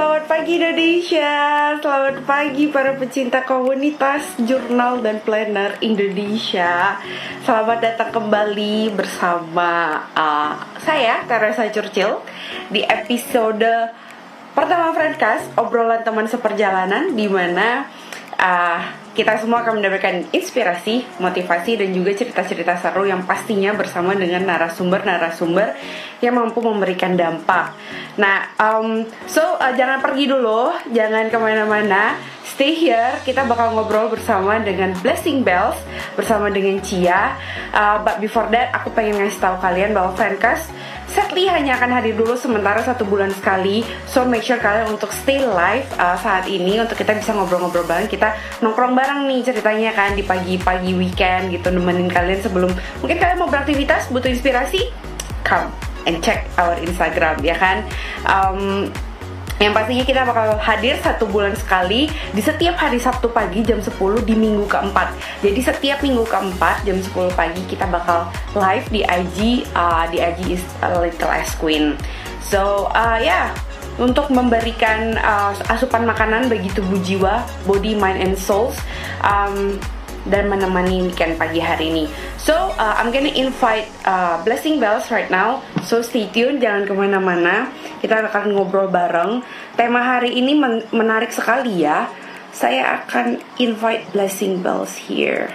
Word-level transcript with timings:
Selamat 0.00 0.32
pagi 0.32 0.56
Indonesia, 0.56 1.32
selamat 1.76 2.24
pagi 2.24 2.72
para 2.72 2.96
pecinta 2.96 3.44
komunitas 3.44 4.32
jurnal 4.40 5.04
dan 5.04 5.20
planner 5.20 5.76
Indonesia. 5.84 6.96
Selamat 7.44 7.84
datang 7.84 8.08
kembali 8.08 8.96
bersama 8.96 10.00
uh, 10.16 10.56
saya 10.80 11.20
Teresa 11.28 11.68
Curcil 11.68 12.16
di 12.72 12.80
episode 12.80 13.92
pertama 14.56 14.96
Friendcast 14.96 15.52
obrolan 15.60 16.00
teman 16.00 16.24
seperjalanan 16.24 17.12
di 17.12 17.28
mana 17.28 17.84
uh, 18.40 18.99
kita 19.10 19.42
semua 19.42 19.66
akan 19.66 19.82
mendapatkan 19.82 20.30
inspirasi, 20.30 21.02
motivasi 21.18 21.82
dan 21.82 21.90
juga 21.90 22.14
cerita-cerita 22.14 22.78
seru 22.78 23.10
yang 23.10 23.26
pastinya 23.26 23.74
bersama 23.74 24.14
dengan 24.14 24.46
narasumber-narasumber 24.46 25.74
yang 26.22 26.38
mampu 26.38 26.62
memberikan 26.62 27.18
dampak. 27.18 27.74
Nah, 28.14 28.54
um, 28.60 29.02
so 29.26 29.42
uh, 29.58 29.72
jangan 29.74 29.98
pergi 29.98 30.30
dulu, 30.30 30.70
jangan 30.94 31.26
ke 31.26 31.38
mana-mana. 31.42 32.14
Stay 32.46 32.76
here, 32.76 33.16
kita 33.24 33.46
bakal 33.48 33.72
ngobrol 33.72 34.12
bersama 34.12 34.60
dengan 34.60 34.92
Blessing 35.00 35.42
Bells 35.42 35.80
bersama 36.14 36.52
dengan 36.52 36.78
Cia. 36.84 37.34
Uh, 37.72 38.04
but 38.04 38.20
before 38.20 38.46
that, 38.52 38.70
aku 38.76 38.92
pengen 38.92 39.16
ngasih 39.16 39.40
tahu 39.40 39.56
kalian 39.64 39.96
bahwa 39.96 40.12
Friendcast 40.12 40.68
Sadly 41.10 41.50
hanya 41.50 41.74
akan 41.74 41.90
hadir 41.90 42.14
dulu 42.14 42.38
sementara 42.38 42.78
satu 42.86 43.02
bulan 43.02 43.34
sekali. 43.34 43.82
So 44.06 44.22
make 44.22 44.46
sure 44.46 44.62
kalian 44.62 44.94
untuk 44.94 45.10
stay 45.10 45.42
live 45.42 45.86
uh, 45.98 46.14
saat 46.14 46.46
ini 46.46 46.78
Untuk 46.78 46.94
kita 46.94 47.18
bisa 47.18 47.34
ngobrol-ngobrol 47.34 47.82
bareng. 47.82 48.06
Kita 48.06 48.38
nongkrong 48.62 48.94
bareng 48.94 49.26
nih 49.26 49.42
ceritanya 49.42 49.90
kan 49.90 50.14
Di 50.14 50.22
pagi-pagi 50.22 50.94
weekend 50.94 51.50
gitu 51.50 51.74
Nemenin 51.74 52.06
kalian 52.06 52.38
sebelum 52.38 52.70
Mungkin 53.02 53.18
kalian 53.18 53.42
mau 53.42 53.50
beraktivitas 53.50 54.06
butuh 54.14 54.30
inspirasi 54.30 54.86
Come 55.42 55.74
and 56.06 56.22
check 56.22 56.46
our 56.56 56.78
Instagram 56.78 57.42
ya 57.42 57.56
kan? 57.58 57.84
Um, 58.24 58.88
yang 59.58 59.74
pastinya 59.74 60.04
kita 60.06 60.22
bakal 60.22 60.56
hadir 60.56 60.94
satu 61.02 61.26
bulan 61.26 61.52
sekali 61.58 62.06
di 62.32 62.40
setiap 62.40 62.78
hari 62.78 63.02
Sabtu 63.02 63.28
pagi 63.32 63.60
jam 63.66 63.82
10 63.82 63.92
di 64.22 64.34
minggu 64.38 64.64
keempat. 64.70 65.12
Jadi 65.42 65.60
setiap 65.60 65.98
minggu 66.00 66.24
keempat 66.24 66.86
jam 66.86 66.96
10 66.96 67.34
pagi 67.34 67.62
kita 67.66 67.84
bakal 67.90 68.30
live 68.56 68.86
di 68.88 69.02
IG 69.04 69.68
uh, 69.76 70.06
di 70.08 70.22
IG 70.22 70.60
is 70.60 70.64
a 70.80 70.96
Little 70.96 71.32
Ice 71.34 71.52
Queen. 71.58 71.98
So 72.40 72.88
uh, 72.94 73.18
ya 73.20 73.26
yeah, 73.26 73.46
untuk 74.00 74.32
memberikan 74.32 75.20
uh, 75.20 75.52
asupan 75.68 76.08
makanan 76.08 76.48
bagi 76.48 76.72
tubuh 76.72 76.96
jiwa, 77.04 77.44
body, 77.68 77.92
mind, 77.98 78.16
and 78.16 78.34
souls. 78.38 78.80
Um, 79.20 79.76
dan 80.28 80.52
menemani 80.52 81.08
weekend 81.08 81.40
pagi 81.40 81.62
hari 81.62 81.88
ini. 81.88 82.04
So 82.36 82.52
uh, 82.76 82.94
I'm 83.00 83.08
gonna 83.08 83.32
invite 83.32 83.88
uh, 84.04 84.42
Blessing 84.44 84.76
Bells 84.76 85.08
right 85.08 85.32
now. 85.32 85.64
So 85.88 86.04
stay 86.04 86.28
tune, 86.28 86.60
jangan 86.60 86.84
ke 86.84 86.92
mana-mana. 86.92 87.72
Kita 88.04 88.28
akan 88.28 88.52
ngobrol 88.52 88.92
bareng. 88.92 89.40
Tema 89.80 90.04
hari 90.04 90.36
ini 90.36 90.52
men 90.58 90.84
menarik 90.92 91.32
sekali 91.32 91.84
ya. 91.84 92.10
Saya 92.50 93.00
akan 93.00 93.38
invite 93.62 94.10
Blessing 94.10 94.60
Bells 94.60 95.08
here. 95.08 95.54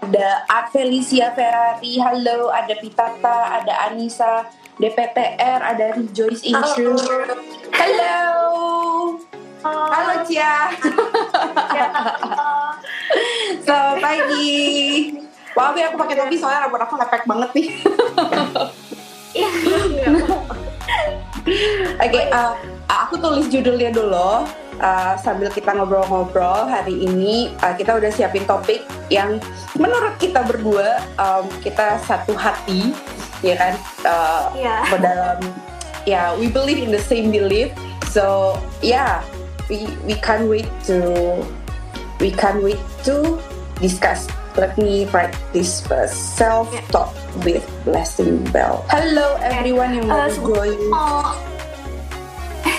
Ada 0.00 0.44
Art 0.48 0.68
Felicia 0.74 1.32
Ferrari, 1.32 1.96
halo. 2.02 2.52
Ada 2.52 2.76
Pitata, 2.76 3.62
ada 3.62 3.88
Anissa, 3.88 4.48
DPTR, 4.76 5.60
ada 5.60 5.96
Rejoice 5.96 6.44
Intro. 6.44 6.96
Halo. 7.72 9.20
Halo. 9.60 9.80
Halo 9.92 10.24
Cia. 10.24 10.72
Selamat 13.64 13.96
pagi. 13.98 14.58
Wow, 15.58 15.74
aku 15.74 15.96
pakai 15.98 16.14
topi 16.14 16.36
soalnya 16.38 16.66
rambut 16.66 16.80
aku 16.80 16.94
lepek 16.94 17.22
banget 17.26 17.50
nih. 17.58 17.68
Oke, 22.00 22.06
okay, 22.06 22.24
uh, 22.30 22.54
aku 22.86 23.18
tulis 23.18 23.46
judulnya 23.50 23.90
dulu. 23.90 24.46
Uh, 24.80 25.12
sambil 25.20 25.52
kita 25.52 25.76
ngobrol-ngobrol 25.76 26.64
hari 26.64 27.04
ini 27.04 27.52
uh, 27.60 27.76
kita 27.76 28.00
udah 28.00 28.08
siapin 28.08 28.48
topik 28.48 28.80
yang 29.12 29.36
menurut 29.76 30.16
kita 30.16 30.40
berdua 30.40 31.04
um, 31.20 31.44
kita 31.60 32.00
satu 32.08 32.32
hati 32.32 32.96
ya 33.44 33.60
kan 33.60 33.76
uh, 34.08 34.48
yeah. 34.56 34.80
dalam 34.96 35.36
ya 36.08 36.08
yeah, 36.08 36.26
we 36.32 36.48
believe 36.48 36.80
in 36.80 36.88
the 36.88 37.04
same 37.12 37.28
belief 37.28 37.68
so 38.08 38.56
yeah 38.80 39.20
we 39.68 39.84
we 40.08 40.16
can't 40.24 40.48
wait 40.48 40.64
to 40.80 41.04
we 42.20 42.30
can't 42.30 42.62
wait 42.62 42.78
to 43.02 43.40
discuss. 43.80 44.28
Let 44.56 44.76
me 44.76 45.08
write 45.08 45.32
this 45.52 45.80
first. 45.80 46.36
Self-talk 46.36 47.16
with 47.42 47.64
Blessing 47.88 48.44
Bell. 48.52 48.84
Hello 48.92 49.40
everyone 49.40 49.96
yang 49.96 50.06
mau 50.06 50.28
uh, 50.28 50.30
join. 50.30 50.78
Oh. 50.92 51.32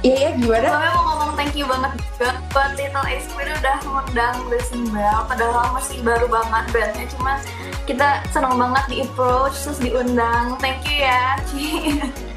Iya, 0.00 0.16
yeah, 0.16 0.30
gimana? 0.32 0.64
Gue 0.64 0.80
mau 0.96 1.02
ngomong 1.12 1.32
thank 1.36 1.52
you 1.52 1.68
banget 1.68 1.92
juga 2.00 2.32
buat 2.56 2.72
Little 2.72 3.04
Ace 3.04 3.28
Queen 3.36 3.52
udah 3.52 3.76
mengundang 3.84 4.36
Blessing 4.48 4.88
Bell 4.96 5.28
Padahal 5.28 5.76
masih 5.76 6.00
baru 6.00 6.24
banget 6.24 6.64
bandnya 6.72 7.04
Cuma 7.12 7.36
kita 7.84 8.24
senang 8.32 8.56
banget 8.56 8.84
di 8.88 8.96
approach 9.04 9.60
terus 9.60 9.76
diundang 9.76 10.56
Thank 10.56 10.88
you 10.88 11.04
ya 11.04 11.36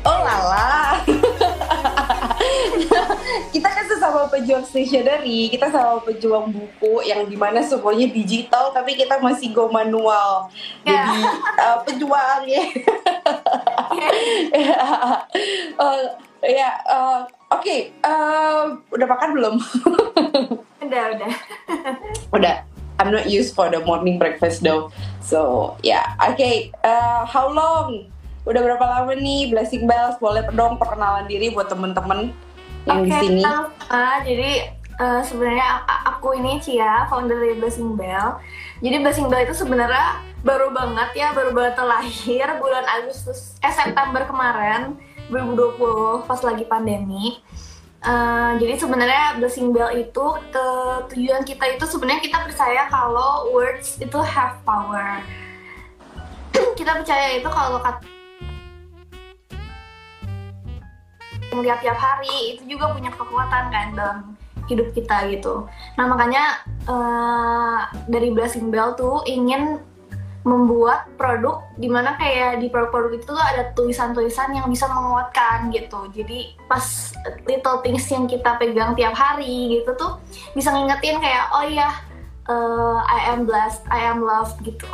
Oh 0.04 0.20
lala 0.28 1.08
kita 3.54 3.68
kan 3.70 3.86
sesama 3.88 4.28
pejuang 4.32 4.66
stationery, 4.66 5.52
kita 5.52 5.70
sama 5.70 6.00
pejuang 6.04 6.52
buku 6.52 7.04
yang 7.08 7.28
di 7.28 7.36
mana 7.36 7.64
semuanya 7.64 8.08
digital, 8.10 8.72
tapi 8.72 8.96
kita 8.96 9.20
masih 9.20 9.52
go 9.52 9.70
manual. 9.70 10.50
Yeah. 10.88 11.08
Jadi 11.08 11.22
uh, 11.60 11.78
pejuang 11.88 12.42
ya. 12.48 12.64
uh, 15.80 16.02
ya, 16.44 16.70
uh, 16.88 17.20
oke. 17.56 17.64
Okay, 17.64 17.92
uh, 18.04 18.78
udah 18.92 19.08
makan 19.08 19.30
belum? 19.36 19.56
udah, 20.84 21.04
udah. 21.18 21.32
udah. 22.34 22.56
I'm 23.02 23.10
not 23.10 23.26
used 23.26 23.58
for 23.58 23.74
the 23.74 23.82
morning 23.82 24.22
breakfast 24.22 24.62
though. 24.62 24.94
So 25.20 25.74
yeah, 25.82 26.14
oke. 26.22 26.38
Okay. 26.38 26.70
Uh, 26.86 27.26
how 27.26 27.50
long? 27.50 28.13
Udah 28.44 28.60
berapa 28.60 28.84
lama 28.84 29.16
nih 29.16 29.56
Blessing 29.56 29.88
Bells? 29.88 30.20
Boleh 30.20 30.44
dong 30.52 30.76
perkenalan 30.76 31.28
diri 31.32 31.56
buat 31.56 31.72
temen-temen 31.72 32.36
yang 32.84 33.08
okay, 33.08 33.08
di 33.08 33.12
sini. 33.24 33.44
Uh, 33.88 34.18
jadi 34.28 34.52
uh, 35.00 35.22
sebenarnya 35.24 35.88
aku 36.12 36.36
ini 36.36 36.60
Cia, 36.60 37.08
founder 37.08 37.40
dari 37.40 37.56
Blessing 37.56 37.96
Bell. 37.96 38.44
Jadi 38.84 38.96
Blessing 39.00 39.32
Bell 39.32 39.48
itu 39.48 39.56
sebenarnya 39.56 40.20
baru 40.44 40.76
banget 40.76 41.10
ya, 41.16 41.32
baru 41.32 41.56
banget 41.56 41.80
terlahir 41.80 42.48
bulan 42.60 42.84
Agustus, 42.84 43.56
eh 43.64 43.72
September 43.72 44.28
kemarin 44.28 45.00
2020 45.32 46.28
pas 46.28 46.40
lagi 46.44 46.68
pandemi. 46.68 47.40
Uh, 48.04 48.60
jadi 48.60 48.76
sebenarnya 48.76 49.40
Blessing 49.40 49.72
Bell 49.72 49.96
itu 49.96 50.26
ke 50.52 50.68
tujuan 51.16 51.48
kita 51.48 51.80
itu 51.80 51.88
sebenarnya 51.88 52.20
kita 52.20 52.44
percaya 52.44 52.92
kalau 52.92 53.56
words 53.56 53.96
itu 54.04 54.20
have 54.20 54.60
power. 54.68 55.24
kita 56.80 57.00
percaya 57.00 57.40
itu 57.40 57.48
kalau 57.48 57.80
kata 57.80 58.04
melihat 61.56 61.80
tiap 61.82 62.00
hari 62.00 62.58
itu 62.58 62.78
juga 62.78 62.92
punya 62.94 63.12
kekuatan 63.14 63.64
kan 63.70 63.88
dalam 63.96 64.18
hidup 64.68 64.92
kita 64.96 65.28
gitu. 65.32 65.68
Nah 66.00 66.06
makanya 66.08 66.64
uh, 66.88 67.80
dari 68.08 68.32
Blessing 68.32 68.72
Bell 68.72 68.96
tuh 68.96 69.24
ingin 69.28 69.80
membuat 70.44 71.08
produk 71.16 71.64
di 71.80 71.88
mana 71.88 72.20
kayak 72.20 72.60
di 72.60 72.68
produk-produk 72.68 73.16
itu 73.16 73.32
tuh 73.32 73.40
ada 73.40 73.72
tulisan-tulisan 73.80 74.52
yang 74.52 74.68
bisa 74.68 74.92
menguatkan 74.92 75.72
gitu. 75.72 76.12
Jadi 76.12 76.60
pas 76.68 76.84
little 77.48 77.80
things 77.80 78.04
yang 78.12 78.28
kita 78.28 78.60
pegang 78.60 78.92
tiap 78.92 79.16
hari 79.16 79.80
gitu 79.80 79.96
tuh 79.96 80.20
bisa 80.52 80.68
ngingetin 80.76 81.24
kayak 81.24 81.48
oh 81.56 81.64
iya 81.64 81.90
uh, 82.52 83.00
I 83.08 83.32
am 83.32 83.48
blessed, 83.48 83.88
I 83.88 84.04
am 84.04 84.20
loved 84.20 84.60
gitu. 84.68 84.88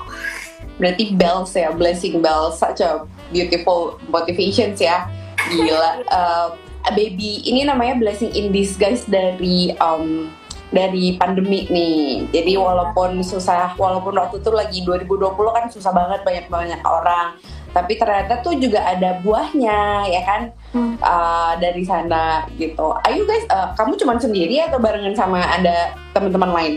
Berarti 0.77 1.17
bells 1.17 1.57
ya, 1.57 1.73
blessing 1.73 2.21
bells, 2.21 2.61
such 2.61 2.79
a 2.79 3.03
beautiful 3.33 3.97
motivations 4.07 4.77
ya 4.79 5.09
Gila. 5.49 5.91
Uh, 6.09 6.47
baby 6.95 7.45
ini 7.45 7.65
namanya 7.65 7.97
blessing 7.99 8.33
in 8.33 8.49
disguise 8.49 9.05
dari 9.05 9.73
um, 9.81 10.29
dari 10.69 11.17
pandemi 11.17 11.65
nih. 11.69 12.29
Jadi 12.29 12.53
iya. 12.53 12.61
walaupun 12.61 13.25
susah, 13.25 13.73
walaupun 13.77 14.17
waktu 14.17 14.41
itu 14.41 14.51
lagi 14.53 14.79
2020 14.85 15.33
kan 15.55 15.65
susah 15.69 15.91
banget 15.93 16.21
banyak 16.21 16.45
banyak 16.49 16.81
orang. 16.85 17.37
Tapi 17.69 18.01
ternyata 18.01 18.41
tuh 18.41 18.57
juga 18.57 18.81
ada 18.81 19.21
buahnya, 19.21 20.09
ya 20.09 20.21
kan? 20.25 20.41
Hmm. 20.73 20.97
Uh, 21.01 21.53
dari 21.61 21.85
sana 21.85 22.45
gitu. 22.57 22.97
Ayo 23.05 23.25
guys, 23.29 23.45
uh, 23.49 23.73
kamu 23.77 23.97
cuma 23.97 24.17
sendiri 24.17 24.61
atau 24.61 24.81
barengan 24.81 25.13
sama 25.13 25.41
ada 25.41 25.93
teman-teman 26.13 26.49
lain? 26.53 26.75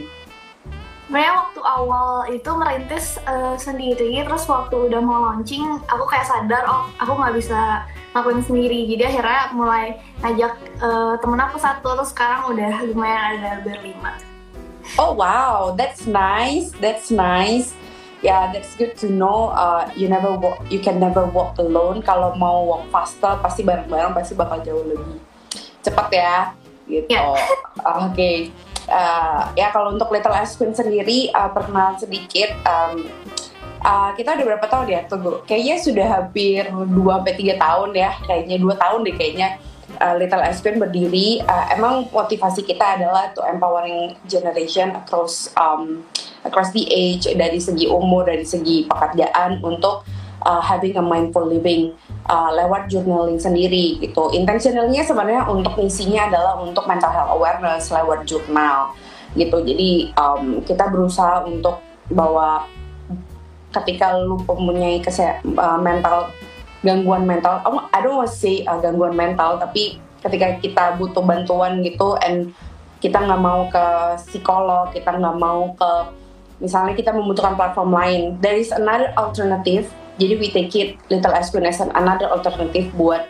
sebenarnya 1.12 1.44
waktu 1.44 1.60
awal 1.60 2.24
itu 2.32 2.50
merintis 2.56 3.20
uh, 3.28 3.52
sendiri 3.60 4.24
terus 4.24 4.48
waktu 4.48 4.88
udah 4.88 4.96
mau 5.04 5.20
launching 5.28 5.60
aku 5.84 6.08
kayak 6.08 6.24
sadar 6.24 6.64
oh 6.64 6.88
aku 6.96 7.12
nggak 7.12 7.36
bisa 7.36 7.84
ngakuin 8.12 8.44
sendiri. 8.44 8.84
Jadi 8.88 9.02
akhirnya 9.08 9.42
mulai 9.56 9.86
ngajak 10.20 10.52
uh, 10.80 11.14
temen 11.18 11.40
aku 11.40 11.56
satu 11.56 11.96
terus 11.96 12.12
sekarang 12.12 12.52
udah 12.52 12.72
lumayan 12.88 13.40
ada 13.40 13.64
berlima. 13.64 14.20
Oh 15.00 15.16
wow. 15.16 15.72
That's 15.72 16.04
nice. 16.04 16.72
That's 16.76 17.08
nice. 17.08 17.72
Ya 18.22 18.54
that's 18.54 18.78
good 18.78 18.94
to 19.02 19.10
know. 19.10 19.50
Uh, 19.50 19.90
you 19.98 20.06
never 20.06 20.30
walk, 20.38 20.62
you 20.70 20.78
can 20.78 21.02
never 21.02 21.26
walk 21.26 21.58
alone. 21.58 22.04
Kalau 22.06 22.38
mau 22.38 22.62
walk 22.62 22.86
faster 22.92 23.34
pasti 23.42 23.66
bareng-bareng 23.66 24.14
pasti 24.14 24.38
bakal 24.38 24.62
jauh 24.62 24.84
lebih 24.86 25.18
cepat 25.82 26.08
ya. 26.14 26.36
Gitu. 26.86 27.10
Yeah. 27.10 27.34
oke. 28.06 28.32
Uh, 28.92 29.40
ya 29.54 29.70
kalau 29.70 29.94
untuk 29.94 30.10
Little 30.10 30.34
Ice 30.42 30.54
Queen 30.58 30.74
sendiri 30.74 31.30
uh, 31.32 31.50
perkenalan 31.50 31.96
sedikit 31.96 32.50
um, 32.66 33.06
uh, 33.82 34.10
kita 34.16 34.38
udah 34.38 34.46
berapa 34.54 34.66
tahun 34.70 34.86
ya 34.88 35.00
tunggu 35.10 35.42
kayaknya 35.44 35.76
sudah 35.82 36.06
hampir 36.08 36.70
2 36.70 36.88
sampai 36.88 37.34
tiga 37.36 37.54
tahun 37.58 37.90
ya 37.92 38.10
kayaknya 38.24 38.56
dua 38.62 38.74
tahun 38.78 38.98
deh 39.04 39.14
kayaknya 39.18 39.48
uh, 40.00 40.14
Little 40.16 40.42
Queen 40.42 40.76
berdiri 40.78 41.28
uh, 41.44 41.64
emang 41.74 42.08
motivasi 42.08 42.64
kita 42.64 42.96
adalah 42.98 43.34
to 43.34 43.42
empowering 43.44 44.16
generation 44.30 44.94
across 44.96 45.50
um, 45.58 46.06
across 46.46 46.72
the 46.72 46.86
age 46.88 47.28
dari 47.34 47.58
segi 47.58 47.86
umur 47.90 48.26
dari 48.26 48.46
segi 48.46 48.86
pekerjaan 48.88 49.62
untuk 49.62 50.06
uh, 50.46 50.62
having 50.62 50.96
a 50.98 51.04
mindful 51.04 51.46
living 51.46 51.94
uh, 52.26 52.50
lewat 52.50 52.90
journaling 52.90 53.38
sendiri 53.38 53.98
gitu. 54.02 54.30
Intentionalnya 54.34 55.06
sebenarnya 55.06 55.46
untuk 55.46 55.78
misinya 55.78 56.26
adalah 56.30 56.58
untuk 56.58 56.86
mental 56.90 57.14
health 57.14 57.32
awareness 57.34 57.90
lewat 57.94 58.26
jurnal 58.26 58.94
gitu. 59.38 59.62
Jadi 59.62 60.12
um, 60.18 60.60
kita 60.66 60.90
berusaha 60.90 61.46
untuk 61.46 61.78
bahwa 62.10 62.66
ketika 63.72 64.20
lu 64.20 64.38
mempunyai 64.44 65.00
kese- 65.00 65.40
uh, 65.56 65.80
mental 65.80 66.28
gangguan 66.82 67.24
mental, 67.24 67.62
oh, 67.64 67.88
I 67.94 68.02
don't 68.02 68.18
want 68.18 68.28
to 68.28 68.36
say 68.36 68.66
uh, 68.66 68.78
gangguan 68.82 69.14
mental, 69.14 69.56
tapi 69.56 70.02
ketika 70.20 70.58
kita 70.58 70.84
butuh 70.98 71.22
bantuan 71.22 71.80
gitu, 71.82 72.18
and 72.20 72.50
kita 72.98 73.18
nggak 73.18 73.42
mau 73.42 73.66
ke 73.70 73.86
psikolog, 74.28 74.90
kita 74.94 75.14
nggak 75.14 75.36
mau 75.38 75.74
ke 75.74 75.90
misalnya 76.62 76.94
kita 76.94 77.10
membutuhkan 77.10 77.58
platform 77.58 77.90
lain, 77.90 78.38
there 78.38 78.54
is 78.54 78.70
another 78.70 79.10
alternative. 79.18 79.90
Jadi 80.20 80.34
we 80.38 80.52
take 80.52 80.74
it 80.76 81.00
Little 81.08 81.32
an 81.32 81.90
another 81.96 82.28
alternative 82.28 82.92
buat 82.94 83.26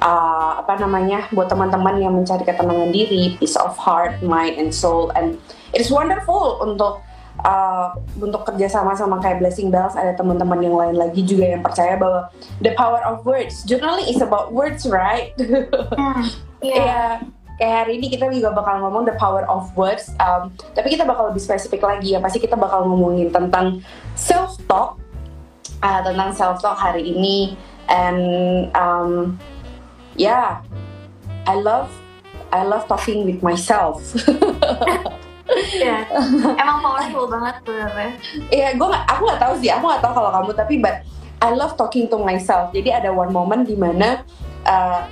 uh, 0.00 0.62
apa 0.62 0.78
namanya 0.80 1.26
buat 1.34 1.50
teman-teman 1.50 2.00
yang 2.00 2.16
mencari 2.16 2.46
ketenangan 2.46 2.94
diri, 2.94 3.36
peace 3.36 3.58
of 3.58 3.76
heart, 3.76 4.16
mind 4.24 4.56
and 4.56 4.72
soul, 4.72 5.12
and 5.18 5.36
it's 5.76 5.92
wonderful 5.92 6.60
untuk 6.64 7.04
uh, 7.44 7.96
untuk 8.20 8.44
kerja 8.48 8.68
sama 8.68 8.92
sama 8.96 9.18
kayak 9.20 9.40
Blessing 9.40 9.72
Bells 9.72 9.96
ada 9.96 10.12
teman-teman 10.16 10.60
yang 10.60 10.76
lain 10.76 10.96
lagi 10.96 11.24
juga 11.24 11.50
yang 11.56 11.62
percaya 11.64 11.96
bahwa 11.96 12.28
the 12.60 12.72
power 12.76 13.00
of 13.04 13.24
words 13.24 13.64
journaling 13.64 14.08
is 14.08 14.20
about 14.20 14.52
words 14.52 14.84
right 14.88 15.32
Hmm, 16.00 16.24
Iya. 16.60 16.76
Iya, 16.76 17.04
kayak 17.60 17.76
hari 17.84 17.92
ini 18.00 18.06
kita 18.08 18.28
juga 18.32 18.52
bakal 18.56 18.80
ngomong 18.80 19.04
the 19.04 19.16
power 19.20 19.44
of 19.48 19.68
words. 19.76 20.12
Um, 20.16 20.52
tapi 20.72 20.96
kita 20.96 21.04
bakal 21.04 21.28
lebih 21.28 21.44
spesifik 21.44 21.84
lagi 21.84 22.16
ya. 22.16 22.20
Pasti 22.20 22.40
kita 22.40 22.56
bakal 22.56 22.88
ngomongin 22.88 23.28
tentang 23.28 23.84
self 24.16 24.56
talk, 24.64 24.96
uh, 25.84 26.00
tentang 26.00 26.32
self 26.32 26.60
talk 26.64 26.76
hari 26.76 27.04
ini. 27.04 27.56
And 27.88 28.20
um, 28.72 29.36
yeah, 30.16 30.64
I 31.44 31.56
love 31.60 31.92
I 32.52 32.64
love 32.64 32.88
talking 32.88 33.28
with 33.28 33.44
myself. 33.44 34.00
Iya. 35.50 36.06
Emang 36.54 36.78
powerful 36.78 37.26
banget 37.26 37.54
sebenarnya. 37.66 38.10
Iya, 38.50 38.68
gue 38.78 38.86
nggak, 38.86 39.04
aku 39.10 39.20
nggak 39.26 39.40
tahu 39.42 39.54
sih, 39.58 39.70
aku 39.70 39.84
nggak 39.90 40.02
tahu 40.02 40.12
kalau 40.14 40.30
kamu 40.30 40.50
tapi 40.54 40.74
but 40.78 40.96
I 41.40 41.50
love 41.56 41.74
talking 41.74 42.06
to 42.12 42.20
myself. 42.20 42.70
Jadi 42.70 42.92
ada 42.92 43.10
one 43.10 43.32
moment 43.32 43.64
di 43.64 43.74
mana 43.74 44.22
uh, 44.68 45.08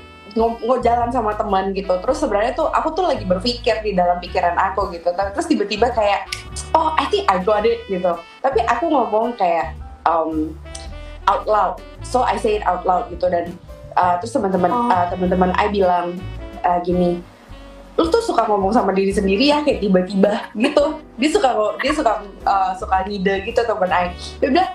jalan 0.84 1.10
sama 1.10 1.34
teman 1.34 1.72
gitu. 1.72 1.96
Terus 2.04 2.20
sebenarnya 2.20 2.52
tuh 2.54 2.68
aku 2.70 2.94
tuh 2.94 3.08
lagi 3.08 3.24
berpikir 3.24 3.80
di 3.82 3.96
dalam 3.96 4.20
pikiran 4.20 4.54
aku 4.54 4.92
gitu. 4.94 5.10
Terus 5.10 5.46
tiba-tiba 5.48 5.90
kayak, 5.90 6.28
oh 6.76 6.94
I 6.94 7.08
think 7.10 7.26
I 7.26 7.40
got 7.42 7.64
it 7.64 7.82
gitu. 7.88 8.14
Tapi 8.44 8.60
aku 8.68 8.92
ngomong 8.92 9.34
kayak 9.40 9.74
um, 10.06 10.54
out 11.26 11.48
loud. 11.48 11.74
So 12.04 12.22
I 12.22 12.36
say 12.36 12.60
it 12.60 12.64
out 12.68 12.84
loud 12.86 13.08
gitu 13.10 13.26
dan 13.32 13.56
uh, 13.96 14.20
terus 14.20 14.36
teman-teman 14.36 14.70
Oh. 14.70 14.92
uh, 14.92 15.08
teman-teman 15.10 15.50
I 15.56 15.72
bilang 15.72 16.20
uh, 16.62 16.78
gini, 16.84 17.24
lu 17.98 18.06
tuh 18.06 18.22
suka 18.22 18.46
ngomong 18.46 18.70
sama 18.70 18.94
diri 18.94 19.10
sendiri 19.10 19.50
ya 19.50 19.58
kayak 19.66 19.82
tiba-tiba 19.82 20.54
gitu. 20.54 21.02
Dia 21.18 21.30
suka 21.34 21.50
dia 21.82 21.90
suka 21.90 22.22
uh, 22.46 22.70
suka 22.78 23.02
ngide 23.02 23.42
gitu 23.42 23.58
temen 23.66 23.90
I 23.90 24.14
dia 24.38 24.48
bilang 24.54 24.70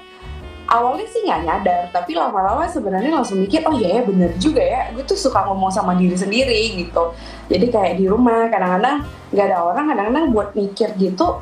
awalnya 0.68 1.08
sih 1.08 1.24
nggak 1.24 1.42
nyadar 1.48 1.82
tapi 1.96 2.20
lama-lama 2.20 2.68
sebenarnya 2.68 3.12
langsung 3.16 3.40
mikir 3.40 3.64
oh 3.64 3.76
iya 3.80 4.00
ya 4.00 4.02
bener 4.04 4.32
juga 4.40 4.64
ya 4.64 4.92
gue 4.92 5.04
tuh 5.08 5.16
suka 5.16 5.44
ngomong 5.48 5.72
sama 5.72 5.96
diri 5.96 6.20
sendiri 6.20 6.84
gitu. 6.84 7.16
Jadi 7.48 7.72
kayak 7.72 7.96
di 7.96 8.12
rumah 8.12 8.52
kadang-kadang 8.52 9.08
nggak 9.32 9.46
ada 9.48 9.58
orang 9.72 9.86
kadang-kadang 9.92 10.26
buat 10.36 10.50
mikir 10.52 10.92
gitu 11.00 11.40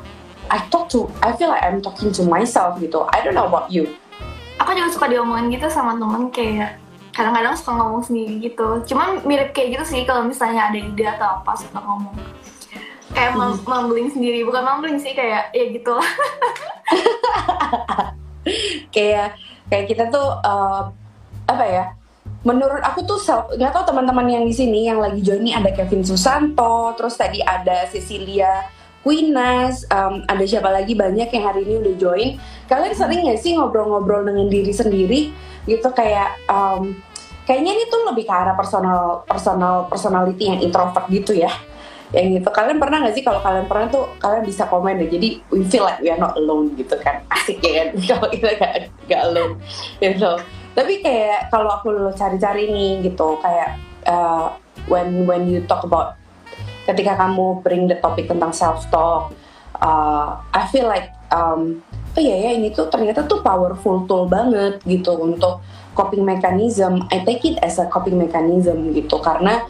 I 0.50 0.62
talk 0.70 0.86
to 0.92 1.10
I 1.18 1.34
feel 1.34 1.50
like 1.50 1.66
I'm 1.66 1.82
talking 1.82 2.14
to 2.14 2.22
myself 2.22 2.78
gitu. 2.78 3.06
I 3.10 3.26
don't 3.26 3.34
know 3.34 3.50
about 3.50 3.74
you. 3.74 3.90
Aku 4.62 4.70
juga 4.70 4.90
suka 4.94 5.06
diomongin 5.10 5.50
gitu 5.50 5.66
sama 5.66 5.98
temen 5.98 6.30
kayak 6.30 6.81
kadang-kadang 7.12 7.54
suka 7.54 7.72
ngomong 7.76 8.02
sendiri 8.02 8.40
gitu. 8.40 8.82
Cuman 8.88 9.22
mirip 9.28 9.52
kayak 9.52 9.78
gitu 9.78 9.84
sih 9.84 10.02
kalau 10.08 10.24
misalnya 10.24 10.72
ada 10.72 10.78
ide 10.80 11.04
atau 11.04 11.40
apa 11.40 11.52
suka 11.56 11.78
ngomong. 11.78 12.16
Kayak 13.12 13.36
mem- 13.36 13.60
mumbling 13.68 14.08
sendiri, 14.08 14.40
bukan 14.42 14.64
mumbling 14.64 14.96
sih 14.96 15.12
kayak 15.12 15.52
ya 15.52 15.64
gitu 15.68 15.92
lah. 15.92 16.08
kayak 18.94 19.36
kayak 19.68 19.86
kita 19.88 20.04
tuh 20.08 20.28
uh, 20.42 20.88
apa 21.46 21.64
ya 21.68 21.84
menurut 22.42 22.82
aku 22.82 23.06
tuh 23.06 23.18
nggak 23.54 23.70
tahu 23.70 23.94
teman-teman 23.94 24.26
yang 24.26 24.44
di 24.46 24.54
sini 24.54 24.90
yang 24.90 24.98
lagi 24.98 25.22
join 25.22 25.46
ini 25.46 25.54
ada 25.54 25.70
Kevin 25.70 26.02
Susanto 26.02 26.90
terus 26.98 27.14
tadi 27.14 27.38
ada 27.38 27.86
Cecilia 27.86 28.66
Quinas 29.02 29.82
um, 29.90 30.22
ada 30.30 30.44
siapa 30.46 30.70
lagi? 30.70 30.94
Banyak 30.94 31.28
yang 31.34 31.44
hari 31.44 31.66
ini 31.66 31.74
udah 31.82 31.94
join. 31.98 32.28
Kalian 32.70 32.94
sering 32.94 33.26
nggak 33.26 33.40
sih 33.42 33.58
ngobrol-ngobrol 33.58 34.22
dengan 34.22 34.46
diri 34.46 34.70
sendiri? 34.70 35.20
Gitu 35.66 35.88
kayak 35.90 36.38
um, 36.46 36.94
kayaknya 37.42 37.74
ini 37.74 37.84
tuh 37.90 38.06
lebih 38.06 38.30
ke 38.30 38.34
arah 38.34 38.54
personal 38.54 39.26
personal 39.26 39.90
personality 39.90 40.46
yang 40.46 40.62
introvert 40.62 41.10
gitu 41.10 41.34
ya. 41.34 41.50
Yang 42.14 42.46
gitu. 42.46 42.48
Kalian 42.54 42.78
pernah 42.78 43.02
nggak 43.02 43.14
sih 43.18 43.24
kalau 43.26 43.42
kalian 43.42 43.66
pernah 43.66 43.86
tuh 43.90 44.04
kalian 44.22 44.46
bisa 44.46 44.70
komen 44.70 45.02
deh 45.02 45.10
jadi 45.10 45.28
we 45.50 45.66
feel 45.66 45.82
like 45.82 45.98
we 45.98 46.06
are 46.06 46.22
not 46.22 46.38
alone 46.38 46.70
gitu 46.78 46.94
kan. 47.02 47.26
Asik 47.34 47.58
ya 47.58 47.82
kan? 47.82 47.88
Kalau 48.14 48.26
kita 48.30 48.50
nggak 48.54 48.74
nggak 49.10 49.20
alone 49.26 49.54
gitu. 49.98 50.32
Tapi 50.72 51.04
kayak 51.04 51.52
kalau 51.52 51.68
aku 51.68 52.16
cari-cari 52.16 52.64
nih 52.72 53.04
gitu 53.04 53.36
kayak 53.44 53.76
uh, 54.08 54.56
when 54.88 55.28
when 55.28 55.44
you 55.44 55.60
talk 55.68 55.84
about 55.84 56.16
ketika 56.88 57.14
kamu 57.14 57.62
bring 57.62 57.86
the 57.86 57.96
topik 57.98 58.26
tentang 58.26 58.50
self 58.50 58.86
talk 58.90 59.30
uh, 59.82 60.38
I 60.54 60.66
feel 60.70 60.86
like 60.86 61.10
um, 61.34 61.82
oh 62.14 62.20
iya 62.22 62.48
ya 62.48 62.50
ini 62.60 62.70
tuh 62.70 62.86
ternyata 62.92 63.24
tuh 63.24 63.40
powerful 63.40 64.04
tool 64.06 64.30
banget 64.30 64.78
gitu 64.84 65.16
untuk 65.16 65.64
coping 65.92 66.24
mechanism. 66.24 67.04
I 67.12 67.24
take 67.24 67.44
it 67.44 67.56
as 67.60 67.76
a 67.80 67.88
coping 67.88 68.16
mechanism 68.16 68.92
gitu. 68.96 69.20
Karena 69.20 69.64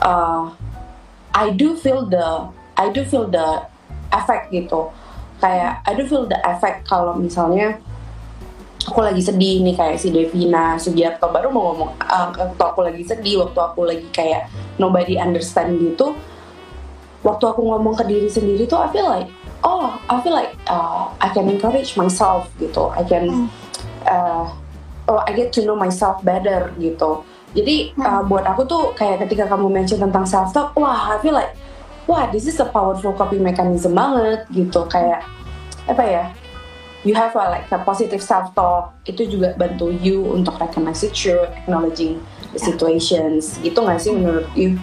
uh, 0.00 0.52
I 1.32 1.52
do 1.52 1.76
feel 1.76 2.08
the 2.08 2.48
I 2.76 2.92
do 2.92 3.04
feel 3.04 3.28
the 3.28 3.64
effect 4.12 4.52
gitu. 4.52 4.92
Kayak 5.40 5.84
I 5.84 5.92
do 5.92 6.08
feel 6.08 6.24
the 6.24 6.40
effect 6.48 6.88
kalau 6.88 7.16
misalnya 7.16 7.76
aku 8.86 9.02
lagi 9.02 9.20
sedih 9.20 9.66
nih 9.66 9.74
kayak 9.74 9.98
si 9.98 10.14
Devina 10.14 10.78
Sugiarto 10.78 11.26
baru 11.28 11.50
mau 11.50 11.74
ngomong 11.74 11.90
uh, 11.98 12.30
waktu 12.32 12.62
aku 12.62 12.80
lagi 12.86 13.02
sedih 13.02 13.42
waktu 13.42 13.58
aku 13.58 13.82
lagi 13.82 14.06
kayak 14.14 14.46
nobody 14.78 15.18
understand 15.18 15.74
gitu 15.82 16.14
waktu 17.26 17.44
aku 17.50 17.66
ngomong 17.66 17.98
ke 17.98 18.06
diri 18.06 18.30
sendiri 18.30 18.70
tuh 18.70 18.78
I 18.78 18.88
feel 18.94 19.10
like 19.10 19.26
oh 19.66 19.98
I 20.06 20.22
feel 20.22 20.30
like 20.30 20.54
uh, 20.70 21.10
I 21.18 21.34
can 21.34 21.50
encourage 21.50 21.98
myself 21.98 22.46
gitu. 22.62 22.94
I 22.94 23.02
can 23.02 23.50
uh, 24.06 24.46
oh 25.10 25.18
I 25.26 25.34
get 25.34 25.50
to 25.58 25.66
know 25.66 25.74
myself 25.74 26.22
better 26.22 26.70
gitu. 26.78 27.26
Jadi 27.58 27.98
uh, 27.98 28.22
buat 28.22 28.46
aku 28.46 28.62
tuh 28.70 28.82
kayak 28.94 29.26
ketika 29.26 29.50
kamu 29.50 29.66
mention 29.66 29.98
tentang 29.98 30.22
self 30.22 30.54
talk 30.54 30.70
wah 30.78 31.10
I 31.10 31.18
feel 31.18 31.34
like 31.34 31.58
wah 32.06 32.30
this 32.30 32.46
is 32.46 32.62
a 32.62 32.68
powerful 32.70 33.10
coping 33.10 33.42
mechanism 33.42 33.98
banget 33.98 34.46
gitu. 34.54 34.86
Kayak 34.86 35.26
apa 35.90 36.02
ya 36.06 36.24
you 37.02 37.14
have 37.14 37.34
a, 37.34 37.44
like 37.50 37.66
a 37.74 37.78
positive 37.82 38.22
self 38.22 38.54
talk 38.54 38.94
itu 39.06 39.26
juga 39.26 39.54
bantu 39.58 39.90
you 39.90 40.26
untuk 40.30 40.58
recognize 40.62 41.02
the 41.02 41.10
truth 41.10 41.50
acknowledging 41.58 42.22
the 42.54 42.60
situations. 42.62 43.58
Gitu 43.66 43.82
nggak 43.82 43.98
sih 43.98 44.14
menurut 44.14 44.46
you 44.54 44.78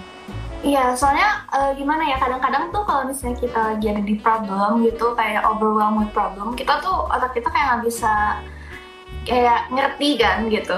Iya, 0.64 0.96
soalnya 0.96 1.44
eh, 1.52 1.76
gimana 1.76 2.08
ya 2.08 2.16
kadang-kadang 2.16 2.72
tuh 2.72 2.88
kalau 2.88 3.04
misalnya 3.04 3.36
kita 3.36 3.60
lagi 3.76 3.86
ada 3.92 4.00
di 4.00 4.16
problem 4.16 4.88
gitu 4.88 5.12
kayak 5.12 5.44
overwhelmed 5.44 6.08
with 6.08 6.14
problem, 6.16 6.56
kita 6.56 6.80
tuh 6.80 7.04
otak 7.12 7.36
kita 7.36 7.52
kayak 7.52 7.68
nggak 7.68 7.84
bisa 7.84 8.40
kayak 9.28 9.68
ngerti 9.76 10.10
kan 10.16 10.48
gitu. 10.48 10.78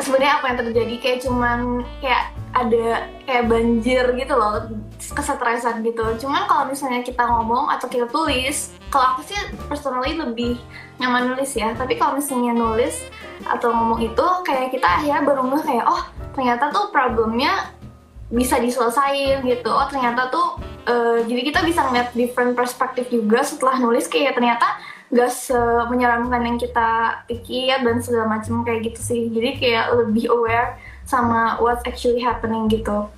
Sebenarnya 0.00 0.40
apa 0.40 0.44
yang 0.48 0.58
terjadi 0.64 0.94
kayak 0.96 1.18
cuman 1.20 1.84
kayak 2.00 2.32
ada 2.56 3.12
kayak 3.28 3.44
banjir 3.52 4.04
gitu 4.16 4.32
loh, 4.32 4.72
kesetresan 4.96 5.84
gitu. 5.84 6.16
Cuman 6.16 6.48
kalau 6.48 6.64
misalnya 6.72 7.04
kita 7.04 7.20
ngomong 7.20 7.68
atau 7.68 7.84
kita 7.84 8.08
tulis, 8.08 8.72
kalau 8.88 9.12
aku 9.12 9.28
sih 9.28 9.36
personally 9.68 10.16
lebih 10.16 10.56
nyaman 10.96 11.36
nulis 11.36 11.52
ya. 11.52 11.76
Tapi 11.76 12.00
kalau 12.00 12.16
misalnya 12.16 12.56
nulis 12.56 12.96
atau 13.44 13.76
ngomong 13.76 14.00
itu 14.00 14.26
kayak 14.48 14.72
kita 14.72 14.88
akhirnya 14.88 15.20
baru 15.20 15.44
kayak 15.60 15.84
oh 15.84 16.00
ternyata 16.32 16.72
tuh 16.72 16.88
problemnya 16.88 17.76
bisa 18.30 18.62
diselesain 18.62 19.42
gitu. 19.42 19.70
Oh 19.70 19.86
ternyata 19.90 20.30
tuh 20.30 20.62
eh, 20.86 21.26
jadi 21.26 21.42
kita 21.50 21.60
bisa 21.66 21.84
ngeliat 21.90 22.14
different 22.14 22.54
perspektif 22.54 23.10
juga 23.10 23.42
setelah 23.42 23.76
nulis 23.82 24.06
kayak 24.06 24.38
ternyata 24.38 24.66
gak 25.10 25.34
menyeramkan 25.90 26.38
yang 26.46 26.54
kita 26.54 27.18
pikir 27.26 27.82
dan 27.82 27.98
segala 27.98 28.38
macam 28.38 28.62
kayak 28.62 28.94
gitu 28.94 29.00
sih 29.02 29.22
jadi 29.34 29.58
kayak 29.58 29.86
lebih 29.98 30.30
aware 30.30 30.78
sama 31.02 31.58
what's 31.58 31.82
actually 31.82 32.22
happening 32.22 32.70
gitu 32.70 33.10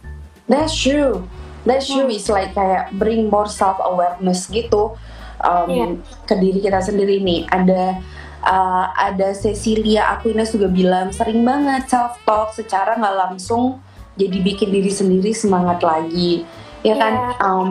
that's 0.49 0.73
true 0.73 1.21
that's 1.69 1.85
true 1.85 2.09
hmm. 2.09 2.17
it's 2.17 2.33
like 2.33 2.57
kayak 2.57 2.89
bring 2.97 3.29
more 3.29 3.45
self 3.45 3.77
awareness 3.85 4.49
gitu 4.49 4.97
um, 5.45 5.69
yeah. 5.69 5.93
ke 6.25 6.35
diri 6.41 6.65
kita 6.65 6.81
sendiri 6.81 7.21
nih 7.21 7.45
ada 7.53 8.01
uh, 8.41 8.89
ada 8.97 9.37
Cecilia 9.37 10.17
Aquinas 10.17 10.57
juga 10.57 10.73
bilang 10.73 11.13
sering 11.13 11.45
banget 11.45 11.93
self 11.93 12.17
talk 12.25 12.57
secara 12.57 12.97
nggak 12.97 13.17
langsung 13.21 13.85
jadi 14.17 14.39
bikin 14.45 14.69
diri 14.69 14.93
sendiri 14.93 15.33
semangat 15.33 15.81
lagi. 15.81 16.45
Ya 16.83 16.99
kan? 16.99 17.15
Yeah. 17.15 17.45
um, 17.45 17.69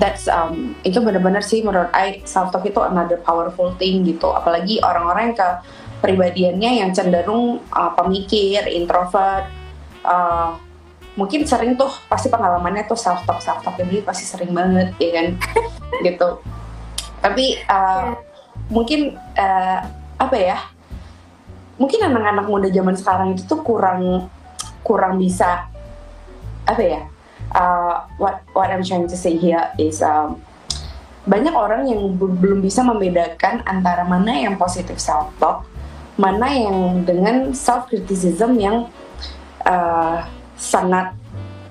that's 0.00 0.28
um, 0.28 0.72
itu 0.84 1.00
benar-benar 1.00 1.44
sih 1.44 1.60
menurut 1.60 1.92
I 1.92 2.24
self 2.24 2.52
talk 2.52 2.64
itu 2.64 2.80
another 2.80 3.20
powerful 3.20 3.72
thing 3.76 4.04
gitu. 4.04 4.32
Apalagi 4.32 4.80
orang-orang 4.80 5.32
yang 5.32 5.36
ke 5.36 5.48
pribadiannya 6.02 6.70
yang 6.82 6.90
cenderung 6.90 7.62
uh, 7.70 7.92
pemikir 7.94 8.66
introvert 8.66 9.46
uh, 10.02 10.58
mungkin 11.14 11.44
sering 11.44 11.76
tuh 11.76 11.92
pasti 12.08 12.32
pengalamannya 12.32 12.88
tuh 12.88 12.96
self 12.96 13.22
talk 13.28 13.38
self 13.44 13.60
talk 13.62 13.76
jadi 13.78 14.02
pasti 14.02 14.24
sering 14.26 14.52
banget 14.52 14.92
ya 14.98 15.10
kan? 15.20 15.26
Gitu. 16.06 16.28
Tapi 17.22 17.60
uh, 17.70 18.16
yeah. 18.16 18.16
mungkin 18.72 19.00
uh, 19.38 19.80
apa 20.18 20.36
ya? 20.36 20.58
Mungkin 21.80 22.04
anak-anak 22.04 22.46
muda 22.46 22.68
zaman 22.68 22.94
sekarang 22.94 23.28
itu 23.34 23.42
tuh 23.48 23.60
kurang 23.64 24.28
kurang 24.82 25.18
bisa 25.18 25.66
apa 26.66 26.82
ya 26.82 27.02
uh, 27.54 28.06
what 28.16 28.42
what 28.56 28.70
I'm 28.70 28.82
trying 28.82 29.06
to 29.08 29.16
say 29.16 29.36
here 29.36 29.62
is 29.76 30.00
um, 30.00 30.40
banyak 31.28 31.54
orang 31.54 31.86
yang 31.86 32.18
belum 32.18 32.64
bisa 32.64 32.82
membedakan 32.82 33.62
antara 33.68 34.02
mana 34.02 34.34
yang 34.34 34.58
positif 34.58 34.98
self 34.98 35.30
talk, 35.38 35.62
mana 36.18 36.50
yang 36.50 37.06
dengan 37.06 37.54
self 37.54 37.86
criticism 37.86 38.58
yang 38.58 38.90
uh, 39.62 40.26
sangat 40.58 41.14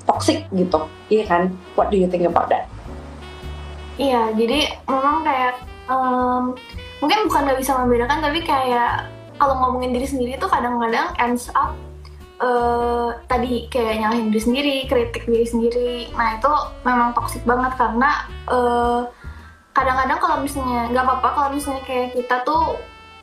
toxic 0.08 0.48
gitu, 0.56 0.88
iya 1.12 1.28
kan? 1.28 1.52
What 1.76 1.92
do 1.92 2.00
you 2.00 2.08
think 2.08 2.24
about 2.24 2.48
that? 2.48 2.72
Iya, 4.00 4.32
jadi 4.40 4.72
memang 4.88 5.28
kayak 5.28 5.54
um, 5.92 6.56
mungkin 7.04 7.28
bukan 7.28 7.42
nggak 7.52 7.60
bisa 7.60 7.76
membedakan, 7.76 8.24
tapi 8.24 8.40
kayak 8.48 9.12
kalau 9.36 9.60
ngomongin 9.60 9.92
diri 9.92 10.08
sendiri 10.08 10.40
tuh 10.40 10.48
kadang-kadang 10.48 11.12
ends 11.20 11.52
up 11.52 11.76
uh, 12.42 13.10
tadi 13.30 13.70
kayak 13.70 14.02
nyalahin 14.02 14.34
diri 14.34 14.42
sendiri, 14.42 14.76
kritik 14.90 15.24
diri 15.30 15.46
sendiri. 15.46 15.94
Nah 16.18 16.42
itu 16.42 16.54
memang 16.84 17.14
toksik 17.14 17.46
banget 17.46 17.78
karena 17.78 18.26
kadang 18.46 19.08
kadang-kadang 19.72 20.20
kalau 20.20 20.38
misalnya 20.44 20.92
nggak 20.92 21.06
apa-apa 21.08 21.30
kalau 21.32 21.50
misalnya 21.56 21.84
kayak 21.88 22.12
kita 22.12 22.36
tuh 22.44 22.76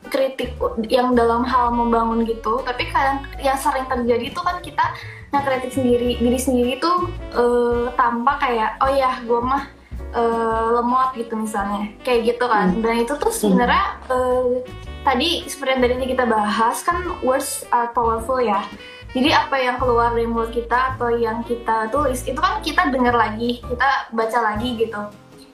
kritik 0.09 0.55
yang 0.89 1.13
dalam 1.13 1.45
hal 1.45 1.69
membangun 1.75 2.25
gitu, 2.25 2.63
tapi 2.65 2.89
kadang 2.89 3.21
yang 3.43 3.59
sering 3.59 3.85
terjadi 3.85 4.31
itu 4.31 4.41
kan 4.41 4.57
kita 4.63 4.85
nah 5.29 5.45
kritik 5.45 5.69
sendiri 5.69 6.17
diri 6.17 6.39
sendiri 6.41 6.81
tuh 6.81 7.05
uh, 7.37 7.85
tanpa 7.93 8.41
kayak 8.41 8.81
oh 8.81 8.89
ya 8.89 9.21
gue 9.21 9.37
mah 9.37 9.69
uh, 10.17 10.81
lemot 10.81 11.13
gitu 11.13 11.37
misalnya 11.37 11.93
kayak 12.01 12.33
gitu 12.33 12.45
kan 12.49 12.73
hmm. 12.73 12.81
dan 12.81 13.05
itu 13.05 13.13
tuh 13.13 13.29
sebenarnya 13.29 13.85
uh, 14.09 14.57
tadi 15.05 15.45
seperti 15.45 15.69
yang 15.77 15.81
tadi 15.85 16.07
kita 16.17 16.25
bahas 16.25 16.77
kan 16.81 16.97
words 17.21 17.61
are 17.69 17.93
powerful 17.93 18.41
ya 18.41 18.65
jadi 19.09 19.29
apa 19.33 19.57
yang 19.57 19.81
keluar 19.81 20.13
dari 20.13 20.29
mulut 20.29 20.53
kita 20.53 20.95
atau 20.95 21.09
yang 21.09 21.41
kita 21.41 21.89
tulis 21.89 22.21
itu 22.29 22.37
kan 22.37 22.61
kita 22.61 22.93
dengar 22.93 23.17
lagi, 23.17 23.57
kita 23.65 24.13
baca 24.13 24.39
lagi 24.53 24.77
gitu. 24.77 25.01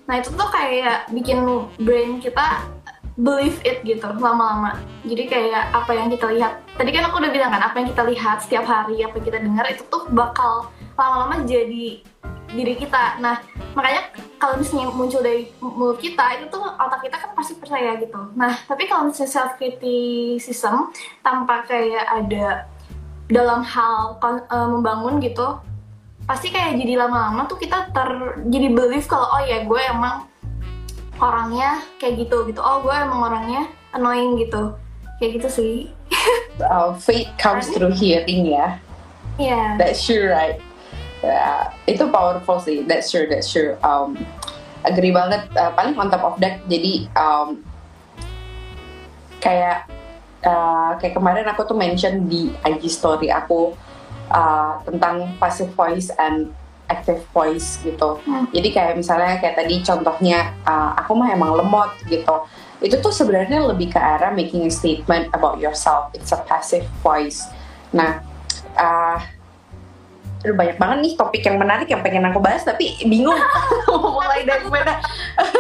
Nah 0.05 0.15
itu 0.19 0.29
tuh 0.35 0.49
kayak 0.51 1.07
bikin 1.15 1.39
brain 1.79 2.19
kita 2.19 2.67
believe 3.15 3.55
it 3.63 3.79
gitu 3.87 4.03
lama-lama. 4.19 4.75
Jadi 5.07 5.23
kayak 5.31 5.71
apa 5.71 5.91
yang 5.95 6.11
kita 6.11 6.27
lihat. 6.35 6.59
Tadi 6.75 6.91
kan 6.91 7.07
aku 7.07 7.23
udah 7.23 7.31
bilang 7.31 7.51
kan 7.55 7.63
apa 7.63 7.75
yang 7.79 7.87
kita 7.95 8.03
lihat 8.11 8.43
setiap 8.43 8.67
hari, 8.67 8.99
apa 9.07 9.15
yang 9.15 9.25
kita 9.25 9.39
dengar 9.39 9.65
itu 9.71 9.83
tuh 9.87 10.03
bakal 10.11 10.67
lama-lama 10.99 11.47
jadi 11.47 12.03
diri 12.51 12.75
kita. 12.75 13.23
Nah 13.23 13.39
makanya 13.71 14.11
kalau 14.35 14.59
misalnya 14.59 14.91
muncul 14.91 15.23
dari 15.23 15.47
mulut 15.63 15.99
kita 15.99 16.43
itu 16.43 16.51
tuh 16.51 16.63
otak 16.75 17.07
kita 17.07 17.15
kan 17.23 17.31
pasti 17.31 17.55
percaya 17.55 17.95
gitu. 18.03 18.19
Nah 18.35 18.51
tapi 18.67 18.83
kalau 18.91 19.07
misalnya 19.07 19.31
self 19.31 19.55
criticism 19.55 20.91
tanpa 21.23 21.63
kayak 21.63 22.03
ada 22.03 22.67
dalam 23.25 23.65
hal 23.65 24.21
uh, 24.21 24.67
membangun 24.69 25.17
gitu 25.17 25.57
pasti 26.25 26.49
kayak 26.49 26.81
jadi 26.81 27.05
lama-lama 27.05 27.45
tuh 27.45 27.61
kita 27.61 27.93
ter 27.93 28.41
jadi 28.49 28.73
belief 28.73 29.05
kalau 29.05 29.29
oh 29.29 29.41
ya 29.45 29.61
gue 29.61 29.81
emang 29.93 30.25
orangnya 31.21 31.85
kayak 32.01 32.25
gitu 32.25 32.49
gitu. 32.49 32.59
Oh 32.59 32.81
gue 32.81 32.91
emang 32.91 33.21
orangnya 33.29 33.69
annoying 33.93 34.41
gitu. 34.41 34.73
Kayak 35.21 35.31
gitu 35.41 35.49
sih. 35.49 35.75
Uh, 36.55 36.95
faith 36.95 37.27
comes 37.35 37.67
through 37.67 37.91
hearing 37.91 38.47
ya. 38.47 38.79
Yeah 39.35 39.75
that's 39.75 39.99
true 39.99 40.31
right? 40.31 40.63
Yeah, 41.19 41.75
itu 41.83 42.07
powerful 42.07 42.63
sih. 42.63 42.87
That's 42.87 43.11
true 43.11 43.27
that's 43.27 43.51
true 43.51 43.75
um, 43.83 44.15
agree 44.87 45.11
banget. 45.11 45.51
Uh, 45.51 45.75
paling 45.75 45.99
on 45.99 46.07
top 46.07 46.23
of 46.23 46.39
that 46.39 46.63
jadi 46.71 47.11
um, 47.19 47.59
kayak 49.43 49.83
uh, 50.43 50.97
kayak 50.99 51.15
kemarin 51.15 51.45
aku 51.47 51.63
tuh 51.63 51.77
mention 51.77 52.27
di 52.27 52.51
IG 52.65 52.91
story 52.91 53.31
aku 53.31 53.77
uh, 54.33 54.81
tentang 54.83 55.37
passive 55.39 55.71
voice 55.77 56.11
and 56.19 56.51
active 56.85 57.21
voice 57.33 57.81
gitu. 57.81 58.21
Hmm. 58.25 58.45
Jadi 58.53 58.69
kayak 58.73 58.93
misalnya 58.97 59.41
kayak 59.41 59.57
tadi 59.57 59.81
contohnya 59.81 60.53
uh, 60.65 60.93
aku 60.97 61.17
mah 61.17 61.33
emang 61.33 61.57
lemot 61.57 61.91
gitu. 62.05 62.45
Itu 62.81 63.01
tuh 63.01 63.13
sebenarnya 63.13 63.65
lebih 63.65 63.95
ke 63.95 63.99
arah 63.99 64.29
making 64.35 64.67
a 64.67 64.71
statement 64.71 65.31
about 65.33 65.57
yourself. 65.57 66.13
It's 66.13 66.29
a 66.29 66.41
passive 66.45 66.85
voice. 67.01 67.41
Nah, 67.89 68.21
uh, 68.77 69.17
Aduh 70.45 70.53
banyak 70.53 70.77
banget 70.77 70.97
nih 71.01 71.13
topik 71.17 71.41
yang 71.41 71.57
menarik 71.57 71.89
yang 71.89 72.05
pengen 72.05 72.29
aku 72.29 72.37
bahas 72.37 72.61
tapi 72.61 72.93
bingung 73.01 73.33
mau 73.89 74.13
mulai 74.21 74.45
dari 74.45 74.69
mana. 74.69 75.01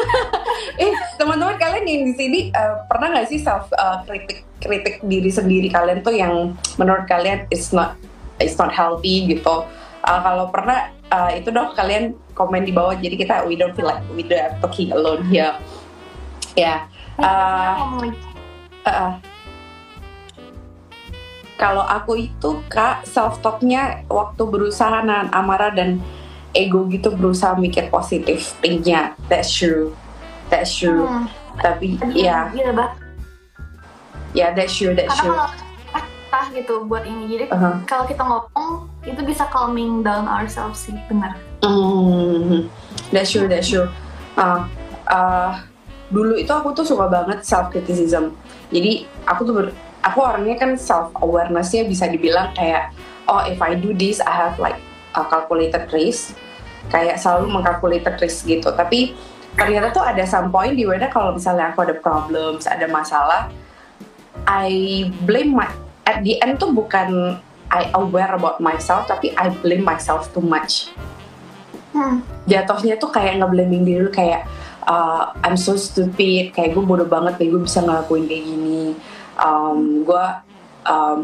eh 0.85 0.93
teman-teman 1.17 1.57
kalian 1.57 1.89
yang 1.89 2.03
di 2.05 2.13
sini 2.13 2.39
uh, 2.53 2.85
pernah 2.85 3.17
nggak 3.17 3.25
sih 3.33 3.41
self 3.41 3.65
uh, 3.73 4.05
kritik 4.05 4.45
kritik 4.61 5.01
diri 5.01 5.33
sendiri 5.33 5.73
kalian 5.73 6.05
tuh 6.05 6.13
yang 6.13 6.53
menurut 6.77 7.09
kalian 7.09 7.49
it's 7.49 7.73
not 7.73 7.97
it's 8.37 8.61
not 8.61 8.69
healthy 8.69 9.25
gitu. 9.25 9.65
Uh, 10.05 10.19
kalau 10.21 10.53
pernah 10.53 10.93
uh, 11.09 11.33
itu 11.33 11.49
dong 11.49 11.73
kalian 11.73 12.13
komen 12.37 12.61
di 12.61 12.69
bawah 12.69 12.93
jadi 12.93 13.17
kita 13.17 13.33
we 13.49 13.57
don't 13.57 13.73
feel 13.73 13.89
like 13.89 14.05
we 14.13 14.21
don't 14.21 14.53
talking 14.61 14.93
alone 14.93 15.25
here. 15.25 15.57
Ya. 16.53 16.61
Yeah. 16.61 16.79
Uh, 17.17 18.05
uh, 18.85 18.89
uh, 18.93 19.11
kalau 21.65 21.81
aku 21.81 22.29
itu 22.29 22.61
kak 22.69 23.01
self 23.09 23.41
talknya 23.41 24.05
waktu 24.05 24.45
berusaha 24.45 25.01
nahan 25.01 25.33
amarah 25.33 25.73
dan 25.73 25.97
ego 26.53 26.85
gitu 26.93 27.09
berusaha 27.09 27.57
mikir 27.57 27.89
positif 27.89 28.53
thinknya 28.61 29.17
that's 29.25 29.49
true 29.49 29.89
that's 30.53 30.69
true. 30.77 31.09
Hmm. 31.09 31.25
tapi 31.57 31.97
ya. 32.13 32.53
yeah. 32.53 32.69
ya 32.69 32.85
yeah, 34.37 34.49
that's 34.53 34.77
true 34.77 34.93
that's 34.93 35.09
Karena 35.09 35.49
true. 35.49 35.63
kalau 36.29 36.47
gitu 36.53 36.73
buat 36.85 37.01
ini 37.09 37.33
jadi 37.33 37.43
uh 37.49 37.57
-huh. 37.57 37.75
kalau 37.89 38.05
kita 38.05 38.21
ngomong 38.21 38.85
itu 39.01 39.21
bisa 39.25 39.49
calming 39.49 40.05
down 40.05 40.27
ourselves 40.27 40.83
sih 40.85 40.93
benar. 41.07 41.33
Mm, 41.63 42.67
that's 43.09 43.31
true 43.31 43.47
that's 43.47 43.71
true. 43.71 43.87
Uh, 44.35 44.67
uh, 45.07 45.63
dulu 46.11 46.35
itu 46.37 46.51
aku 46.51 46.75
tuh 46.75 46.85
suka 46.85 47.07
banget 47.07 47.41
self 47.41 47.71
criticism 47.71 48.35
jadi 48.69 49.07
aku 49.25 49.41
tuh 49.47 49.53
ber, 49.55 49.67
aku 50.05 50.21
orangnya 50.21 50.55
kan 50.61 50.77
self 50.77 51.09
awarenessnya 51.17 51.89
bisa 51.89 52.05
dibilang 52.05 52.53
kayak 52.53 52.93
oh 53.25 53.41
if 53.49 53.57
I 53.57 53.73
do 53.73 53.91
this 53.91 54.21
I 54.21 54.31
have 54.31 54.61
like 54.61 54.77
a 55.17 55.25
calculated 55.25 55.89
risk. 55.89 56.37
Kayak 56.85 57.17
selalu 57.17 57.49
mengkalkulated 57.49 58.21
risk 58.21 58.45
gitu. 58.45 58.69
Tapi 58.69 59.17
ternyata 59.57 59.89
tuh 59.89 60.05
ada 60.05 60.21
some 60.29 60.53
point 60.53 60.77
di 60.77 60.85
mana 60.85 61.09
kalau 61.09 61.33
misalnya 61.33 61.73
aku 61.73 61.87
ada 61.87 61.95
problems 61.97 62.67
ada 62.67 62.85
masalah 62.91 63.47
I 64.43 65.07
blame 65.23 65.55
my 65.55 65.65
at 66.03 66.21
the 66.21 66.37
end 66.43 66.59
tuh 66.59 66.75
bukan 66.75 67.39
I 67.71 67.89
aware 67.97 68.35
about 68.35 68.61
myself 68.61 69.09
tapi 69.09 69.33
I 69.33 69.49
blame 69.63 69.81
myself 69.81 70.29
too 70.35 70.43
much. 70.43 70.93
Hmm. 71.95 72.19
jatuhnya 72.43 72.99
tuh 72.99 73.07
kayak 73.07 73.39
ngeblaming 73.39 73.87
diri 73.87 74.11
kayak 74.11 74.43
uh, 74.83 75.31
I'm 75.39 75.55
so 75.55 75.79
stupid 75.79 76.51
kayak 76.51 76.75
gue 76.75 76.83
bodoh 76.83 77.07
banget 77.07 77.39
kayak 77.39 77.55
gue 77.55 77.61
bisa 77.63 77.79
ngelakuin 77.79 78.27
kayak 78.27 78.43
gini 78.43 78.99
um, 79.39 80.03
gue 80.03 80.25
um, 80.87 81.19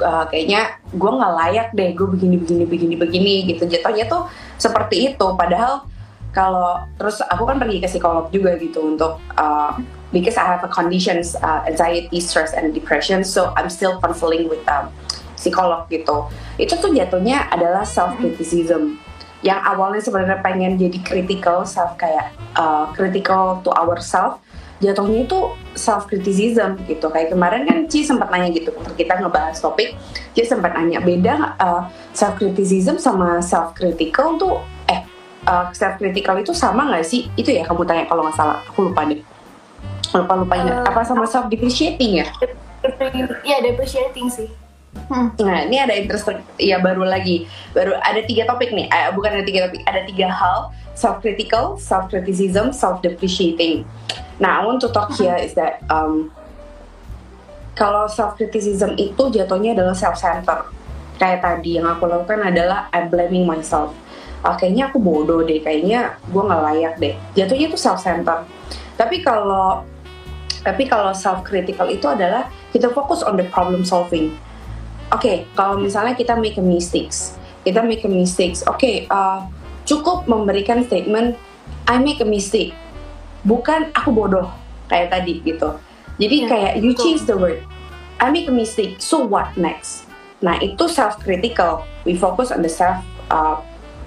uh, 0.00 0.24
kayaknya 0.28 0.80
gue 0.90 1.10
nggak 1.10 1.34
layak 1.36 1.68
deh 1.76 1.90
gue 1.94 2.06
begini 2.08 2.36
begini 2.40 2.64
begini 2.64 2.94
begini 2.96 3.34
gitu. 3.54 3.64
Jatuhnya 3.68 4.08
tuh 4.08 4.26
seperti 4.56 5.12
itu. 5.14 5.26
Padahal 5.36 5.86
kalau 6.30 6.78
terus 6.94 7.18
aku 7.26 7.42
kan 7.42 7.58
pergi 7.58 7.82
ke 7.82 7.88
psikolog 7.90 8.30
juga 8.30 8.54
gitu 8.58 8.94
untuk 8.94 9.18
uh, 9.34 9.74
because 10.14 10.38
I 10.38 10.46
have 10.46 10.62
a 10.62 10.70
conditions 10.70 11.34
uh, 11.38 11.66
anxiety, 11.66 12.22
stress, 12.22 12.54
and 12.54 12.70
depression, 12.70 13.26
so 13.26 13.50
I'm 13.58 13.70
still 13.70 13.98
counseling 13.98 14.46
with 14.46 14.62
um, 14.70 14.94
psikolog 15.34 15.90
gitu. 15.90 16.30
Itu 16.58 16.78
tuh 16.78 16.94
jatuhnya 16.94 17.50
adalah 17.50 17.82
self 17.82 18.14
criticism 18.18 19.02
yang 19.40 19.56
awalnya 19.64 20.04
sebenarnya 20.04 20.44
pengen 20.44 20.76
jadi 20.76 21.00
critical 21.00 21.64
self 21.64 21.96
kayak 21.96 22.36
uh, 22.60 22.92
critical 22.92 23.64
to 23.64 23.72
ourselves 23.72 24.36
jatuhnya 24.80 25.28
itu 25.28 25.38
self 25.76 26.08
criticism 26.08 26.80
gitu 26.88 27.12
kayak 27.12 27.30
kemarin 27.30 27.68
kan 27.68 27.84
Ci 27.86 28.02
sempat 28.02 28.32
nanya 28.32 28.48
gitu 28.50 28.72
kita 28.96 29.20
ngebahas 29.20 29.60
topik 29.60 29.94
Ci 30.32 30.48
sempat 30.48 30.72
nanya 30.72 31.04
beda 31.04 31.54
uh, 31.60 31.82
self 32.16 32.40
criticism 32.40 32.96
sama 32.96 33.44
self 33.44 33.76
critical 33.76 34.40
tuh 34.40 34.64
eh 34.88 35.04
uh, 35.44 35.68
self 35.76 36.00
critical 36.00 36.40
itu 36.40 36.56
sama 36.56 36.88
nggak 36.88 37.04
sih 37.04 37.28
itu 37.36 37.52
ya 37.52 37.62
kamu 37.68 37.84
tanya 37.84 38.08
kalau 38.08 38.24
nggak 38.24 38.36
salah 38.36 38.58
aku 38.64 38.88
lupa 38.88 39.04
deh 39.04 39.20
lupa 40.16 40.34
lupa 40.34 40.54
ingat 40.56 40.76
uh, 40.82 40.88
apa 40.90 41.00
sama 41.04 41.28
self 41.28 41.46
depreciating 41.52 42.24
ya 42.24 42.28
Iya 43.44 43.60
depreciating 43.60 44.32
sih 44.32 44.48
Hmm. 44.90 45.30
Nah, 45.38 45.70
ini 45.70 45.78
ada 45.78 45.94
interest 45.94 46.26
ya 46.58 46.82
baru 46.82 47.06
lagi. 47.06 47.46
Baru 47.70 47.94
ada 48.02 48.26
tiga 48.26 48.42
topik 48.46 48.74
nih. 48.74 48.90
Eh, 48.90 49.14
bukan 49.14 49.38
ada 49.38 49.44
tiga 49.46 49.70
topik, 49.70 49.82
ada 49.86 50.02
tiga 50.02 50.26
hal: 50.26 50.74
self 50.98 51.22
critical, 51.22 51.78
self 51.78 52.10
criticism, 52.10 52.74
self 52.74 52.98
depreciating. 52.98 53.86
Nah, 54.40 54.60
I 54.60 54.66
want 54.66 54.80
to 54.82 54.88
talk 54.88 55.12
here 55.14 55.36
is 55.36 55.52
that 55.54 55.84
um, 55.92 56.32
kalau 57.76 58.08
self 58.08 58.40
criticism 58.40 58.96
itu 58.96 59.28
jatuhnya 59.30 59.76
adalah 59.76 59.92
self 59.92 60.16
center. 60.16 60.64
Kayak 61.20 61.44
tadi 61.44 61.76
yang 61.76 61.84
aku 61.84 62.08
lakukan 62.08 62.40
adalah 62.40 62.88
I'm 62.90 63.12
blaming 63.12 63.44
myself. 63.44 63.92
Uh, 64.40 64.56
kayaknya 64.56 64.88
aku 64.88 64.96
bodoh 64.96 65.44
deh, 65.44 65.60
kayaknya 65.60 66.16
gue 66.32 66.40
nggak 66.40 66.62
layak 66.64 66.94
deh. 66.96 67.14
Jatuhnya 67.36 67.68
itu 67.68 67.76
self 67.76 68.00
center. 68.00 68.48
Tapi 68.96 69.20
kalau 69.20 69.84
tapi 70.60 70.84
kalau 70.88 71.12
self 71.16 71.40
critical 71.44 71.88
itu 71.88 72.04
adalah 72.04 72.48
kita 72.72 72.92
fokus 72.92 73.24
on 73.24 73.40
the 73.40 73.46
problem 73.48 73.80
solving 73.84 74.36
oke 75.10 75.20
okay, 75.20 75.48
kalau 75.56 75.80
misalnya 75.80 76.12
kita 76.12 76.36
make 76.36 76.56
a 76.60 76.64
mistakes 76.64 77.36
kita 77.64 77.80
make 77.80 78.04
a 78.04 78.10
mistakes 78.10 78.60
oke 78.68 78.76
okay, 78.76 79.08
uh, 79.08 79.44
cukup 79.88 80.28
memberikan 80.28 80.84
statement 80.84 81.36
I 81.88 81.98
make 81.98 82.20
a 82.20 82.28
mistake 82.28 82.76
bukan 83.44 83.88
aku 83.96 84.10
bodoh 84.12 84.48
kayak 84.90 85.12
tadi 85.12 85.40
gitu. 85.44 85.76
Jadi 86.20 86.36
yeah, 86.44 86.48
kayak 86.48 86.72
you 86.84 86.92
betul. 86.92 87.02
change 87.04 87.22
the 87.24 87.36
word. 87.36 87.60
I 88.20 88.28
make 88.28 88.50
a 88.50 88.54
mistake 88.54 89.00
so 89.00 89.24
what 89.24 89.56
next? 89.56 90.04
Nah 90.44 90.60
itu 90.60 90.88
self 90.88 91.16
critical 91.20 91.84
we 92.04 92.16
focus 92.16 92.52
on 92.52 92.60
the 92.60 92.68
self 92.68 93.00
uh, 93.32 93.60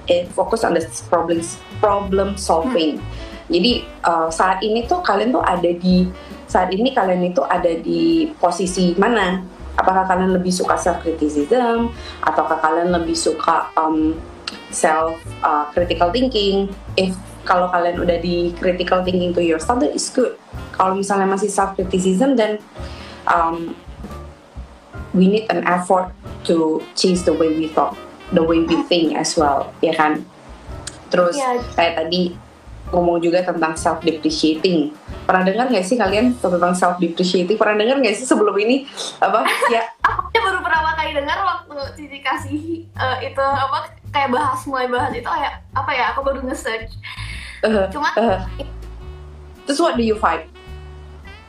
it 0.05 0.29
focus 0.33 0.61
on 0.61 0.77
the 0.77 0.83
problem 1.09 1.41
problem 1.81 2.37
solving. 2.37 2.99
Hmm. 2.99 3.31
jadi 3.51 3.71
uh, 4.07 4.29
saat 4.31 4.63
ini 4.63 4.87
tuh 4.87 5.03
kalian 5.03 5.35
tuh 5.35 5.43
ada 5.43 5.67
di 5.67 6.07
saat 6.47 6.69
ini 6.69 6.93
kalian 6.93 7.33
itu 7.33 7.41
ada 7.43 7.69
di 7.69 8.29
posisi 8.37 8.93
mana? 8.95 9.41
Apakah 9.73 10.05
kalian 10.05 10.37
lebih 10.37 10.53
suka 10.53 10.77
self 10.77 11.01
criticism 11.01 11.89
ataukah 12.21 12.61
kalian 12.61 12.93
lebih 12.93 13.17
suka 13.17 13.73
um, 13.73 14.13
self 14.69 15.17
uh, 15.41 15.65
critical 15.73 16.13
thinking? 16.13 16.69
If 16.93 17.17
kalau 17.43 17.67
kalian 17.71 17.99
udah 17.99 18.17
di 18.23 18.55
critical 18.55 19.03
thinking 19.03 19.35
to 19.35 19.43
yourself 19.43 19.79
that 19.83 19.91
is 19.91 20.07
good. 20.11 20.35
Kalau 20.75 20.95
misalnya 20.95 21.27
masih 21.27 21.51
self 21.51 21.75
criticism 21.75 22.39
then 22.39 22.59
um, 23.27 23.75
we 25.11 25.27
need 25.27 25.45
an 25.51 25.63
effort 25.67 26.09
to 26.47 26.79
change 26.95 27.23
the 27.27 27.35
way 27.35 27.51
we 27.51 27.69
thought 27.69 27.95
the 28.33 28.41
way 28.41 28.63
we 28.63 28.79
think 28.87 29.13
as 29.13 29.35
well 29.35 29.69
ya 29.83 29.93
kan? 29.93 30.23
Terus 31.11 31.37
yeah. 31.37 31.59
kayak 31.75 31.99
tadi 31.99 32.33
ngomong 32.93 33.19
juga 33.19 33.41
tentang 33.41 33.73
self 33.73 34.01
depreciating 34.05 34.93
pernah 35.25 35.41
dengar 35.41 35.65
nggak 35.71 35.85
sih 35.85 35.97
kalian 35.97 36.35
tentang 36.37 36.73
self 36.77 37.01
depreciating 37.01 37.57
pernah 37.57 37.75
dengar 37.75 37.99
nggak 37.99 38.15
sih 38.15 38.25
sebelum 38.25 38.55
ini? 38.55 38.87
Apa? 39.19 39.43
Ya 39.67 39.83
pertama 40.63 40.95
kali 40.95 41.11
dengar 41.13 41.37
waktu 41.43 41.75
Cici 41.99 42.19
kasih 42.23 42.87
uh, 42.95 43.19
itu 43.19 43.43
apa 43.43 43.91
kayak 44.09 44.29
bahas 44.31 44.61
mulai 44.65 44.87
bahas 44.87 45.11
itu 45.11 45.27
kayak 45.27 45.61
apa 45.75 45.91
ya 45.91 46.03
aku 46.15 46.19
baru 46.23 46.39
nge-search. 46.47 46.95
Uh, 47.63 47.87
cuma 47.91 48.09
uh, 48.15 48.43
terus 49.67 49.79
what 49.83 49.99
do 49.99 50.03
you 50.03 50.15
find? 50.15 50.47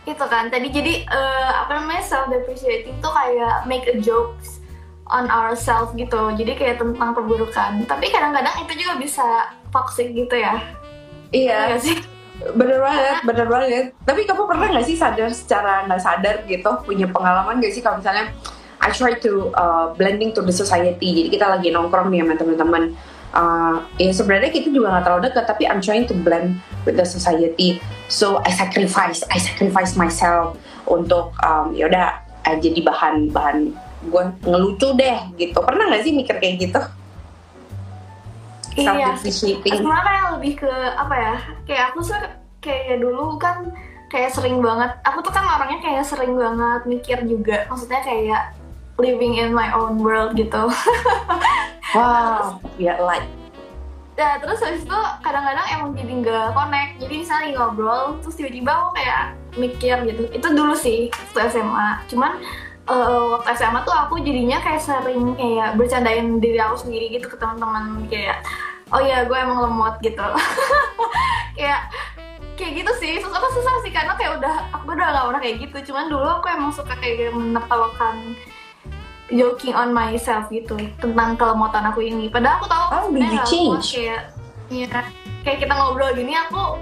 Itu 0.04 0.24
kan 0.28 0.52
tadi 0.52 0.68
jadi 0.68 1.08
uh, 1.08 1.64
apa 1.64 1.80
namanya 1.80 2.04
self 2.04 2.28
depreciating 2.28 2.98
tuh 3.00 3.12
kayak 3.14 3.64
make 3.64 3.86
a 3.88 3.96
jokes 4.02 4.60
on 5.08 5.30
ourselves 5.32 5.94
gitu. 5.96 6.34
Jadi 6.34 6.52
kayak 6.58 6.82
tentang 6.82 7.14
perburukan 7.14 7.86
tapi 7.86 8.10
kadang-kadang 8.10 8.52
itu 8.66 8.72
juga 8.84 9.00
bisa 9.00 9.26
toxic 9.70 10.12
gitu 10.12 10.36
ya. 10.36 10.60
Iya, 11.34 11.74
iya 11.74 11.76
sih? 11.80 11.98
Bener 12.54 12.78
banget 12.82 13.16
bener 13.26 13.46
banget. 13.46 13.84
Tapi 14.06 14.26
kamu 14.26 14.42
pernah 14.46 14.66
nggak 14.70 14.86
sih 14.86 14.96
sadar 14.98 15.30
secara 15.34 15.86
nggak 15.86 16.02
sadar 16.02 16.36
gitu 16.46 16.70
punya 16.82 17.06
pengalaman 17.10 17.62
gak 17.62 17.74
sih? 17.74 17.82
Kalau 17.82 17.98
misalnya 17.98 18.30
I 18.84 18.92
try 18.92 19.16
to 19.16 19.48
uh, 19.56 19.96
blending 19.96 20.36
to 20.36 20.44
the 20.44 20.52
society. 20.52 21.16
Jadi 21.16 21.28
kita 21.32 21.48
lagi 21.48 21.72
nongkrong 21.72 22.12
nih 22.12 22.20
sama 22.20 22.34
teman-teman. 22.36 22.84
Uh, 23.34 23.82
ya 23.98 24.14
sebenarnya 24.14 24.54
kita 24.54 24.70
juga 24.70 24.94
nggak 24.94 25.04
terlalu 25.10 25.22
dekat 25.26 25.44
tapi 25.50 25.66
I'm 25.66 25.82
trying 25.82 26.06
to 26.06 26.14
blend 26.14 26.60
with 26.84 27.00
the 27.00 27.08
society. 27.08 27.82
So 28.06 28.44
I 28.44 28.54
sacrifice 28.54 29.26
I 29.32 29.42
sacrifice 29.42 29.98
myself 29.98 30.60
untuk 30.86 31.34
um, 31.42 31.72
yaudah 31.74 32.20
uh, 32.46 32.56
jadi 32.60 32.84
bahan 32.84 33.32
bahan 33.32 33.72
gue 34.04 34.22
ngelucu 34.44 34.92
deh 34.94 35.18
gitu. 35.40 35.58
Pernah 35.64 35.90
nggak 35.90 36.02
sih 36.04 36.12
mikir 36.12 36.36
kayak 36.38 36.56
gitu? 36.60 36.80
Iya. 38.78 39.18
Sebenarnya 39.18 40.38
lebih 40.38 40.62
ke 40.62 40.72
apa 40.94 41.14
ya 41.14 41.34
kayak 41.66 41.84
aku 41.90 42.06
sih 42.06 42.20
kayak 42.62 43.02
dulu 43.02 43.38
kan 43.40 43.70
kayak 44.10 44.30
sering 44.30 44.62
banget 44.62 44.94
aku 45.02 45.26
tuh 45.26 45.34
kan 45.34 45.42
orangnya 45.42 45.82
kayak 45.82 46.06
sering 46.06 46.38
banget 46.38 46.86
mikir 46.86 47.18
juga. 47.26 47.66
Maksudnya 47.66 47.98
kayak 48.06 48.42
living 48.98 49.42
in 49.42 49.50
my 49.50 49.74
own 49.74 49.98
world 49.98 50.38
gitu. 50.38 50.70
Wow. 51.94 52.58
Ya 52.74 52.98
yeah, 52.98 52.98
like. 52.98 53.22
Ya, 54.18 54.38
terus 54.42 54.58
habis 54.62 54.82
itu 54.82 55.00
kadang-kadang 55.22 55.66
emang 55.70 55.90
jadi 55.94 56.12
nggak 56.26 56.46
connect. 56.54 56.92
Jadi 56.98 57.14
misalnya 57.22 57.48
ngobrol, 57.54 58.18
terus 58.18 58.34
tiba-tiba 58.34 58.70
aku 58.74 58.88
kayak 58.98 59.22
mikir 59.54 59.96
gitu. 60.10 60.22
Itu 60.34 60.46
dulu 60.54 60.74
sih, 60.74 61.10
waktu 61.10 61.54
SMA. 61.54 62.02
Cuman 62.10 62.42
uh, 62.90 63.38
waktu 63.38 63.58
SMA 63.58 63.86
tuh 63.86 63.94
aku 63.94 64.18
jadinya 64.22 64.58
kayak 64.58 64.82
sering 64.82 65.38
kayak 65.38 65.78
bercandain 65.78 66.42
diri 66.42 66.58
aku 66.58 66.82
sendiri 66.82 67.14
gitu 67.14 67.30
ke 67.30 67.38
teman-teman. 67.38 68.10
Kayak 68.10 68.42
oh 68.90 68.98
ya 68.98 69.22
gue 69.22 69.38
emang 69.38 69.62
lemot 69.70 69.94
gitu. 70.02 70.22
Kayak 71.54 71.86
kayak 72.58 72.82
gitu 72.82 72.92
sih. 72.98 73.22
Susah 73.22 73.38
susah 73.38 73.74
sih 73.86 73.94
karena 73.94 74.18
kayak 74.18 74.42
udah 74.42 74.54
aku 74.74 74.90
udah 74.90 75.06
gak 75.14 75.26
pernah 75.30 75.42
kayak 75.42 75.56
gitu. 75.62 75.94
Cuman 75.94 76.10
dulu 76.10 76.26
aku 76.42 76.50
emang 76.50 76.74
suka 76.74 76.98
kayak 76.98 77.30
menertawakan 77.30 78.34
joking 79.34 79.74
on 79.74 79.90
myself 79.90 80.46
gitu 80.48 80.78
tentang 81.02 81.34
kelemotan 81.34 81.84
aku 81.90 82.06
ini. 82.06 82.30
Padahal 82.30 82.62
aku 82.62 82.66
tahu 82.70 82.84
oh, 82.94 83.04
did 83.10 83.28
you 83.28 83.42
change? 83.44 83.86
kayak 83.98 84.22
ya 84.70 84.86
kayak 85.44 85.58
kita 85.60 85.74
ngobrol 85.74 86.14
gini 86.14 86.32
aku 86.38 86.78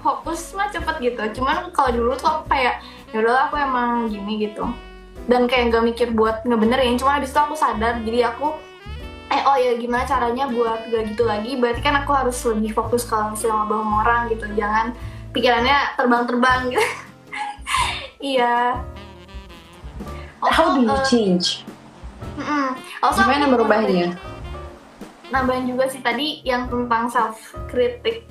fokus 0.00 0.56
mah 0.56 0.72
cepet 0.72 0.96
gitu. 1.12 1.22
Cuman 1.40 1.70
kalau 1.70 1.92
dulu 1.92 2.16
tuh 2.16 2.40
aku 2.40 2.42
kayak 2.50 2.80
ya 3.12 3.20
udah 3.20 3.52
aku 3.52 3.60
emang 3.60 4.08
gini 4.08 4.48
gitu. 4.48 4.64
Dan 5.26 5.50
kayak 5.50 5.74
gak 5.74 5.84
mikir 5.84 6.08
buat 6.14 6.46
ngebenerin. 6.46 6.96
Cuma 6.96 7.20
habis 7.20 7.34
itu 7.34 7.40
aku 7.42 7.54
sadar 7.58 8.00
jadi 8.02 8.32
aku 8.32 8.54
eh 9.26 9.42
oh 9.42 9.58
ya 9.58 9.74
gimana 9.74 10.06
caranya 10.06 10.46
buat 10.48 10.88
gak 10.88 11.12
gitu 11.12 11.26
lagi? 11.26 11.58
Berarti 11.58 11.80
kan 11.82 11.98
aku 12.00 12.14
harus 12.14 12.38
lebih 12.46 12.72
fokus 12.72 13.04
kalau 13.04 13.34
misalnya 13.34 13.66
ngobrol 13.66 13.82
sama 13.84 13.94
orang 14.06 14.20
gitu. 14.32 14.46
Jangan 14.54 14.86
pikirannya 15.36 15.78
terbang-terbang 16.00 16.60
gitu. 16.72 16.86
Iya 18.16 18.80
how 20.52 20.74
do 20.74 20.82
you 20.82 20.92
uh, 20.92 21.02
change 21.04 21.64
mm 22.36 22.44
-mm. 22.44 22.68
Also, 23.04 23.22
gimana 23.22 23.46
merubahnya 23.46 24.16
nambahin 25.30 25.66
juga 25.66 25.90
sih 25.90 26.00
tadi 26.02 26.42
yang 26.46 26.70
tentang 26.70 27.10
self 27.10 27.54
kritik 27.66 28.26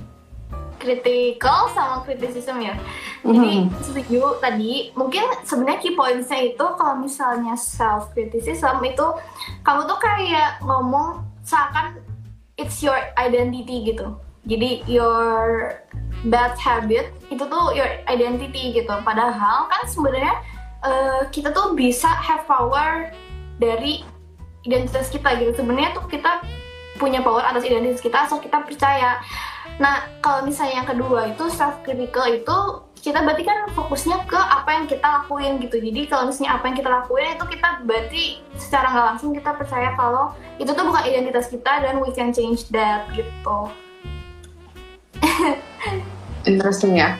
critical 0.79 1.71
sama 1.73 2.05
criticism 2.05 2.61
ya. 2.61 2.77
Jadi 3.25 3.65
mm-hmm. 3.65 3.81
setuju 3.81 4.37
tadi. 4.37 4.93
Mungkin 4.93 5.23
sebenarnya 5.41 5.81
key 5.81 5.97
pointsnya 5.97 6.53
itu 6.53 6.65
kalau 6.77 7.01
misalnya 7.01 7.57
self 7.57 8.13
criticism 8.13 8.77
itu 8.85 9.07
kamu 9.65 9.89
tuh 9.89 9.97
kayak 9.97 10.61
ngomong 10.61 11.25
seakan 11.41 11.97
it's 12.59 12.85
your 12.85 12.99
identity 13.17 13.81
gitu. 13.81 14.13
Jadi 14.45 14.85
your 14.85 15.73
bad 16.29 16.53
habit 16.61 17.09
itu 17.33 17.41
tuh 17.41 17.73
your 17.73 17.89
identity 18.05 18.77
gitu. 18.77 18.93
Padahal 19.01 19.65
kan 19.65 19.81
sebenarnya 19.89 20.37
uh, 20.85 21.21
kita 21.33 21.49
tuh 21.49 21.73
bisa 21.73 22.07
have 22.07 22.45
power 22.45 23.09
dari 23.57 24.05
identitas 24.63 25.09
kita 25.09 25.41
gitu. 25.41 25.57
Sebenarnya 25.57 25.97
tuh 25.97 26.05
kita 26.05 26.45
punya 27.01 27.19
power 27.19 27.43
atas 27.43 27.65
identitas 27.67 27.99
kita 27.99 28.29
asal 28.29 28.39
kita 28.39 28.63
percaya 28.63 29.19
Nah, 29.75 30.07
kalau 30.23 30.47
misalnya 30.47 30.83
yang 30.83 30.87
kedua 30.87 31.35
itu 31.35 31.51
self 31.51 31.83
critical 31.83 32.23
itu 32.31 32.57
kita 33.03 33.21
berarti 33.21 33.43
kan 33.45 33.69
fokusnya 33.75 34.23
ke 34.25 34.39
apa 34.39 34.69
yang 34.71 34.85
kita 34.87 35.03
lakuin 35.03 35.59
gitu. 35.61 35.77
Jadi 35.77 36.07
kalau 36.09 36.31
misalnya 36.31 36.57
apa 36.57 36.63
yang 36.71 36.77
kita 36.79 36.89
lakuin 36.89 37.35
itu 37.35 37.45
kita 37.53 37.69
berarti 37.85 38.23
secara 38.55 38.87
nggak 38.89 39.05
langsung 39.13 39.29
kita 39.35 39.51
percaya 39.53 39.89
kalau 39.99 40.31
itu 40.57 40.71
tuh 40.71 40.85
bukan 40.87 41.03
identitas 41.05 41.51
kita 41.51 41.83
dan 41.83 41.99
we 41.99 42.09
can 42.15 42.31
change 42.31 42.65
that 42.71 43.05
gitu. 43.13 43.57
Interesting 46.49 46.97
ya. 46.97 47.19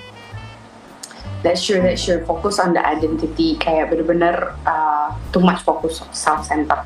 That's 1.45 1.61
sure, 1.61 1.77
that's 1.77 2.01
sure. 2.01 2.25
Focus 2.25 2.57
on 2.57 2.73
the 2.73 2.81
identity. 2.81 3.53
Kayak 3.61 3.93
bener-bener 3.93 4.57
uh, 4.65 5.13
too 5.29 5.45
much 5.45 5.61
focus 5.61 6.01
self-center. 6.09 6.81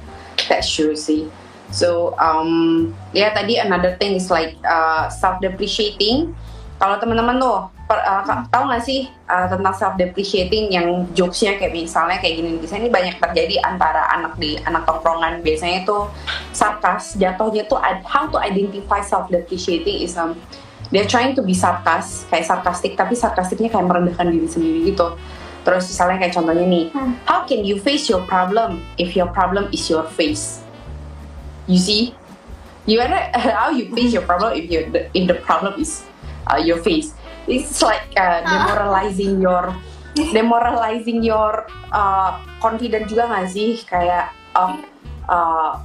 That's 0.52 0.67
sure 0.67 1.00
sih. 1.00 1.32
So 1.72 2.12
um, 2.19 2.91
ya 3.15 3.30
yeah, 3.30 3.32
tadi 3.32 3.56
another 3.56 3.95
thing 3.95 4.19
is 4.19 4.28
like 4.28 4.60
uh, 4.67 5.08
self 5.08 5.39
depreciating. 5.39 6.36
kalau 6.80 6.95
teman-teman 6.95 7.36
tuh 7.43 7.67
per, 7.91 8.00
uh, 8.00 8.24
tahu 8.48 8.72
nggak 8.72 8.84
sih 8.88 9.12
uh, 9.28 9.52
tentang 9.52 9.76
self 9.76 10.00
depreciating 10.00 10.72
yang 10.72 11.04
jokesnya 11.12 11.60
kayak 11.60 11.76
misalnya 11.76 12.17
kayak 12.24 12.39
gini 12.39 12.56
biasanya 12.56 12.88
ini 12.88 12.91
banyak 12.91 13.15
terjadi 13.19 13.56
antara 13.67 14.08
anak 14.15 14.39
di 14.39 14.56
anak 14.63 14.88
tongkrongan 14.88 15.43
biasanya 15.43 15.84
itu 15.84 16.08
sarkas 16.56 17.19
jatuhnya 17.19 17.67
tuh 17.67 17.84
how 18.08 18.32
to 18.32 18.39
identify 18.39 19.04
self 19.04 19.28
depreciating 19.28 20.08
is 20.08 20.15
um, 20.15 20.39
they're 20.89 21.10
trying 21.10 21.38
to 21.38 21.41
be 21.45 21.54
sarkas 21.54 22.25
kayak 22.30 22.45
sarkastik 22.45 22.97
tapi 22.97 23.13
sarkastiknya 23.13 23.69
kayak 23.69 23.86
merendahkan 23.86 24.30
diri 24.30 24.47
sendiri 24.49 24.80
gitu. 24.93 25.15
Terus 25.67 25.91
misalnya 25.91 26.17
kayak 26.25 26.34
contohnya 26.34 26.65
nih 26.65 26.86
hmm. 26.93 27.13
how 27.30 27.45
can 27.45 27.62
you 27.62 27.78
face 27.78 28.10
your 28.10 28.23
problem 28.25 28.82
if 28.97 29.13
your 29.13 29.30
problem 29.30 29.69
is 29.69 29.86
your 29.88 30.08
face? 30.17 30.63
You 31.69 31.78
see? 31.78 32.17
You 32.89 33.06
wanna 33.06 33.30
how 33.60 33.69
you 33.69 33.93
face 33.93 34.15
your 34.15 34.25
problem 34.25 34.58
if 34.58 34.65
you 34.71 34.89
if 35.13 35.23
the 35.30 35.38
problem 35.45 35.78
is 35.78 36.02
uh, 36.49 36.58
your 36.58 36.82
face. 36.82 37.13
It's 37.49 37.82
like 37.82 38.06
uh, 38.17 38.45
demoralizing 38.45 39.41
your 39.41 39.73
demoralizing 40.17 41.21
your 41.21 41.69
uh, 41.93 42.41
confident 42.62 43.10
juga 43.10 43.30
gak 43.30 43.49
sih? 43.54 43.82
Kayak 43.86 44.34
uh, 44.58 44.78
uh, 45.30 45.82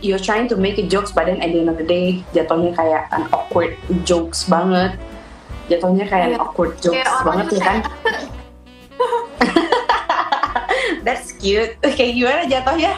you're 0.00 0.20
trying 0.20 0.48
to 0.48 0.56
make 0.56 0.78
a 0.78 0.86
jokes 0.86 1.12
but 1.12 1.26
then 1.26 1.40
at 1.40 1.52
the 1.52 1.60
end 1.60 1.70
of 1.72 1.78
the 1.78 1.86
day 1.86 2.24
jatuhnya 2.36 2.76
kayak 2.76 3.08
an 3.12 3.24
awkward 3.32 3.76
jokes 4.04 4.44
banget. 4.44 4.98
Jatuhnya 5.66 6.06
kayak 6.06 6.26
yeah. 6.30 6.38
an 6.38 6.42
awkward 6.42 6.78
jokes 6.78 7.02
yeah, 7.02 7.24
banget 7.26 7.46
ya 7.56 7.60
kan? 7.64 7.78
That's 11.06 11.32
cute. 11.38 11.74
Kayak 11.82 12.12
gimana 12.14 12.42
jatuhnya? 12.46 12.92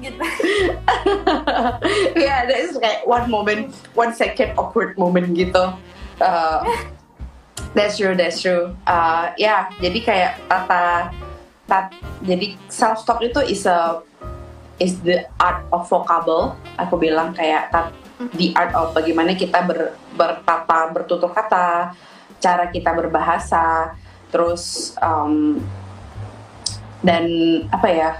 Gitu. 0.00 0.24
Yeah 2.16 2.48
that 2.48 2.56
is 2.56 2.76
like 2.80 3.04
one 3.04 3.28
moment 3.28 3.76
one 3.92 4.16
second 4.16 4.56
awkward 4.56 4.96
moment 4.96 5.36
gitu. 5.36 5.76
Uh, 6.20 6.64
that's 7.74 7.98
true 7.98 8.14
that's 8.14 8.40
true. 8.42 8.74
Uh, 8.86 9.30
ya 9.34 9.44
yeah, 9.44 9.60
jadi 9.78 9.98
kayak 10.02 10.32
tata 10.50 11.14
tat 11.70 11.94
jadi 12.26 12.58
self 12.66 13.06
talk 13.06 13.22
itu 13.22 13.38
is 13.46 13.62
a 13.66 14.02
is 14.82 14.98
the 15.06 15.22
art 15.38 15.62
of 15.70 15.86
vocable 15.86 16.56
aku 16.80 16.98
bilang 16.98 17.30
kayak 17.36 17.70
tat, 17.70 17.94
the 18.34 18.50
art 18.58 18.74
of 18.74 18.90
bagaimana 18.96 19.36
kita 19.38 19.62
ber, 19.62 19.94
bertata 20.16 20.90
bertutur 20.90 21.30
kata 21.30 21.94
cara 22.40 22.64
kita 22.72 22.90
berbahasa 22.90 23.94
terus 24.34 24.94
um, 24.98 25.62
dan 27.00 27.24
apa 27.70 27.88
ya 27.88 28.10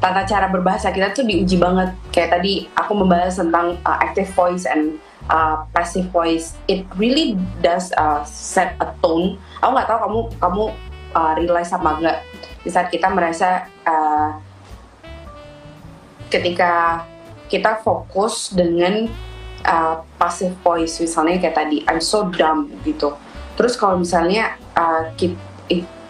tata 0.00 0.24
cara 0.24 0.48
berbahasa 0.48 0.88
kita 0.90 1.12
tuh 1.12 1.28
diuji 1.28 1.60
banget. 1.60 1.92
Kayak 2.08 2.40
tadi 2.40 2.66
aku 2.72 2.92
membahas 2.96 3.36
tentang 3.36 3.76
uh, 3.84 3.98
active 4.00 4.32
voice 4.32 4.64
and 4.64 4.96
uh, 5.30 5.64
passive 5.70 6.10
voice 6.10 6.58
it 6.66 6.84
really 6.98 7.38
does 7.62 7.94
uh, 7.96 8.26
set 8.26 8.74
a 8.82 8.90
tone. 9.00 9.38
Aku 9.62 9.70
nggak 9.72 9.88
tahu 9.88 9.98
kamu 10.04 10.20
kamu 10.42 10.64
uh, 11.14 11.32
realize 11.38 11.70
apa 11.70 11.90
enggak 11.96 12.18
di 12.60 12.68
saat 12.68 12.92
kita 12.92 13.08
merasa 13.08 13.70
uh, 13.88 14.36
ketika 16.28 17.02
kita 17.50 17.80
fokus 17.82 18.52
dengan 18.52 19.08
uh, 19.66 20.04
passive 20.20 20.54
voice 20.62 21.00
misalnya 21.00 21.40
kayak 21.40 21.56
tadi 21.56 21.78
I'm 21.88 22.02
so 22.02 22.28
dumb 22.28 22.70
gitu. 22.84 23.16
Terus 23.58 23.74
kalau 23.76 24.00
misalnya 24.00 24.56
uh, 24.78 25.10
kita, 25.16 25.36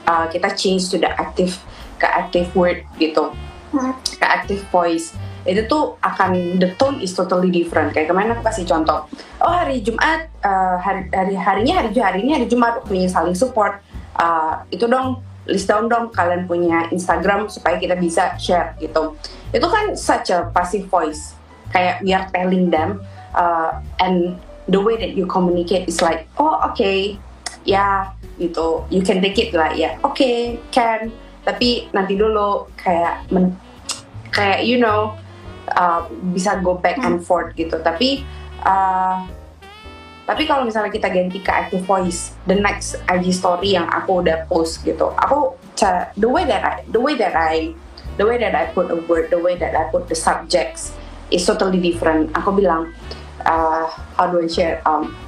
uh, 0.07 0.27
kita 0.29 0.49
change 0.55 0.93
to 0.93 1.01
the 1.01 1.09
active 1.09 1.57
ke 2.01 2.07
active 2.07 2.49
word 2.53 2.85
gitu. 3.01 3.33
Ke 4.19 4.27
active 4.27 4.63
voice 4.75 5.15
itu 5.49 5.65
tuh 5.65 5.97
akan 6.05 6.61
the 6.61 6.77
tone 6.77 7.01
is 7.01 7.17
totally 7.17 7.49
different. 7.49 7.97
Kayak 7.97 8.13
kemarin 8.13 8.37
aku 8.37 8.45
kasih 8.45 8.65
contoh 8.69 9.09
oh 9.41 9.53
hari 9.53 9.81
Jumat 9.81 10.29
uh, 10.45 10.77
hari, 10.77 11.09
hari 11.13 11.35
harinya 11.37 11.75
hari 11.81 11.91
hari 11.97 12.19
ini 12.25 12.33
hari 12.37 12.47
Jumat 12.47 12.85
punya 12.85 13.09
saling 13.09 13.37
support. 13.37 13.81
Uh, 14.21 14.61
itu 14.69 14.85
dong 14.85 15.25
list 15.49 15.65
down 15.65 15.89
dong 15.89 16.13
kalian 16.13 16.45
punya 16.45 16.85
Instagram 16.93 17.49
supaya 17.49 17.81
kita 17.81 17.97
bisa 17.97 18.37
share 18.37 18.77
gitu. 18.79 19.17
Itu 19.51 19.67
kan 19.67 19.97
such 19.97 20.29
a 20.29 20.53
passive 20.53 20.87
voice 20.93 21.33
kayak 21.73 22.03
we 22.05 22.11
are 22.13 22.27
telling 22.35 22.69
them 22.69 23.01
uh, 23.33 23.79
and 24.03 24.37
the 24.69 24.79
way 24.79 24.99
that 24.99 25.15
you 25.17 25.25
communicate 25.25 25.87
is 25.89 26.03
like 26.05 26.29
oh 26.37 26.61
oke 26.61 26.77
okay, 26.77 27.17
ya 27.65 28.13
gitu. 28.37 28.85
You 28.93 29.01
can 29.01 29.25
take 29.25 29.41
it 29.41 29.57
lah 29.57 29.73
ya. 29.73 29.97
Oke 30.05 30.21
okay, 30.21 30.37
can. 30.69 31.09
Tapi 31.41 31.89
nanti 31.97 32.21
dulu 32.21 32.69
kayak 32.77 33.25
men, 33.33 33.57
kayak 34.29 34.69
you 34.69 34.77
know 34.77 35.17
uh, 35.75 36.07
bisa 36.35 36.59
go 36.63 36.79
back 36.79 36.99
and 37.03 37.21
hmm. 37.21 37.27
forth 37.27 37.53
gitu. 37.55 37.79
Tapi 37.81 38.23
uh, 38.65 39.27
tapi 40.31 40.47
kalau 40.47 40.63
misalnya 40.63 40.95
kita 40.95 41.11
ganti 41.11 41.43
ke 41.43 41.51
active 41.51 41.83
voice 41.83 42.39
the 42.47 42.55
next 42.55 42.95
IG 43.11 43.35
story 43.35 43.75
yang 43.75 43.91
aku 43.91 44.23
udah 44.23 44.47
post 44.47 44.87
gitu. 44.87 45.11
Aku 45.27 45.59
cara 45.75 46.15
the 46.15 46.31
way 46.31 46.47
that 46.47 46.63
I 46.63 46.87
the 46.95 47.03
way 47.03 47.19
that 47.19 47.35
I 47.35 47.75
the 48.15 48.23
way 48.23 48.39
that 48.39 48.55
I 48.55 48.71
put 48.71 48.95
a 48.95 48.99
word 49.11 49.35
the 49.35 49.43
way 49.43 49.59
that 49.59 49.75
I 49.75 49.91
put 49.91 50.07
the 50.07 50.15
subjects 50.15 50.95
is 51.35 51.43
totally 51.43 51.83
different. 51.83 52.31
Aku 52.39 52.55
bilang 52.55 52.95
uh, 53.43 53.91
how 54.15 54.31
do 54.31 54.39
I 54.39 54.47
share? 54.47 54.79
Um, 54.87 55.19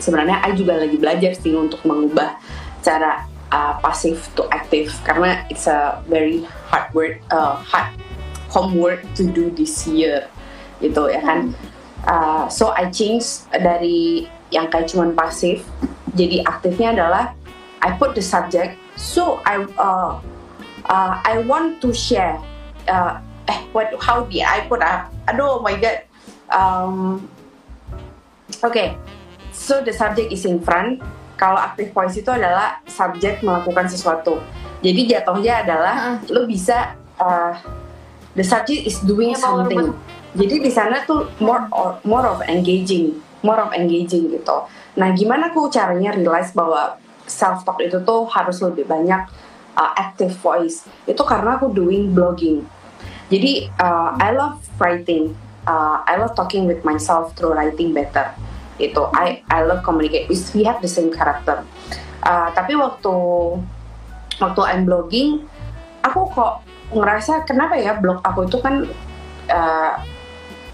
sebenarnya 0.00 0.40
I 0.40 0.56
juga 0.56 0.80
lagi 0.80 0.96
belajar 0.96 1.36
sih 1.36 1.52
untuk 1.52 1.84
mengubah 1.84 2.40
cara 2.80 3.28
uh, 3.52 3.76
passive 3.84 4.24
to 4.40 4.48
active. 4.48 4.88
Karena 5.04 5.44
it's 5.52 5.68
a 5.68 6.00
very 6.08 6.48
hard 6.72 6.88
word 6.96 7.20
uh, 7.28 7.60
hard 7.60 7.92
homework 8.50 9.00
to 9.14 9.24
do 9.30 9.48
this 9.54 9.86
year 9.86 10.26
gitu 10.82 11.08
ya 11.08 11.22
kan 11.22 11.54
uh, 12.10 12.44
so 12.50 12.74
I 12.74 12.90
change 12.90 13.46
dari 13.54 14.26
yang 14.50 14.68
kayak 14.68 14.90
cuman 14.90 15.14
pasif 15.14 15.62
jadi 16.18 16.42
aktifnya 16.44 16.92
adalah 16.98 17.32
I 17.80 17.96
put 17.96 18.18
the 18.18 18.24
subject 18.24 18.76
so 18.98 19.38
I 19.46 19.62
uh, 19.78 20.18
uh, 20.90 21.12
I 21.22 21.40
want 21.46 21.78
to 21.86 21.94
share 21.94 22.36
uh, 22.90 23.22
eh 23.46 23.60
what 23.72 23.94
how 24.02 24.26
did 24.26 24.44
I 24.44 24.66
put 24.66 24.82
uh, 24.82 25.06
aduh 25.30 25.58
oh 25.58 25.62
my 25.62 25.78
god 25.78 26.04
um, 26.50 27.24
okay 28.66 28.98
so 29.54 29.78
the 29.80 29.94
subject 29.94 30.34
is 30.34 30.42
in 30.44 30.58
front 30.58 30.98
kalau 31.40 31.56
active 31.56 31.88
voice 31.96 32.20
itu 32.20 32.28
adalah 32.28 32.84
subjek 32.84 33.40
melakukan 33.40 33.88
sesuatu. 33.88 34.44
Jadi 34.84 35.08
jatuhnya 35.08 35.64
adalah 35.64 35.96
-uh. 35.96 36.16
lo 36.28 36.44
bisa 36.44 36.92
uh, 37.16 37.56
the 38.34 38.44
subject 38.44 38.86
is 38.86 38.98
doing 39.02 39.34
ya, 39.34 39.40
something. 39.40 39.94
Jadi 40.36 40.62
di 40.62 40.70
sana 40.70 41.02
tuh 41.06 41.26
more 41.42 41.66
or, 41.74 41.98
more 42.06 42.26
of 42.26 42.38
engaging, 42.46 43.18
more 43.42 43.58
of 43.58 43.74
engaging 43.74 44.30
gitu. 44.30 44.66
Nah, 44.94 45.10
gimana 45.14 45.50
aku 45.50 45.66
caranya 45.70 46.14
realize 46.14 46.54
bahwa 46.54 46.98
self 47.26 47.66
talk 47.66 47.82
itu 47.82 47.98
tuh 48.02 48.26
harus 48.30 48.62
lebih 48.62 48.86
banyak 48.86 49.26
uh, 49.74 49.92
active 49.98 50.34
voice. 50.38 50.86
Itu 51.06 51.26
karena 51.26 51.58
aku 51.58 51.74
doing 51.74 52.14
blogging. 52.14 52.62
Jadi 53.30 53.70
uh, 53.78 54.14
I 54.18 54.30
love 54.34 54.62
writing. 54.78 55.34
Uh, 55.66 56.02
I 56.06 56.18
love 56.18 56.34
talking 56.38 56.66
with 56.66 56.82
myself 56.86 57.36
through 57.36 57.54
writing 57.54 57.92
better 57.92 58.32
itu 58.80 59.02
I 59.12 59.44
I 59.46 59.60
love 59.68 59.84
communicate 59.84 60.26
we 60.32 60.64
have 60.64 60.80
the 60.80 60.88
same 60.88 61.12
character 61.12 61.62
uh, 62.24 62.48
tapi 62.56 62.74
waktu 62.74 63.14
waktu 64.40 64.60
I'm 64.64 64.88
blogging 64.88 65.44
aku 66.00 66.32
kok 66.32 66.64
ngerasa 66.90 67.46
kenapa 67.46 67.78
ya 67.78 67.94
blog 67.98 68.22
aku 68.22 68.50
itu 68.50 68.58
kan 68.58 68.86
uh, 69.50 69.92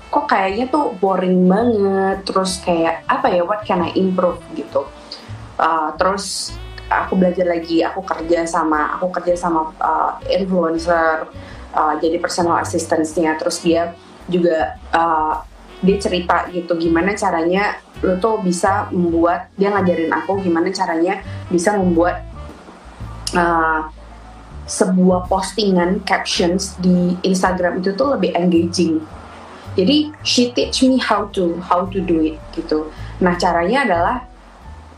kok 0.06 0.26
kayaknya 0.30 0.70
tuh 0.70 0.96
boring 0.96 1.44
banget 1.44 2.24
terus 2.24 2.62
kayak 2.62 3.04
apa 3.10 3.28
ya 3.28 3.42
what 3.44 3.66
can 3.68 3.84
I 3.84 3.92
improve 3.96 4.40
gitu. 4.56 4.88
Uh, 5.56 5.92
terus 5.96 6.56
aku 6.86 7.18
belajar 7.18 7.46
lagi 7.48 7.82
aku 7.82 8.04
kerja 8.06 8.46
sama 8.46 8.94
aku 8.94 9.10
kerja 9.10 9.34
sama 9.34 9.74
uh, 9.82 10.20
influencer 10.30 11.26
uh, 11.74 11.94
jadi 11.98 12.22
personal 12.22 12.62
assistance-nya 12.62 13.34
terus 13.40 13.58
dia 13.64 13.96
juga 14.30 14.78
uh, 14.94 15.42
dia 15.82 15.96
cerita 16.00 16.46
gitu 16.50 16.72
gimana 16.78 17.12
caranya 17.12 17.78
lo 18.00 18.16
tuh 18.20 18.40
bisa 18.40 18.88
membuat 18.92 19.52
dia 19.56 19.72
ngajarin 19.72 20.12
aku 20.12 20.40
gimana 20.40 20.72
caranya 20.72 21.20
bisa 21.52 21.74
membuat 21.76 22.22
uh, 23.34 23.88
sebuah 24.66 25.30
postingan 25.30 26.02
captions 26.02 26.74
di 26.82 27.14
Instagram 27.22 27.80
itu 27.80 27.94
tuh 27.94 28.18
lebih 28.18 28.34
engaging. 28.34 28.98
Jadi 29.78 30.10
she 30.26 30.50
teach 30.50 30.82
me 30.82 30.98
how 30.98 31.30
to 31.30 31.60
how 31.62 31.86
to 31.86 32.02
do 32.02 32.20
it 32.20 32.36
gitu. 32.56 32.90
Nah 33.22 33.38
caranya 33.38 33.86
adalah 33.86 34.16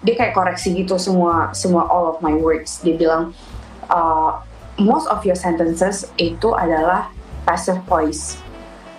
dia 0.00 0.14
kayak 0.14 0.32
koreksi 0.32 0.72
gitu 0.72 0.96
semua 0.96 1.52
semua 1.52 1.84
all 1.86 2.16
of 2.16 2.18
my 2.24 2.32
words. 2.32 2.80
Dia 2.80 2.96
bilang 2.96 3.34
uh, 3.92 4.40
most 4.80 5.10
of 5.10 5.20
your 5.26 5.36
sentences 5.36 6.08
itu 6.16 6.54
adalah 6.54 7.10
passive 7.44 7.82
voice. 7.84 8.38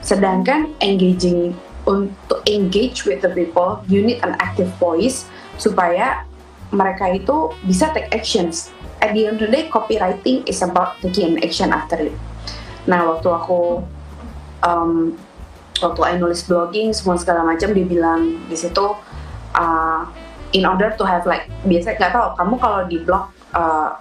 Sedangkan 0.04 0.76
engaging 0.84 1.56
untuk 1.88 2.44
engage 2.46 3.08
with 3.08 3.24
the 3.24 3.32
people, 3.32 3.82
you 3.88 4.04
need 4.04 4.20
an 4.22 4.36
active 4.44 4.70
voice 4.78 5.26
supaya 5.58 6.28
mereka 6.70 7.10
itu 7.16 7.50
bisa 7.66 7.90
take 7.96 8.12
actions. 8.14 8.70
At 9.00 9.16
the 9.16 9.32
end 9.32 9.40
of 9.40 9.48
the 9.48 9.52
day, 9.52 9.72
copywriting 9.72 10.44
is 10.44 10.60
about 10.60 11.00
taking 11.00 11.36
an 11.36 11.44
action 11.44 11.72
after 11.72 12.00
it. 12.00 12.16
Nah, 12.84 13.08
waktu 13.08 13.32
aku 13.32 13.80
um, 14.64 15.16
waktu 15.80 16.02
I 16.04 16.14
nulis 16.20 16.44
blogging 16.44 16.92
semua 16.92 17.16
segala 17.16 17.48
macam 17.48 17.72
dia 17.72 17.88
bilang 17.88 18.44
di 18.52 18.58
situ 18.60 18.96
uh, 19.56 20.02
in 20.52 20.68
order 20.68 20.92
to 21.00 21.08
have 21.08 21.24
like 21.24 21.48
biasa 21.64 21.96
nggak 21.96 22.12
tahu 22.12 22.36
kamu 22.36 22.56
kalau 22.60 22.80
di 22.90 22.98
blog 23.00 23.24
uh, 23.56 23.96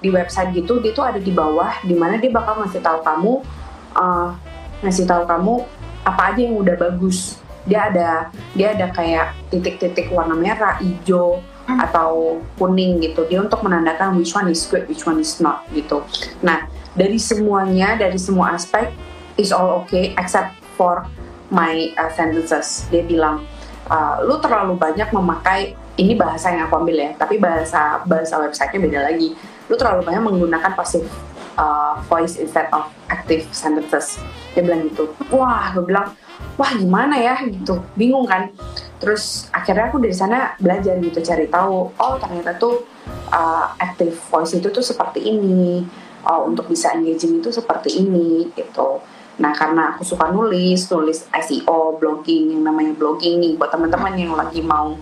di 0.00 0.08
website 0.08 0.54
gitu 0.56 0.80
dia 0.80 0.94
tuh 0.94 1.04
ada 1.04 1.20
di 1.20 1.34
bawah 1.34 1.74
di 1.84 1.92
mana 1.92 2.16
dia 2.16 2.32
bakal 2.32 2.62
ngasih 2.64 2.80
tahu 2.80 3.04
kamu 3.04 3.32
uh, 3.98 4.32
ngasih 4.80 5.04
tahu 5.04 5.26
kamu 5.26 5.54
apa 6.06 6.22
aja 6.32 6.40
yang 6.40 6.56
udah 6.56 6.76
bagus 6.78 7.36
dia 7.68 7.92
ada 7.92 8.32
dia 8.56 8.72
ada 8.72 8.88
kayak 8.88 9.36
titik-titik 9.52 10.08
warna 10.08 10.32
merah 10.32 10.80
hijau. 10.80 11.44
Atau 11.68 12.40
kuning 12.56 13.04
gitu. 13.04 13.28
Dia 13.28 13.44
untuk 13.44 13.60
menandakan 13.60 14.16
which 14.16 14.32
one 14.32 14.48
is 14.48 14.64
good 14.64 14.88
which 14.88 15.04
one 15.04 15.20
is 15.20 15.36
not 15.44 15.68
gitu. 15.76 16.00
Nah 16.40 16.64
dari 16.96 17.20
semuanya 17.20 18.00
dari 18.00 18.16
semua 18.16 18.56
aspek 18.56 18.88
is 19.36 19.52
all 19.52 19.84
okay 19.84 20.16
except 20.16 20.56
for 20.80 21.04
my 21.52 21.92
uh, 22.00 22.08
sentences. 22.16 22.88
Dia 22.88 23.04
bilang 23.04 23.44
uh, 23.92 24.24
lu 24.24 24.40
terlalu 24.40 24.80
banyak 24.80 25.12
memakai 25.12 25.76
ini 25.98 26.16
bahasa 26.16 26.54
yang 26.54 26.70
aku 26.70 26.80
ambil 26.80 26.96
ya 26.96 27.10
tapi 27.20 27.36
bahasa 27.36 28.00
bahasa 28.08 28.40
websitenya 28.40 28.80
beda 28.80 29.00
lagi. 29.12 29.36
Lu 29.68 29.76
terlalu 29.76 30.08
banyak 30.08 30.22
menggunakan 30.24 30.72
passive 30.72 31.04
uh, 31.60 32.00
voice 32.08 32.40
instead 32.40 32.72
of 32.72 32.88
active 33.12 33.44
sentences. 33.52 34.16
Dia 34.56 34.64
bilang 34.64 34.88
gitu. 34.88 35.12
Wah 35.28 35.76
gue 35.76 35.84
bilang 35.84 36.16
wah 36.56 36.72
gimana 36.72 37.20
ya? 37.20 37.36
Gitu. 37.44 37.76
Bingung 37.98 38.24
kan 38.24 38.48
terus 38.98 39.46
akhirnya 39.54 39.90
aku 39.90 40.02
dari 40.02 40.14
sana 40.14 40.58
belajar 40.58 40.98
gitu 40.98 41.22
cari 41.22 41.46
tahu 41.46 41.94
oh 41.94 42.14
ternyata 42.18 42.58
tuh 42.58 42.82
uh, 43.30 43.74
active 43.78 44.14
voice 44.28 44.58
itu 44.58 44.68
tuh 44.74 44.82
seperti 44.82 45.22
ini 45.22 45.86
uh, 46.26 46.42
untuk 46.42 46.66
bisa 46.66 46.92
engaging 46.94 47.38
itu 47.38 47.54
seperti 47.54 47.94
ini 47.94 48.50
gitu 48.58 48.98
nah 49.38 49.54
karena 49.54 49.94
aku 49.94 50.02
suka 50.02 50.34
nulis 50.34 50.90
nulis 50.90 51.30
SEO 51.30 51.94
blogging 52.02 52.58
yang 52.58 52.62
namanya 52.66 52.90
blogging 52.98 53.38
nih 53.38 53.54
buat 53.54 53.70
teman-teman 53.70 54.18
yang 54.18 54.34
lagi 54.34 54.58
mau 54.58 54.98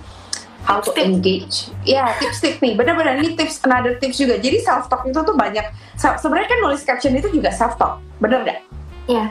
how 0.67 0.83
to 0.83 0.91
engage. 0.99 1.71
Ya, 1.87 2.11
tips-tips 2.19 2.59
nih. 2.59 2.75
Benar-benar 2.75 3.23
ini 3.23 3.39
tips 3.39 3.63
another 3.63 3.95
tips 4.03 4.19
juga. 4.19 4.35
Jadi 4.37 4.59
self 4.61 4.91
talk 4.91 5.07
itu 5.07 5.15
tuh 5.23 5.39
banyak. 5.39 5.63
Sebenarnya 5.95 6.51
kan 6.51 6.59
nulis 6.59 6.83
caption 6.83 7.15
itu 7.15 7.31
juga 7.31 7.55
self 7.55 7.79
talk. 7.79 8.03
Benar 8.19 8.43
nggak? 8.43 8.61
Iya. 9.07 9.27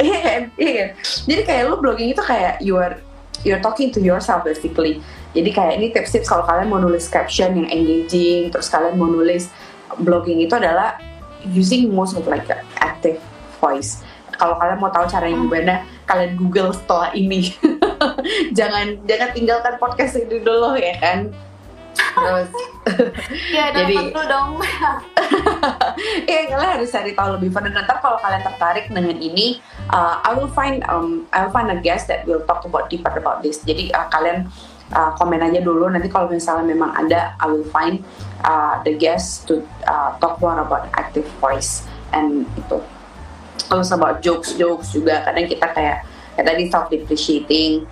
Iya 0.00 0.18
kan? 0.24 0.42
Iya 0.56 0.72
kan? 0.72 0.88
Jadi 1.28 1.40
kayak 1.44 1.62
lu 1.68 1.76
blogging 1.82 2.08
itu 2.16 2.22
kayak 2.24 2.62
you 2.64 2.80
are 2.80 2.96
you're 3.42 3.62
talking 3.62 3.90
to 3.94 4.00
yourself 4.00 4.42
basically. 4.46 5.02
Jadi 5.36 5.50
kayak 5.52 5.74
ini 5.78 5.86
tips-tips 5.92 6.26
kalau 6.26 6.42
kalian 6.48 6.72
mau 6.72 6.80
nulis 6.80 7.06
caption 7.06 7.54
yang 7.54 7.68
engaging, 7.68 8.48
terus 8.48 8.72
kalian 8.72 8.96
mau 8.96 9.06
nulis 9.06 9.52
blogging 10.00 10.40
itu 10.42 10.54
adalah 10.56 10.96
using 11.52 11.92
most 11.92 12.16
of 12.16 12.24
like 12.26 12.48
active 12.80 13.20
voice. 13.60 14.02
Kalau 14.38 14.54
kalian 14.56 14.78
mau 14.78 14.90
tahu 14.90 15.06
caranya 15.10 15.36
hmm. 15.36 15.44
gimana, 15.50 15.74
kalian 16.06 16.32
Google 16.38 16.70
setelah 16.72 17.10
ini. 17.12 17.52
jangan 18.58 18.98
jangan 19.04 19.30
tinggalkan 19.34 19.74
podcast 19.78 20.18
ini 20.18 20.38
dulu 20.42 20.78
ya 20.78 20.94
kan 21.02 21.30
terus. 21.98 22.50
Ya 23.52 23.68
jadi 23.74 23.94
dulu 24.10 24.22
dong. 24.24 24.48
Ya 26.30 26.48
kalian 26.48 26.70
harus 26.80 26.88
cari 26.88 27.12
tahu 27.12 27.36
lebih 27.36 27.52
fun. 27.52 27.68
Nanti 27.68 27.94
kalau 28.00 28.16
kalian 28.22 28.42
tertarik 28.44 28.88
dengan 28.88 29.16
ini 29.18 29.60
uh, 29.92 30.24
I 30.24 30.32
will 30.32 30.48
find 30.48 30.80
um, 30.88 31.28
I 31.34 31.44
will 31.44 31.52
find 31.52 31.68
a 31.68 31.78
guest 31.78 32.08
that 32.08 32.24
will 32.24 32.42
talk 32.48 32.64
about 32.64 32.88
deeper 32.88 33.12
about 33.12 33.44
this. 33.44 33.60
Jadi 33.64 33.92
uh, 33.92 34.08
kalian 34.08 34.48
uh, 34.94 35.12
komen 35.20 35.42
aja 35.42 35.60
dulu. 35.60 35.90
Nanti 35.92 36.08
kalau 36.08 36.32
misalnya 36.32 36.64
memang 36.64 36.96
ada 36.96 37.36
I 37.36 37.46
will 37.50 37.66
find 37.68 38.00
uh, 38.44 38.80
the 38.88 38.96
guest 38.96 39.48
to 39.52 39.60
uh, 39.84 40.16
talk 40.22 40.40
more 40.40 40.56
about 40.56 40.88
active 40.96 41.28
voice 41.42 41.84
and 42.16 42.48
itu. 42.56 42.80
Terus 43.68 43.92
about 43.92 44.24
jokes 44.24 44.56
jokes 44.56 44.96
juga. 44.96 45.20
Kadang 45.28 45.44
kita 45.44 45.66
kayak 45.76 46.08
kayak 46.38 46.46
tadi 46.54 46.64
self 46.70 46.86
depreciating 46.88 47.84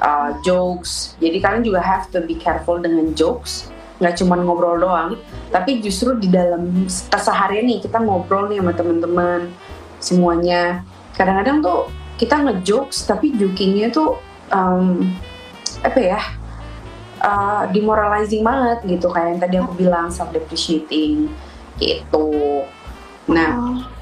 uh, 0.00 0.38
jokes. 0.42 1.14
Jadi 1.22 1.38
kalian 1.38 1.62
juga 1.62 1.80
have 1.82 2.10
to 2.10 2.22
be 2.24 2.34
careful 2.38 2.80
dengan 2.80 3.12
jokes. 3.14 3.70
Nggak 4.02 4.22
cuma 4.22 4.34
ngobrol 4.40 4.80
doang. 4.80 5.18
Tapi 5.54 5.78
justru 5.82 6.18
di 6.18 6.30
dalam 6.30 6.86
keseharian 6.88 7.66
nih 7.68 7.78
kita 7.84 8.02
ngobrol 8.02 8.50
nih 8.50 8.58
sama 8.62 8.72
teman-teman 8.74 9.40
semuanya. 10.02 10.82
Kadang-kadang 11.14 11.62
tuh 11.62 11.80
kita 12.18 12.42
ngejokes 12.42 13.06
tapi 13.06 13.34
jokingnya 13.34 13.90
tuh 13.90 14.18
um, 14.50 15.06
apa 15.82 15.98
ya 16.00 16.20
uh, 17.22 17.64
demoralizing 17.70 18.42
banget 18.42 18.98
gitu. 18.98 19.10
Kayak 19.10 19.28
yang 19.36 19.40
tadi 19.40 19.54
aku 19.62 19.72
bilang 19.78 20.06
self 20.10 20.34
depreciating 20.34 21.30
gitu. 21.78 22.66
Nah 23.30 23.50
oh 23.54 23.93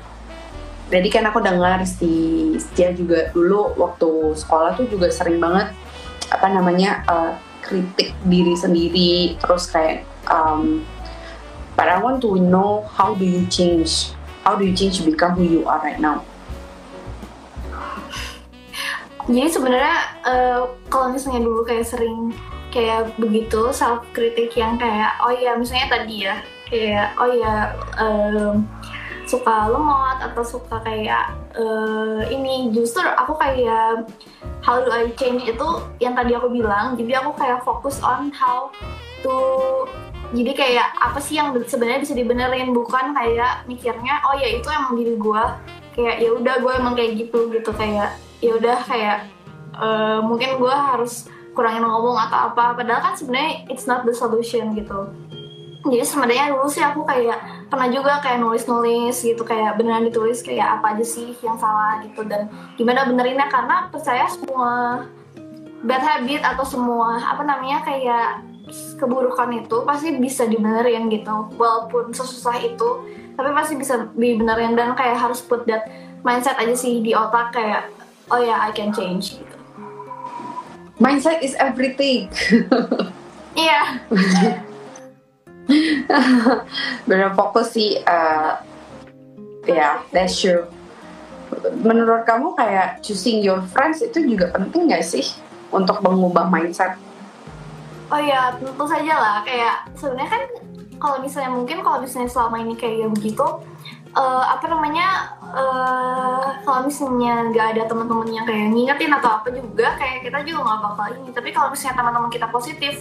jadi 0.92 1.08
kan 1.08 1.24
aku 1.32 1.40
dengar 1.40 1.80
si 1.88 2.12
dia 2.76 2.92
juga 2.92 3.32
dulu 3.32 3.72
waktu 3.80 4.36
sekolah 4.36 4.76
tuh 4.76 4.84
juga 4.92 5.08
sering 5.08 5.40
banget 5.40 5.72
apa 6.28 6.52
namanya 6.52 7.00
uh, 7.08 7.32
kritik 7.64 8.12
diri 8.28 8.52
sendiri. 8.52 9.40
Terus 9.40 9.72
kayak 9.72 10.04
um, 10.28 10.84
but 11.80 11.88
I 11.88 11.96
want 11.96 12.20
to 12.28 12.36
know 12.36 12.84
how 12.92 13.16
do 13.16 13.24
you 13.24 13.48
change 13.48 14.12
how 14.44 14.52
do 14.52 14.68
you 14.68 14.76
change 14.76 15.00
to 15.00 15.08
become 15.08 15.32
who 15.32 15.48
you 15.48 15.64
are 15.64 15.80
right 15.80 15.96
now? 15.96 16.20
Jadi 19.32 19.48
sebenarnya 19.48 19.96
uh, 20.28 20.76
kalau 20.92 21.08
misalnya 21.08 21.40
dulu 21.40 21.64
kayak 21.64 21.88
sering 21.88 22.36
kayak 22.68 23.16
begitu 23.16 23.72
self 23.72 24.04
kritik 24.12 24.52
yang 24.60 24.76
kayak 24.76 25.16
oh 25.24 25.32
ya 25.32 25.56
misalnya 25.56 25.88
tadi 25.88 26.28
ya 26.28 26.36
kayak 26.68 27.16
oh 27.16 27.30
ya 27.32 27.54
um, 27.96 28.68
suka 29.32 29.72
lemot 29.72 30.20
atau 30.20 30.44
suka 30.44 30.76
kayak 30.84 31.32
uh, 31.56 32.20
ini. 32.28 32.68
Justru 32.76 33.00
aku 33.00 33.32
kayak 33.40 34.04
how 34.60 34.84
do 34.84 34.92
I 34.92 35.08
change 35.16 35.48
itu 35.48 35.68
yang 36.04 36.12
tadi 36.12 36.36
aku 36.36 36.52
bilang. 36.52 37.00
Jadi 37.00 37.16
aku 37.16 37.32
kayak 37.40 37.64
fokus 37.64 37.96
on 38.04 38.28
how 38.36 38.68
to 39.24 39.32
jadi 40.32 40.52
kayak 40.56 40.88
apa 41.00 41.20
sih 41.20 41.40
yang 41.40 41.56
sebenarnya 41.64 42.04
bisa 42.04 42.12
dibenerin. 42.12 42.76
Bukan 42.76 43.16
kayak 43.16 43.64
mikirnya 43.64 44.20
oh 44.28 44.36
ya 44.36 44.52
itu 44.52 44.68
emang 44.68 45.00
diri 45.00 45.16
gue 45.16 45.44
kayak 45.96 46.16
ya 46.20 46.30
udah 46.36 46.54
gue 46.60 46.72
emang 46.76 46.92
kayak 46.92 47.12
gitu 47.16 47.48
gitu. 47.48 47.72
Kayak 47.72 48.20
ya 48.44 48.52
udah 48.60 48.78
kayak 48.84 49.18
uh, 49.80 50.20
mungkin 50.20 50.60
gue 50.60 50.74
harus 50.76 51.24
kurangin 51.56 51.88
ngomong 51.88 52.20
atau 52.28 52.52
apa. 52.52 52.76
Padahal 52.76 53.00
kan 53.00 53.14
sebenarnya 53.16 53.64
it's 53.72 53.88
not 53.88 54.04
the 54.04 54.12
solution 54.12 54.76
gitu 54.76 55.08
jadi 55.82 56.04
sebenarnya 56.06 56.54
dulu 56.54 56.70
sih 56.70 56.78
aku 56.78 57.02
kayak 57.02 57.66
pernah 57.66 57.90
juga 57.90 58.22
kayak 58.22 58.38
nulis-nulis 58.38 59.18
gitu 59.18 59.42
kayak 59.42 59.74
beneran 59.74 60.06
ditulis 60.06 60.38
kayak 60.38 60.78
apa 60.78 60.94
aja 60.94 61.02
sih 61.02 61.34
yang 61.42 61.58
salah 61.58 61.98
gitu 62.06 62.22
dan 62.22 62.46
gimana 62.78 63.02
benerinnya. 63.02 63.50
Karena 63.50 63.90
percaya 63.90 64.30
semua 64.30 65.02
bad 65.82 66.02
habit 66.02 66.46
atau 66.46 66.62
semua 66.62 67.18
apa 67.18 67.42
namanya 67.42 67.82
kayak 67.82 68.46
keburukan 68.94 69.50
itu 69.58 69.82
pasti 69.82 70.14
bisa 70.22 70.46
dibenerin 70.46 71.10
gitu. 71.10 71.50
Walaupun 71.58 72.14
sesusah 72.14 72.62
itu 72.62 72.88
tapi 73.34 73.50
pasti 73.50 73.74
bisa 73.74 74.06
dibenerin 74.14 74.78
dan 74.78 74.94
kayak 74.94 75.18
harus 75.18 75.42
put 75.42 75.66
that 75.66 75.90
mindset 76.22 76.54
aja 76.62 76.78
sih 76.78 77.02
di 77.02 77.10
otak 77.10 77.50
kayak 77.58 77.90
oh 78.30 78.38
ya 78.38 78.54
yeah, 78.54 78.58
I 78.62 78.70
can 78.70 78.94
change 78.94 79.34
gitu. 79.34 79.56
Mindset 81.02 81.42
is 81.42 81.58
everything. 81.58 82.30
Iya 83.52 84.00
benar 87.08 87.32
fokus 87.36 87.74
sih 87.74 88.00
uh, 88.04 88.60
ya 89.64 89.74
yeah, 89.74 89.92
that's 90.10 90.38
true. 90.38 90.66
Menurut 91.84 92.24
kamu 92.24 92.56
kayak 92.56 93.04
choosing 93.04 93.44
your 93.44 93.60
friends 93.70 94.00
itu 94.00 94.24
juga 94.24 94.50
penting 94.56 94.88
gak 94.88 95.04
sih 95.04 95.24
untuk 95.68 96.00
mengubah 96.00 96.48
mindset? 96.48 96.96
Oh 98.08 98.20
ya 98.20 98.56
tentu 98.56 98.84
saja 98.88 99.14
lah. 99.16 99.36
Kayak 99.44 99.88
sebenarnya 99.96 100.30
kan 100.32 100.42
kalau 100.96 101.16
misalnya 101.20 101.50
mungkin 101.52 101.78
kalau 101.84 101.98
misalnya 102.00 102.30
selama 102.30 102.56
ini 102.60 102.74
kayak 102.76 103.12
begitu 103.12 103.44
uh, 104.16 104.44
apa 104.56 104.64
namanya 104.68 105.36
uh, 105.40 106.46
kalau 106.64 106.88
misalnya 106.88 107.48
nggak 107.52 107.66
ada 107.76 107.82
teman-teman 107.88 108.28
yang 108.28 108.46
kayak 108.48 108.72
ngingetin 108.72 109.12
atau 109.12 109.40
apa 109.40 109.48
juga 109.52 109.96
kayak 109.96 110.28
kita 110.28 110.38
juga 110.44 110.60
nggak 110.68 110.80
bakal 110.80 111.06
ini. 111.16 111.30
Tapi 111.32 111.48
kalau 111.52 111.68
misalnya 111.72 111.96
teman-teman 112.00 112.30
kita 112.32 112.46
positif 112.48 112.94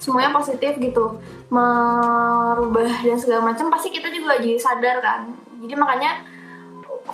semuanya 0.00 0.30
positif 0.32 0.72
gitu 0.76 1.18
merubah 1.48 2.92
dan 3.04 3.18
segala 3.18 3.52
macam 3.52 3.72
pasti 3.72 3.88
kita 3.92 4.12
juga 4.12 4.40
jadi 4.40 4.60
sadar 4.60 4.96
kan. 5.00 5.20
Jadi 5.64 5.74
makanya 5.74 6.22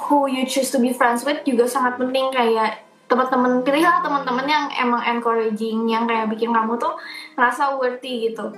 who 0.07 0.27
you 0.27 0.43
choose 0.45 0.75
to 0.75 0.79
be 0.83 0.91
friends 0.91 1.23
with 1.23 1.43
juga 1.47 1.71
sangat 1.71 1.97
penting. 1.99 2.31
Kayak 2.35 2.85
teman-teman 3.05 3.61
pilihlah 3.63 4.01
teman-teman 4.01 4.47
yang 4.49 4.65
emang 4.81 5.03
encouraging 5.05 5.87
yang 5.87 6.09
kayak 6.09 6.27
bikin 6.33 6.51
kamu 6.51 6.75
tuh 6.81 6.97
ngerasa 7.37 7.77
worthy 7.77 8.33
gitu 8.33 8.49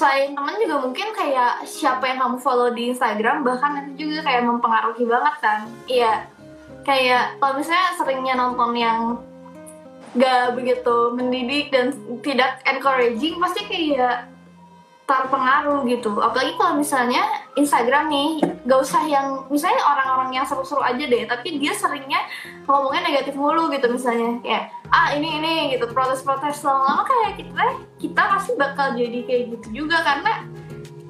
selain 0.00 0.32
temen 0.32 0.56
juga 0.64 0.76
mungkin 0.80 1.12
kayak 1.12 1.68
siapa 1.68 2.08
yang 2.08 2.24
kamu 2.24 2.36
follow 2.40 2.72
di 2.72 2.88
Instagram 2.96 3.44
bahkan 3.44 3.92
itu 3.92 4.08
juga 4.08 4.24
kayak 4.24 4.48
mempengaruhi 4.48 5.04
banget 5.04 5.34
kan. 5.44 5.60
Iya. 5.84 6.24
Kayak 6.88 7.36
kalau 7.36 7.60
misalnya 7.60 7.88
seringnya 8.00 8.34
nonton 8.40 8.72
yang 8.72 9.20
gak 10.16 10.56
begitu 10.56 10.96
mendidik 11.12 11.68
dan 11.68 11.92
tidak 12.24 12.64
encouraging 12.64 13.36
pasti 13.36 13.60
kayak 13.68 14.24
terpengaruh 15.04 15.84
gitu. 15.84 16.16
Apalagi 16.16 16.56
kalau 16.56 16.80
misalnya 16.80 17.20
Instagram 17.60 18.08
nih 18.08 18.40
gak 18.64 18.80
usah 18.80 19.04
yang 19.04 19.44
misalnya 19.52 19.84
orang-orang 19.84 20.40
yang 20.40 20.48
seru-seru 20.48 20.80
aja 20.80 21.04
deh 21.04 21.28
tapi 21.28 21.60
dia 21.60 21.76
seringnya 21.76 22.24
ngomongnya 22.64 23.04
negatif 23.04 23.36
mulu 23.36 23.68
gitu 23.68 23.92
misalnya. 23.92 24.40
Kayak 24.40 24.79
ah 24.90 25.14
ini 25.14 25.38
ini 25.38 25.54
gitu 25.74 25.86
protes-protes. 25.90 26.62
Lama-lama 26.66 27.06
kayak 27.06 27.38
kita 27.38 27.64
kita 28.02 28.22
pasti 28.36 28.52
bakal 28.58 28.98
jadi 28.98 29.22
kayak 29.22 29.42
gitu 29.58 29.86
juga 29.86 30.02
karena 30.02 30.44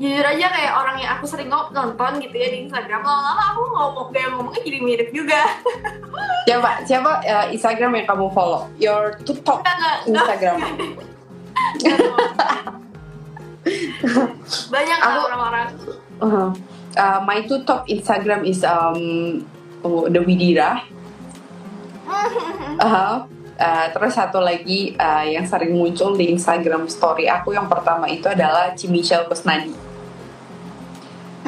jujur 0.00 0.24
aja 0.24 0.46
kayak 0.48 0.72
orang 0.80 0.96
yang 0.96 1.12
aku 1.20 1.28
sering 1.28 1.52
nonton 1.52 2.24
gitu 2.24 2.32
ya 2.32 2.48
di 2.48 2.64
Instagram 2.64 3.04
lama-lama 3.04 3.52
aku 3.52 3.62
ngomong 3.68 4.08
kayak 4.16 4.32
ngomongnya 4.32 4.62
jadi 4.64 4.78
mirip 4.80 5.12
juga. 5.12 5.44
Siapa 6.48 6.88
siapa 6.88 7.20
uh, 7.20 7.52
Instagram 7.52 8.00
yang 8.00 8.06
kamu 8.08 8.32
follow? 8.32 8.64
Your 8.80 9.20
top 9.44 9.60
Instagram. 10.08 10.56
Banyak 14.72 14.98
lah 15.04 15.20
orang-orang. 15.28 15.68
Uh, 16.16 16.48
uh, 16.96 17.20
my 17.28 17.44
two 17.44 17.60
top 17.68 17.84
Instagram 17.84 18.48
is 18.48 18.64
um 18.64 19.44
oh, 19.84 20.08
the 20.08 20.20
Widira. 20.24 20.80
Uh, 22.80 23.28
uh, 23.60 23.86
terus 23.92 24.16
satu 24.16 24.40
lagi 24.40 24.96
uh, 24.96 25.22
yang 25.28 25.44
sering 25.44 25.76
muncul 25.76 26.16
di 26.16 26.32
Instagram 26.32 26.88
story 26.88 27.28
aku 27.28 27.52
yang 27.52 27.68
pertama 27.68 28.08
itu 28.08 28.26
adalah 28.26 28.72
Cimichel 28.72 29.28
Kusnadi 29.28 29.76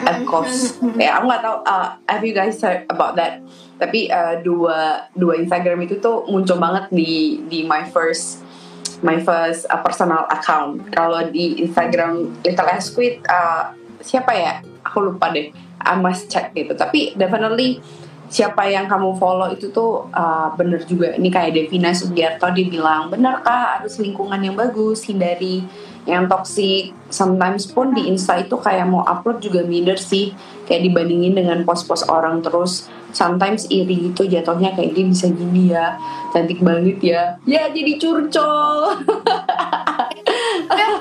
of 0.03 0.19
course 0.29 0.77
ya 1.01 1.19
aku 1.19 1.25
nggak 1.33 1.43
tahu 1.43 1.57
uh, 1.65 1.89
have 2.07 2.23
you 2.23 2.37
guys 2.37 2.61
heard 2.61 2.85
about 2.93 3.17
that 3.17 3.41
tapi 3.81 4.07
uh, 4.13 4.39
dua 4.45 5.09
dua 5.17 5.41
Instagram 5.41 5.83
itu 5.89 5.99
tuh 5.99 6.29
muncul 6.31 6.61
banget 6.61 6.93
di 6.95 7.43
di 7.51 7.67
my 7.67 7.83
first 7.91 8.45
my 9.03 9.19
first 9.19 9.67
uh, 9.69 9.83
personal 9.83 10.25
account. 10.31 10.87
Kalau 10.95 11.29
di 11.29 11.59
Instagram 11.61 12.31
Little 12.47 12.79
Squid 12.79 13.27
uh, 13.27 13.75
siapa 13.99 14.33
ya? 14.33 14.53
Aku 14.87 15.03
lupa 15.03 15.35
deh. 15.35 15.51
I 15.83 15.95
must 15.99 16.31
check 16.31 16.55
gitu. 16.55 16.79
Tapi 16.79 17.19
definitely 17.19 17.83
siapa 18.33 18.65
yang 18.65 18.89
kamu 18.89 19.13
follow 19.21 19.53
itu 19.53 19.69
tuh 19.69 20.09
uh, 20.09 20.49
bener 20.57 20.81
juga. 20.89 21.13
Ini 21.13 21.29
kayak 21.29 21.53
Devina 21.53 21.93
Sugiarto 21.93 22.49
dia 22.57 22.65
bilang 22.65 23.13
bener 23.13 23.45
kak 23.45 23.85
harus 23.85 24.01
lingkungan 24.01 24.41
yang 24.41 24.57
bagus? 24.57 25.05
Hindari 25.05 25.69
yang 26.09 26.25
toxic. 26.33 26.97
Sometimes 27.13 27.69
pun 27.69 27.93
di 27.93 28.09
Insta 28.09 28.41
itu 28.41 28.57
kayak 28.57 28.89
mau 28.89 29.05
upload 29.05 29.45
juga 29.45 29.61
minder 29.69 30.01
sih. 30.01 30.33
Kayak 30.65 30.89
dibandingin 30.89 31.37
dengan 31.37 31.59
post-post 31.69 32.09
orang 32.09 32.41
terus. 32.41 32.89
Sometimes 33.13 33.69
iri 33.69 34.09
gitu 34.09 34.25
jatuhnya 34.25 34.73
kayak 34.73 34.97
dia 34.97 35.05
bisa 35.05 35.29
gini 35.29 35.77
ya 35.77 36.01
cantik 36.33 36.65
banget 36.65 36.99
ya. 37.05 37.37
Ya 37.45 37.69
jadi 37.69 38.01
curcol. 38.01 39.05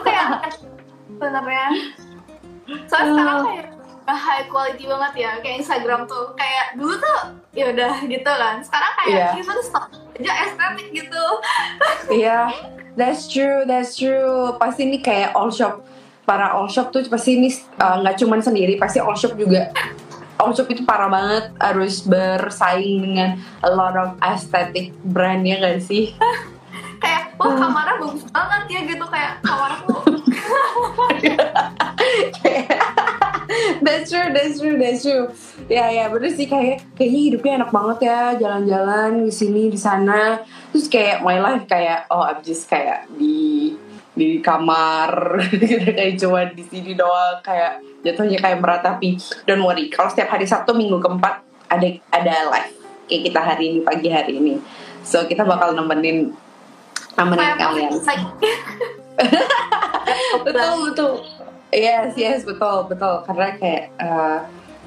Kayak 0.04 0.60
sebenarnya 1.08 1.67
soalnya 2.91 3.12
sekarang 3.15 3.39
kayak 3.48 3.81
high 4.08 4.46
quality 4.50 4.90
banget 4.90 5.14
ya 5.28 5.32
kayak 5.44 5.66
Instagram 5.66 6.10
tuh. 6.10 6.34
Kayak 6.34 6.78
dulu 6.78 6.96
tuh 6.98 7.20
ya 7.54 7.70
udah 7.70 7.94
gitu 8.06 8.32
kan. 8.32 8.56
Sekarang 8.66 8.92
kayak 9.04 9.14
yeah. 9.14 9.40
even 9.40 9.60
stop 9.62 9.88
aja 10.18 10.34
estetik 10.46 10.88
gitu. 10.94 11.26
Iya 12.12 12.26
yeah, 12.26 12.46
that's 12.98 13.30
true 13.30 13.66
that's 13.66 13.98
true. 13.98 14.54
Pasti 14.62 14.86
ini 14.86 15.02
kayak 15.02 15.34
all 15.34 15.50
shop 15.50 15.86
para 16.26 16.54
all 16.54 16.70
shop 16.70 16.94
tuh 16.94 17.02
pasti 17.10 17.38
ini 17.38 17.50
nggak 17.78 18.16
uh, 18.16 18.20
cuman 18.22 18.40
sendiri 18.40 18.78
pasti 18.78 19.02
all 19.02 19.18
shop 19.18 19.34
juga 19.36 19.74
Allshop 20.42 20.74
itu 20.74 20.82
parah 20.82 21.06
banget. 21.06 21.54
Harus 21.62 22.02
bersaing 22.02 23.06
dengan 23.06 23.38
a 23.62 23.70
lot 23.70 23.94
of 23.94 24.18
aesthetic 24.26 24.90
brand 25.06 25.46
ya 25.46 25.62
gak 25.62 25.86
sih? 25.86 26.18
kayak 27.02 27.34
wah 27.38 27.54
kamarnya 27.58 28.02
bagus 28.02 28.26
banget 28.34 28.64
ya 28.74 28.82
gitu. 28.90 29.06
Kayak 29.06 29.32
kamarku 29.46 29.94
that's 33.86 34.10
true, 34.10 34.30
that's 34.34 34.60
true, 34.60 34.76
that's 34.78 35.02
true. 35.04 35.26
Ya 35.69 35.89
ya 35.91 36.06
bener 36.10 36.32
sih 36.34 36.47
kayak 36.47 36.84
kayaknya 36.97 37.21
hidupnya 37.32 37.52
enak 37.62 37.71
banget 37.71 37.97
ya 38.08 38.19
jalan-jalan 38.38 39.26
di 39.26 39.34
sini 39.34 39.69
di 39.69 39.80
sana. 39.80 40.41
Terus 40.74 40.88
kayak 40.88 41.24
my 41.26 41.38
life 41.39 41.65
kayak 41.67 42.08
oh 42.10 42.24
I'm 42.24 42.41
just 42.41 42.67
kayak 42.67 43.08
di 43.15 43.76
di 44.12 44.43
kamar 44.43 45.39
gitu 45.62 45.88
kayak 45.95 46.19
cuma 46.19 46.41
di 46.52 46.63
sini 46.67 46.91
doang 47.00 47.39
kayak 47.39 47.80
jatuhnya 48.04 48.43
kayak 48.43 48.60
meratapi 48.60 49.15
don't 49.47 49.63
worry 49.63 49.88
kalau 49.88 50.12
setiap 50.12 50.36
hari 50.36 50.43
Sabtu 50.43 50.76
minggu 50.76 51.00
keempat 51.00 51.39
ada 51.71 51.88
ada 52.12 52.36
live 52.52 52.76
kayak 53.08 53.21
kita 53.32 53.39
hari 53.39 53.63
ini 53.71 53.80
pagi 53.84 54.10
hari 54.12 54.34
ini. 54.39 54.56
So 55.02 55.26
kita 55.26 55.47
bakal 55.47 55.74
nemenin 55.76 56.32
nemenin 57.15 57.56
kalian. 57.60 57.91
betul 60.45 60.91
betul 60.91 61.40
yes 61.72 62.14
yes 62.20 62.44
betul 62.44 62.88
betul. 62.88 63.24
Karena 63.26 63.56
kayak 63.58 63.84
uh, 63.98 64.38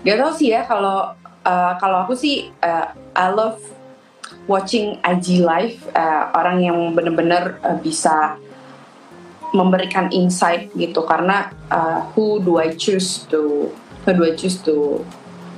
gak 0.04 0.16
tau 0.20 0.32
sih 0.36 0.52
ya 0.52 0.68
kalau 0.68 1.12
uh, 1.44 1.72
kalau 1.80 2.04
aku 2.04 2.14
sih 2.16 2.52
uh, 2.60 2.92
I 3.16 3.28
love 3.32 3.60
watching 4.44 5.00
IG 5.00 5.40
live 5.40 5.80
uh, 5.96 6.32
orang 6.36 6.60
yang 6.60 6.78
bener-bener 6.92 7.60
uh, 7.64 7.76
bisa 7.80 8.36
memberikan 9.56 10.12
insight 10.12 10.70
gitu. 10.76 11.04
Karena 11.08 11.52
uh, 11.72 12.04
who 12.12 12.40
do 12.44 12.60
I 12.60 12.76
choose 12.76 13.24
to 13.32 13.72
who 14.04 14.10
do 14.12 14.22
I 14.28 14.36
choose 14.36 14.60
to 14.68 15.04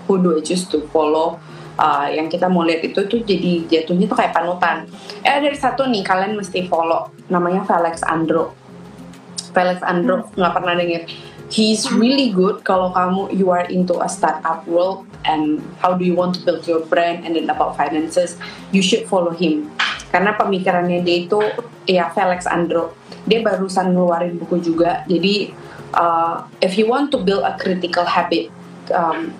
who 0.06 0.14
do 0.22 0.38
I 0.38 0.40
choose 0.42 0.66
to 0.74 0.86
follow? 0.94 1.42
Uh, 1.76 2.08
yang 2.08 2.32
kita 2.32 2.48
mau 2.48 2.64
lihat 2.64 2.88
itu 2.88 3.04
tuh 3.04 3.20
jadi 3.20 3.68
jatuhnya 3.68 4.08
tuh 4.08 4.16
kayak 4.16 4.32
panutan. 4.32 4.88
Eh 5.20 5.28
ada 5.28 5.44
satu 5.52 5.84
nih 5.84 6.00
kalian 6.00 6.32
mesti 6.32 6.64
follow. 6.72 7.12
Namanya 7.28 7.68
Felix 7.68 8.00
Andro 8.00 8.65
Felix 9.56 9.80
Andro 9.80 10.28
hmm. 10.28 10.36
nggak 10.36 10.52
pernah 10.52 10.74
denger. 10.76 11.02
He's 11.48 11.88
really 11.88 12.34
good 12.34 12.66
kalau 12.66 12.92
kamu 12.92 13.32
you 13.32 13.48
are 13.54 13.64
into 13.70 13.96
a 14.02 14.10
startup 14.10 14.66
world 14.68 15.08
and 15.24 15.62
how 15.80 15.96
do 15.96 16.02
you 16.04 16.12
want 16.12 16.36
to 16.36 16.40
build 16.44 16.66
your 16.68 16.84
brand 16.84 17.24
and 17.24 17.38
then 17.38 17.48
about 17.48 17.78
finances 17.80 18.36
you 18.74 18.84
should 18.84 19.08
follow 19.08 19.32
him. 19.32 19.72
Karena 20.12 20.36
pemikirannya 20.36 21.00
dia 21.00 21.24
itu 21.24 21.40
ya 21.88 22.12
Felix 22.12 22.44
Andro 22.44 22.92
dia 23.24 23.40
barusan 23.40 23.96
ngeluarin 23.96 24.36
buku 24.36 24.58
juga. 24.60 25.06
Jadi 25.08 25.54
uh, 25.96 26.44
if 26.60 26.76
you 26.76 26.90
want 26.90 27.14
to 27.14 27.22
build 27.22 27.46
a 27.46 27.54
critical 27.56 28.04
habit 28.04 28.50
um, 28.90 29.30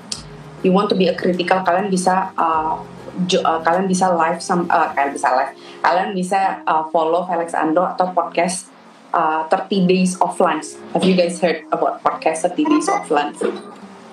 you 0.63 0.71
want 0.71 0.87
to 0.89 0.97
be 0.97 1.11
a 1.11 1.15
critical 1.19 1.59
kalian 1.67 1.91
bisa 1.91 2.31
uh, 2.39 2.79
jo, 3.27 3.43
uh, 3.43 3.59
kalian 3.67 3.91
bisa 3.91 4.15
live 4.15 4.39
some 4.39 4.71
uh, 4.71 4.95
kalian 4.95 5.11
bisa 5.11 5.29
live. 5.35 5.53
Kalian 5.83 6.15
bisa 6.15 6.63
uh, 6.71 6.87
follow 6.95 7.27
Felix 7.27 7.51
Ando 7.51 7.83
atau 7.83 8.15
podcast 8.15 8.76
uh, 9.17 9.49
30 9.49 9.89
Days 9.89 10.21
of 10.21 10.37
Lunch. 10.37 10.77
Have 10.93 11.03
you 11.09 11.17
guys 11.17 11.41
heard 11.41 11.65
about 11.73 12.05
podcast 12.05 12.45
30 12.45 12.69
Days 12.69 12.89
of 12.93 13.09
Lunch? 13.09 13.41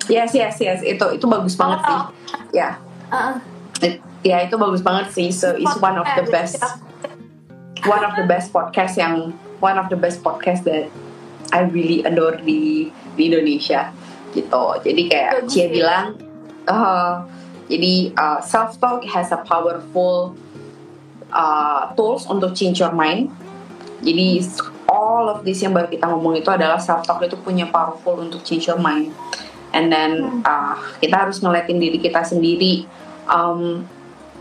Yes 0.08 0.32
yes 0.32 0.56
yes. 0.58 0.80
Itu 0.80 1.12
itu 1.12 1.28
bagus 1.28 1.54
banget 1.54 1.84
sih. 1.84 2.00
Ya. 2.56 2.56
Yeah. 2.56 2.72
uh. 3.12 3.36
ya 4.24 4.48
itu 4.48 4.56
bagus 4.56 4.80
banget 4.80 5.12
sih. 5.12 5.28
So 5.28 5.52
it's 5.52 5.76
one 5.78 6.00
of 6.00 6.08
the 6.16 6.24
best 6.32 6.60
one 7.84 8.00
of 8.00 8.16
the 8.16 8.24
best 8.24 8.48
podcast 8.50 8.96
yang 8.96 9.36
one 9.60 9.76
of 9.76 9.92
the 9.92 10.00
best 10.00 10.24
podcast 10.24 10.64
that 10.64 10.88
I 11.52 11.68
really 11.68 12.00
adore 12.02 12.40
di 12.40 12.88
di 13.14 13.22
Indonesia. 13.28 13.92
Gitu. 14.32 14.64
Jadi 14.82 15.02
kayak 15.06 15.46
Cia 15.46 15.70
bilang, 15.70 16.18
uh, 16.66 17.22
jadi 17.70 18.10
uh, 18.18 18.40
self 18.42 18.80
talk 18.82 19.06
has 19.06 19.30
a 19.30 19.38
powerful 19.46 20.34
uh, 21.30 21.92
tools 21.94 22.26
untuk 22.26 22.56
change 22.56 22.82
your 22.82 22.90
mind. 22.90 23.30
Jadi 24.02 24.42
all 24.88 25.30
of 25.30 25.42
this 25.46 25.60
yang 25.62 25.72
baru 25.72 25.88
kita 25.88 26.08
ngomong 26.08 26.38
itu 26.38 26.48
adalah 26.50 26.80
self 26.80 27.04
talk 27.04 27.22
itu 27.24 27.36
punya 27.40 27.68
powerful 27.68 28.20
untuk 28.20 28.44
change 28.44 28.68
your 28.68 28.80
mind. 28.80 29.12
And 29.74 29.90
then 29.90 30.44
uh, 30.46 30.78
kita 31.02 31.26
harus 31.26 31.42
ngeliatin 31.42 31.82
diri 31.82 31.98
kita 31.98 32.22
sendiri. 32.22 32.86
Um, 33.26 33.88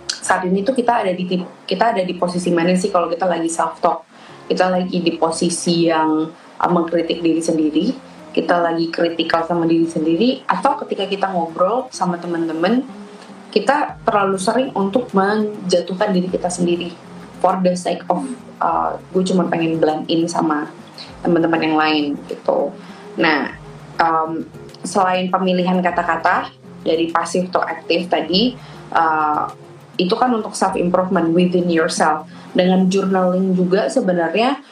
saat 0.08 0.48
ini 0.48 0.64
tuh 0.64 0.78
kita 0.78 1.04
ada 1.04 1.12
di 1.12 1.26
kita 1.68 1.96
ada 1.96 2.02
di 2.06 2.16
posisi 2.16 2.54
mana 2.54 2.78
sih 2.80 2.88
kalau 2.94 3.12
kita 3.12 3.28
lagi 3.28 3.50
self 3.52 3.82
talk? 3.84 4.14
kita 4.48 4.68
lagi 4.68 5.00
di 5.00 5.16
posisi 5.16 5.88
yang 5.88 6.28
uh, 6.60 6.70
mengkritik 6.72 7.24
diri 7.24 7.40
sendiri 7.40 7.86
kita 8.34 8.60
lagi 8.60 8.90
kritikal 8.90 9.46
sama 9.46 9.70
diri 9.70 9.86
sendiri 9.86 10.42
atau 10.50 10.74
ketika 10.84 11.06
kita 11.06 11.30
ngobrol 11.30 11.88
sama 11.94 12.18
teman-teman 12.18 12.82
kita 13.54 14.02
terlalu 14.02 14.42
sering 14.42 14.70
untuk 14.74 15.14
menjatuhkan 15.14 16.10
diri 16.10 16.28
kita 16.28 16.50
sendiri 16.50 16.90
for 17.44 17.60
the 17.60 17.76
sake 17.76 18.00
of 18.08 18.24
uh, 18.64 18.96
gue 19.12 19.28
cuma 19.28 19.52
pengen 19.52 19.76
blend 19.84 20.08
in 20.08 20.24
sama 20.32 20.72
teman-teman 21.20 21.60
yang 21.60 21.76
lain 21.76 22.06
gitu. 22.32 22.72
Nah 23.20 23.52
um, 24.00 24.48
selain 24.88 25.28
pemilihan 25.28 25.84
kata-kata 25.84 26.56
dari 26.88 27.12
pasif 27.12 27.52
atau 27.52 27.60
aktif 27.60 28.08
tadi 28.08 28.56
uh, 28.96 29.52
itu 30.00 30.16
kan 30.16 30.32
untuk 30.32 30.56
self 30.56 30.80
improvement 30.80 31.36
within 31.36 31.68
yourself. 31.68 32.24
Dengan 32.56 32.88
journaling 32.88 33.52
juga 33.60 33.92
sebenarnya 33.92 34.64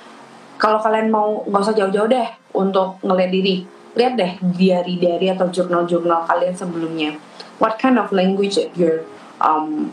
kalau 0.56 0.80
kalian 0.80 1.12
mau 1.12 1.44
nggak 1.44 1.62
usah 1.68 1.76
jauh-jauh 1.76 2.08
deh 2.08 2.30
untuk 2.56 3.04
ngeliat 3.04 3.32
diri. 3.36 3.68
Lihat 3.92 4.14
deh 4.16 4.32
diary-diary 4.56 5.28
atau 5.36 5.52
jurnal-jurnal 5.52 6.24
kalian 6.24 6.56
sebelumnya. 6.56 7.20
What 7.60 7.76
kind 7.76 8.00
of 8.00 8.16
language 8.16 8.56
you're 8.80 9.04
um, 9.44 9.92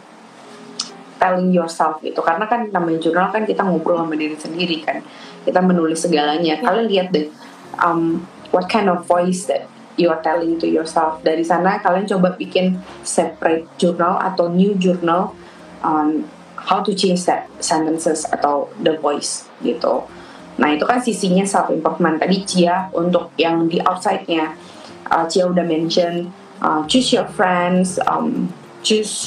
telling 1.18 1.50
yourself 1.50 2.00
gitu. 2.00 2.22
Karena 2.22 2.46
kan 2.46 2.70
namanya 2.70 3.02
jurnal 3.02 3.28
kan 3.34 3.44
kita 3.44 3.66
ngobrol 3.66 4.00
sama 4.00 4.14
diri 4.14 4.38
sendiri 4.38 4.80
kan. 4.82 5.02
Kita 5.44 5.60
menulis 5.60 6.02
segalanya. 6.02 6.58
Yeah. 6.58 6.64
kalian 6.64 6.86
lihat 6.88 7.08
deh 7.12 7.26
um, 7.82 8.24
what 8.54 8.70
kind 8.70 8.88
of 8.88 9.04
voice 9.04 9.46
that 9.50 9.66
you 9.98 10.08
are 10.08 10.22
telling 10.22 10.56
to 10.62 10.66
yourself. 10.70 11.20
Dari 11.26 11.42
sana 11.42 11.82
kalian 11.82 12.06
coba 12.06 12.38
bikin 12.38 12.78
separate 13.02 13.66
journal 13.76 14.16
atau 14.22 14.48
new 14.48 14.78
journal 14.78 15.34
on 15.82 16.24
how 16.54 16.82
to 16.82 16.94
change 16.94 17.26
that 17.26 17.50
sentences 17.58 18.22
atau 18.30 18.70
the 18.82 18.94
voice 19.02 19.50
gitu. 19.60 20.06
Nah 20.58 20.74
itu 20.74 20.86
kan 20.86 21.02
sisinya 21.02 21.46
self 21.46 21.70
improvement 21.70 22.18
tadi 22.18 22.42
Cia 22.46 22.90
untuk 22.94 23.34
yang 23.38 23.70
di 23.70 23.78
outside-nya 23.82 24.58
uh, 25.10 25.24
Cia 25.26 25.46
udah 25.46 25.66
mention 25.66 26.30
uh, 26.62 26.82
choose 26.90 27.14
your 27.14 27.26
friends 27.30 27.98
um, 28.06 28.50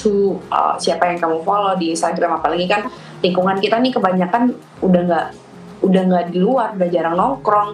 who 0.02 0.42
uh, 0.50 0.74
siapa 0.82 1.14
yang 1.14 1.22
kamu 1.22 1.46
follow 1.46 1.78
di 1.78 1.94
Instagram. 1.94 2.42
Apalagi 2.42 2.66
kan 2.66 2.90
lingkungan 3.22 3.62
kita 3.62 3.78
nih 3.78 3.94
kebanyakan 3.94 4.58
udah 4.82 5.02
nggak 5.06 5.28
udah 5.86 6.02
nggak 6.10 6.26
di 6.34 6.40
luar 6.42 6.74
udah 6.74 6.90
jarang 6.90 7.16
nongkrong. 7.18 7.70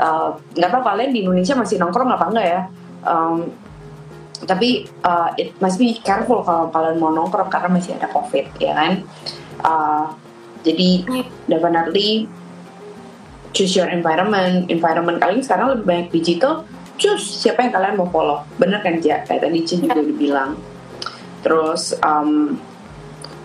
Uh, 0.00 0.34
nggak 0.56 0.70
uh, 0.70 0.74
tahu 0.74 0.82
kalian 0.82 1.10
di 1.12 1.22
Indonesia 1.22 1.54
masih 1.54 1.76
nongkrong 1.78 2.10
apa 2.10 2.24
enggak 2.32 2.46
ya? 2.46 2.60
Um, 3.04 3.36
tapi 4.48 4.88
uh, 5.04 5.30
it 5.36 5.52
must 5.60 5.76
be 5.76 6.00
careful 6.00 6.40
kalau 6.40 6.72
kalian 6.72 6.96
mau 6.96 7.12
nongkrong 7.12 7.52
karena 7.52 7.68
masih 7.68 7.94
ada 8.00 8.08
covid 8.08 8.48
ya 8.56 8.72
kan? 8.72 8.92
Uh, 9.60 10.04
jadi 10.64 11.04
definitely 11.48 12.28
choose 13.52 13.76
your 13.76 13.88
environment. 13.88 14.68
Environment 14.72 15.20
kalian 15.20 15.44
sekarang 15.44 15.76
lebih 15.76 15.84
banyak 15.84 16.08
digital. 16.12 16.64
Choose 17.00 17.24
siapa 17.24 17.64
yang 17.64 17.72
kalian 17.72 17.94
mau 17.96 18.08
follow. 18.08 18.44
Bener 18.60 18.80
kan 18.84 19.00
Ja 19.00 19.24
kayak 19.24 19.44
tadi 19.44 19.58
Cin 19.64 19.84
juga 19.84 20.00
bilang 20.04 20.56
terus 21.40 21.96
um, 22.04 22.58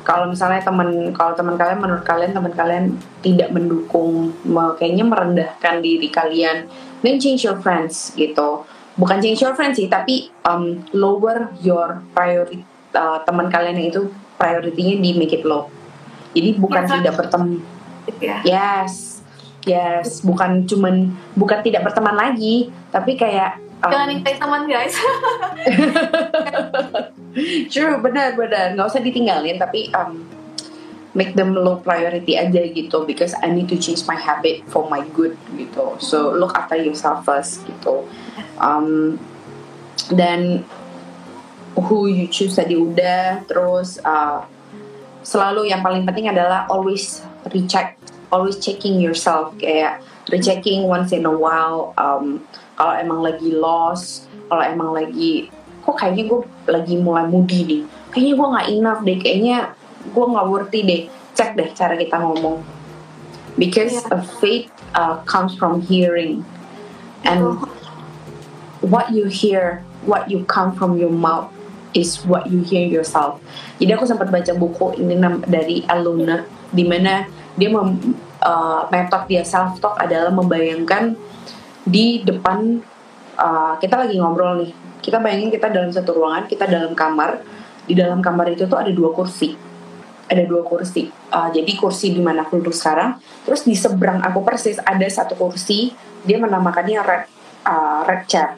kalau 0.06 0.30
misalnya 0.30 0.62
teman 0.62 1.12
kalau 1.18 1.34
teman 1.34 1.58
kalian 1.58 1.82
menurut 1.82 2.06
kalian 2.06 2.32
teman 2.32 2.54
kalian 2.54 2.86
tidak 3.26 3.50
mendukung 3.50 4.38
kayaknya 4.78 5.02
merendahkan 5.02 5.82
diri 5.82 6.08
kalian 6.14 6.70
then 7.02 7.18
change 7.18 7.42
your 7.42 7.58
friends 7.58 8.14
gitu. 8.14 8.64
Bukan 8.96 9.20
change 9.20 9.44
your 9.44 9.58
friends 9.58 9.76
sih 9.76 9.90
tapi 9.92 10.30
um, 10.46 10.86
lower 10.96 11.52
your 11.60 12.06
priority 12.16 12.64
uh, 12.96 13.20
teman 13.26 13.50
kalian 13.50 13.82
yang 13.82 13.88
itu 13.92 14.02
prioritinya 14.38 14.96
di 15.02 15.10
make 15.18 15.36
it 15.36 15.44
low. 15.44 15.68
Jadi 16.38 16.50
bukan 16.62 16.84
tidak 16.86 17.14
berteman 17.18 17.64
ya. 18.22 18.46
yes 18.46 19.24
yes 19.66 20.22
bukan 20.22 20.70
cuman 20.70 21.10
bukan 21.34 21.60
tidak 21.66 21.82
berteman 21.82 22.14
lagi 22.14 22.70
tapi 22.94 23.18
kayak 23.18 23.65
jangan 23.92 24.08
ninggalin 24.10 24.40
teman 24.40 24.64
guys. 24.70 24.96
True 27.74 27.98
benar 28.00 28.40
benar. 28.40 28.74
Nggak 28.74 28.88
usah 28.90 29.02
ditinggalin 29.04 29.60
tapi 29.60 29.92
um, 29.92 30.24
make 31.16 31.34
them 31.34 31.56
low 31.56 31.80
priority 31.80 32.36
aja 32.36 32.68
gitu 32.76 33.08
because 33.08 33.32
I 33.40 33.50
need 33.50 33.72
to 33.72 33.80
change 33.80 34.04
my 34.04 34.20
habit 34.20 34.68
for 34.68 34.86
my 34.92 35.02
good 35.16 35.40
gitu. 35.56 35.96
So 36.04 36.36
look 36.36 36.52
after 36.54 36.76
yourself 36.76 37.24
first 37.24 37.64
gitu. 37.64 38.04
Um, 38.60 39.18
dan 40.12 40.68
who 41.76 42.12
you 42.12 42.28
choose 42.28 42.60
tadi 42.60 42.76
udah 42.76 43.48
terus 43.48 44.00
uh, 44.04 44.44
selalu 45.24 45.72
yang 45.72 45.84
paling 45.84 46.04
penting 46.04 46.32
adalah 46.32 46.68
always 46.68 47.24
recheck 47.52 47.96
always 48.30 48.60
checking 48.60 49.00
yourself. 49.00 49.56
Kayak 49.56 50.04
rechecking 50.28 50.84
once 50.84 51.16
in 51.16 51.24
a 51.24 51.32
while 51.32 51.96
um, 51.96 52.44
kalau 52.76 52.94
emang 52.96 53.20
lagi 53.24 53.50
lost 53.56 54.28
kalau 54.52 54.64
emang 54.64 54.94
lagi 54.94 55.50
kok 55.86 55.96
kayaknya 56.02 56.24
gue 56.30 56.40
lagi 56.66 56.96
mulai 56.98 57.26
moody 57.30 57.60
nih. 57.62 57.82
Kayaknya 58.10 58.34
gue 58.34 58.48
nggak 58.50 58.68
enough 58.74 59.02
deh 59.06 59.18
kayaknya 59.22 59.58
gue 60.10 60.26
nggak 60.26 60.48
worthy 60.50 60.80
deh. 60.82 61.02
Cek 61.36 61.50
deh 61.54 61.70
cara 61.78 61.94
kita 61.94 62.18
ngomong. 62.18 62.66
Because 63.56 63.94
yeah. 63.94 64.16
a 64.16 64.20
faith 64.42 64.68
uh, 64.98 65.22
comes 65.30 65.54
from 65.56 65.86
hearing. 65.86 66.42
And 67.22 67.58
oh. 67.58 67.70
what 68.82 69.14
you 69.14 69.30
hear 69.30 69.86
what 70.06 70.30
you 70.30 70.46
come 70.46 70.74
from 70.74 70.98
your 70.98 71.14
mouth 71.14 71.50
is 71.94 72.22
what 72.26 72.50
you 72.50 72.62
hear 72.62 72.86
yourself. 72.86 73.42
Jadi 73.78 73.92
aku 73.94 74.06
sempat 74.06 74.30
baca 74.30 74.52
buku 74.58 75.00
ini 75.02 75.18
dari 75.46 75.86
Aluna 75.88 76.44
di 76.70 76.84
mana 76.84 77.26
dia 77.56 77.72
mem, 77.72 78.16
uh, 78.44 78.86
metode 78.92 79.32
dia 79.32 79.44
self 79.48 79.80
talk 79.80 79.96
adalah 79.98 80.30
membayangkan 80.34 81.16
di 81.86 82.26
depan 82.26 82.82
uh, 83.38 83.78
kita 83.78 83.96
lagi 84.06 84.18
ngobrol 84.18 84.66
nih. 84.66 84.72
Kita 85.00 85.22
bayangin 85.22 85.54
kita 85.54 85.70
dalam 85.70 85.94
satu 85.94 86.18
ruangan 86.18 86.50
kita 86.50 86.66
dalam 86.66 86.98
kamar. 86.98 87.40
Di 87.86 87.94
dalam 87.94 88.20
kamar 88.20 88.50
itu 88.50 88.66
tuh 88.66 88.82
ada 88.82 88.90
dua 88.90 89.14
kursi. 89.14 89.54
Ada 90.26 90.50
dua 90.50 90.66
kursi. 90.66 91.06
Uh, 91.30 91.54
jadi 91.54 91.72
kursi 91.78 92.12
di 92.12 92.20
mana 92.20 92.42
aku 92.42 92.58
duduk 92.58 92.74
sekarang. 92.74 93.22
Terus 93.46 93.62
di 93.62 93.78
seberang 93.78 94.26
aku 94.26 94.42
persis 94.42 94.82
ada 94.82 95.06
satu 95.06 95.38
kursi 95.38 95.94
dia 96.26 96.42
menamakannya 96.42 97.00
red 97.06 97.24
uh, 97.70 98.02
red 98.10 98.26
chair. 98.26 98.58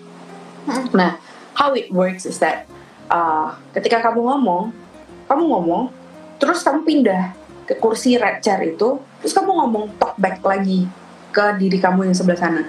Hmm. 0.68 0.92
nah 0.92 1.16
how 1.56 1.72
it 1.72 1.88
works 1.96 2.28
is 2.28 2.44
that 2.44 2.68
uh, 3.08 3.56
ketika 3.72 4.04
kamu 4.04 4.20
ngomong 4.20 4.76
kamu 5.32 5.44
ngomong 5.48 5.88
terus 6.44 6.60
kamu 6.60 6.84
pindah 6.84 7.32
ke 7.64 7.80
kursi 7.80 8.20
red 8.20 8.44
chair 8.44 8.60
itu 8.68 9.00
terus 9.24 9.32
kamu 9.32 9.56
ngomong 9.64 9.96
talk 9.96 10.20
back 10.20 10.44
lagi 10.44 10.84
ke 11.32 11.46
diri 11.56 11.80
kamu 11.80 12.12
yang 12.12 12.16
sebelah 12.16 12.36
sana 12.36 12.64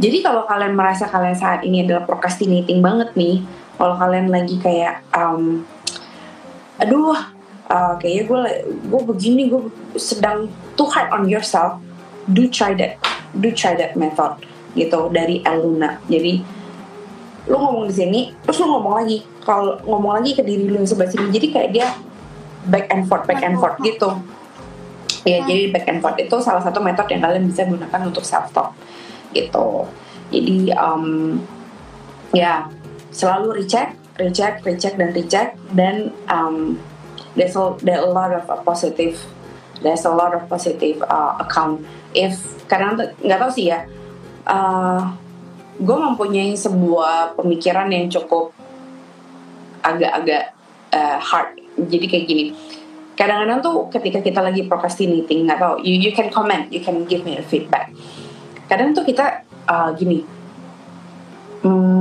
jadi 0.00 0.24
kalau 0.24 0.48
kalian 0.48 0.72
merasa 0.72 1.04
kalian 1.04 1.36
saat 1.36 1.60
ini 1.66 1.84
adalah 1.84 2.08
procrastinating 2.08 2.80
banget 2.80 3.12
nih, 3.12 3.44
kalau 3.76 3.98
kalian 4.00 4.32
lagi 4.32 4.56
kayak, 4.56 5.04
um, 5.12 5.68
aduh, 6.80 7.12
uh, 7.68 7.94
kayaknya 8.00 8.24
gue 8.24 8.42
gue 8.88 9.02
begini, 9.04 9.42
gue 9.52 9.68
sedang 10.00 10.48
too 10.80 10.88
hard 10.88 11.12
on 11.12 11.28
yourself, 11.28 11.76
do 12.32 12.48
try 12.48 12.72
that, 12.72 12.96
do 13.36 13.52
try 13.52 13.76
that 13.76 13.92
method 13.92 14.40
gitu 14.72 15.12
dari 15.12 15.44
Eluna. 15.44 16.00
Jadi 16.08 16.40
lu 17.52 17.56
ngomong 17.58 17.90
di 17.90 17.94
sini, 17.94 18.20
terus 18.48 18.64
lu 18.64 18.72
ngomong 18.72 19.04
lagi, 19.04 19.20
kalau 19.44 19.76
ngomong 19.84 20.22
lagi 20.22 20.32
ke 20.32 20.40
diri 20.40 20.72
lu 20.72 20.80
yang 20.80 20.88
sebelah 20.88 21.12
sini, 21.12 21.28
jadi 21.28 21.46
kayak 21.52 21.70
dia 21.74 21.86
back 22.64 22.88
and 22.88 23.04
forth, 23.04 23.28
back 23.28 23.44
and 23.44 23.60
forth 23.60 23.76
gitu. 23.84 24.08
Ya, 25.22 25.44
jadi 25.46 25.70
back 25.70 25.86
and 25.86 26.00
forth 26.00 26.18
itu 26.18 26.34
salah 26.42 26.64
satu 26.64 26.82
metode 26.82 27.14
yang 27.14 27.22
kalian 27.22 27.46
bisa 27.46 27.62
gunakan 27.62 28.00
untuk 28.08 28.26
self 28.26 28.50
talk 28.50 28.74
gitu. 29.32 29.88
Jadi 30.32 30.72
um, 30.76 31.36
ya 32.32 32.68
selalu 33.12 33.64
recheck 33.64 33.96
recheck 34.16 34.64
recheck 34.64 34.94
dan 34.96 35.10
recheck. 35.12 35.48
Dan 35.76 36.12
um, 36.28 36.80
there's 37.36 37.56
a, 37.56 37.76
there 37.84 38.00
a 38.00 38.08
lot 38.08 38.32
of 38.32 38.44
a 38.48 38.60
positive 38.64 39.16
there's 39.82 40.04
a 40.06 40.14
lot 40.14 40.32
of 40.32 40.46
positive 40.48 41.02
uh, 41.08 41.36
account. 41.40 41.84
If 42.16 42.36
karena 42.68 42.96
nggak 42.96 43.38
tahu 43.40 43.50
sih 43.52 43.72
ya 43.72 43.84
uh, 44.48 45.12
gue 45.76 45.98
mempunyai 45.98 46.54
sebuah 46.56 47.36
pemikiran 47.36 47.88
yang 47.88 48.08
cukup 48.12 48.52
agak-agak 49.82 50.54
uh, 50.94 51.18
hard. 51.18 51.58
Jadi 51.72 52.04
kayak 52.06 52.24
gini 52.28 52.44
kadang-kadang 53.12 53.60
tuh 53.60 53.86
ketika 53.92 54.24
kita 54.24 54.40
lagi 54.40 54.64
procrastinating 54.64 55.44
tahu 55.46 55.84
you 55.84 56.00
you 56.00 56.12
can 56.16 56.32
comment 56.32 56.72
you 56.72 56.80
can 56.80 57.04
give 57.04 57.22
me 57.28 57.36
a 57.36 57.44
feedback 57.44 57.92
kadang 58.72 58.96
tuh 58.96 59.04
kita 59.04 59.44
uh, 59.68 59.92
gini. 59.92 60.24
Hmm, 61.60 61.92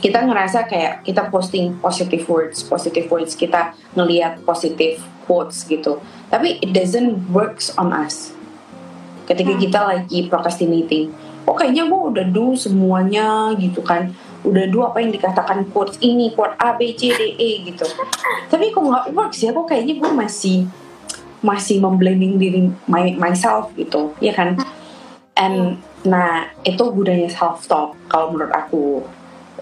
kita 0.00 0.24
ngerasa 0.24 0.64
kayak 0.64 1.04
kita 1.04 1.28
posting 1.28 1.76
positive 1.76 2.24
words 2.24 2.64
positive 2.64 3.12
words 3.12 3.36
kita 3.36 3.76
ngelihat 3.92 4.40
positive 4.48 5.04
quotes 5.28 5.68
gitu. 5.68 6.00
Tapi 6.32 6.64
it 6.64 6.72
doesn't 6.72 7.28
works 7.28 7.76
on 7.76 7.92
us. 7.92 8.32
Ketika 9.28 9.52
hmm. 9.52 9.60
kita 9.60 9.84
lagi 9.84 10.32
procrastinating 10.32 11.12
oh 11.44 11.52
kayaknya 11.52 11.84
gue 11.86 12.00
udah 12.08 12.24
do 12.32 12.56
semuanya 12.56 13.52
gitu 13.60 13.84
kan. 13.84 14.16
Udah 14.42 14.66
do 14.66 14.82
apa 14.82 14.98
yang 14.98 15.14
dikatakan 15.14 15.70
quotes 15.70 16.02
ini 16.02 16.34
quote 16.34 16.58
A 16.58 16.74
B 16.74 16.98
C 16.98 17.14
D 17.14 17.38
E 17.38 17.62
gitu. 17.62 17.86
Tapi 18.50 18.74
kok 18.74 18.82
nggak 18.82 19.14
works 19.14 19.38
ya? 19.38 19.54
Kok 19.54 19.70
kayaknya 19.70 20.02
gue 20.02 20.10
masih 20.10 20.66
masih 21.42 21.82
memblaming 21.82 22.38
diri 22.38 22.70
my, 22.86 23.18
myself 23.18 23.74
gitu 23.74 24.14
ya 24.22 24.32
kan? 24.32 24.56
And 25.34 25.82
nah 26.02 26.50
itu 26.62 26.82
gunanya 26.90 27.30
self 27.30 27.66
talk 27.66 27.98
kalau 28.06 28.32
menurut 28.34 28.54
aku. 28.54 29.02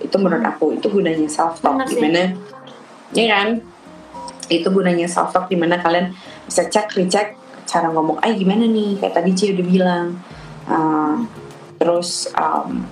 Itu 0.00 0.16
menurut 0.16 0.44
aku 0.44 0.76
itu 0.76 0.86
gunanya 0.88 1.28
self 1.28 1.60
talk 1.64 1.84
gimana? 1.88 2.36
Ya 3.16 3.26
kan? 3.32 3.64
Itu 4.52 4.68
gunanya 4.70 5.08
self 5.08 5.32
talk 5.32 5.48
di 5.48 5.56
mana 5.56 5.80
kalian 5.80 6.12
bisa 6.44 6.68
cek 6.68 6.94
recheck 6.96 7.36
cara 7.64 7.88
ngomong 7.90 8.20
ay 8.20 8.36
gimana 8.36 8.68
nih? 8.68 9.00
Kayak 9.00 9.20
tadi 9.20 9.30
Cia 9.34 9.50
udah 9.56 9.66
bilang. 9.66 10.06
Uh, 10.70 11.26
terus 11.80 12.28
um, 12.36 12.84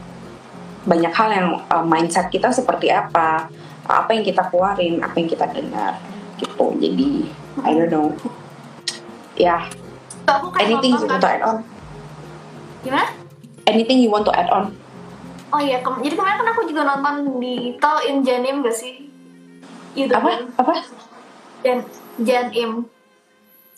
banyak 0.88 1.12
hal 1.12 1.28
yang 1.28 1.48
uh, 1.68 1.84
mindset 1.84 2.32
kita 2.32 2.48
seperti 2.48 2.88
apa 2.88 3.52
apa 3.84 4.10
yang 4.16 4.24
kita 4.24 4.48
keluarin 4.48 5.04
apa 5.04 5.12
yang 5.20 5.28
kita 5.28 5.44
dengar 5.52 6.00
gitu. 6.40 6.72
Jadi 6.80 7.28
I 7.60 7.76
don't 7.76 7.92
know 7.92 8.16
ya. 9.38 9.62
Yeah. 9.62 9.62
anything 10.60 10.92
you 10.92 11.06
want 11.06 11.22
to 11.22 11.30
add 11.30 11.42
on. 11.42 11.58
Gimana? 12.84 13.08
Anything 13.64 13.98
you 14.02 14.10
want 14.10 14.26
to 14.26 14.32
add 14.34 14.50
on. 14.50 14.74
Oh 15.48 15.60
iya 15.64 15.80
ke 15.80 15.88
jadi 16.04 16.12
kemarin 16.12 16.36
kan 16.44 16.48
aku 16.52 16.62
juga 16.68 16.82
nonton 16.84 17.40
di 17.40 17.80
tol 17.80 18.04
in 18.04 18.20
Janim 18.20 18.60
gak 18.60 18.76
sih? 18.76 19.08
Apa? 19.96 20.44
apa? 20.60 20.72
Jan 21.64 21.80
Janim. 22.20 22.84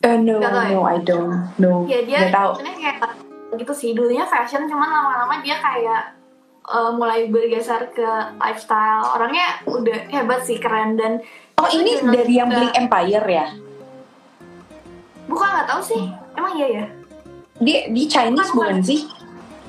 Uh, 0.01 0.17
no, 0.17 0.41
no, 0.41 0.49
ya? 0.49 0.81
I 0.81 0.99
don't. 1.05 1.53
No, 1.61 1.85
ya 1.85 2.03
dia 2.03 2.33
tahu. 2.33 2.59
kayak 2.65 3.15
gitu 3.55 3.73
sih. 3.77 3.91
Dulunya 3.95 4.27
fashion 4.27 4.67
cuman 4.67 4.89
lama-lama 4.89 5.45
dia 5.45 5.61
kayak 5.61 6.17
uh, 6.67 6.91
mulai 6.91 7.31
bergeser 7.31 7.93
ke 7.95 8.09
lifestyle. 8.41 9.07
Orangnya 9.15 9.63
udah 9.69 10.11
hebat 10.11 10.43
sih 10.43 10.59
keren. 10.59 10.99
Dan 10.99 11.23
oh 11.61 11.69
ini 11.71 12.01
dari 12.03 12.35
yang 12.35 12.51
beli 12.51 12.69
Empire 12.75 13.27
ya 13.29 13.47
bukan 15.31 15.47
nggak 15.47 15.69
tahu 15.71 15.81
sih. 15.87 16.03
Emang 16.35 16.53
iya 16.59 16.69
ya? 16.69 16.85
Di 17.63 17.75
di 17.95 18.03
Chinese 18.11 18.51
bukan, 18.51 18.59
bukan 18.59 18.77
sih? 18.83 19.01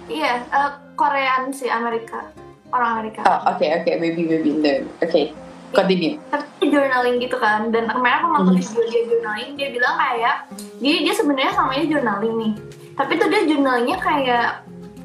Iya 0.10 0.42
uh, 0.50 0.72
Korean 0.98 1.54
sih 1.54 1.70
Amerika. 1.70 2.34
Orang 2.74 2.98
Amerika. 2.98 3.22
Oh 3.30 3.54
oke 3.54 3.62
okay, 3.62 3.70
oke 3.78 3.86
okay. 3.86 3.94
maybe 4.02 4.26
maybe 4.26 4.50
oke 4.58 4.82
okay. 5.06 5.38
continue. 5.72 6.18
Tapi 6.34 6.66
journaling 6.74 7.22
gitu 7.22 7.38
kan. 7.38 7.70
Dan 7.70 7.86
kemarin 7.94 8.18
aku 8.26 8.28
nonton 8.34 8.56
hmm. 8.58 8.66
video 8.66 8.84
dia 8.90 9.02
journaling 9.06 9.52
dia 9.54 9.68
bilang 9.70 9.96
kayak 10.02 10.36
dia 10.82 10.96
dia 11.06 11.14
sebenarnya 11.14 11.54
sama 11.54 11.72
ini 11.78 11.86
journaling 11.86 12.34
nih. 12.42 12.54
Tapi 12.98 13.12
tuh 13.22 13.28
dia 13.30 13.42
journalingnya 13.46 13.98
kayak 14.02 14.48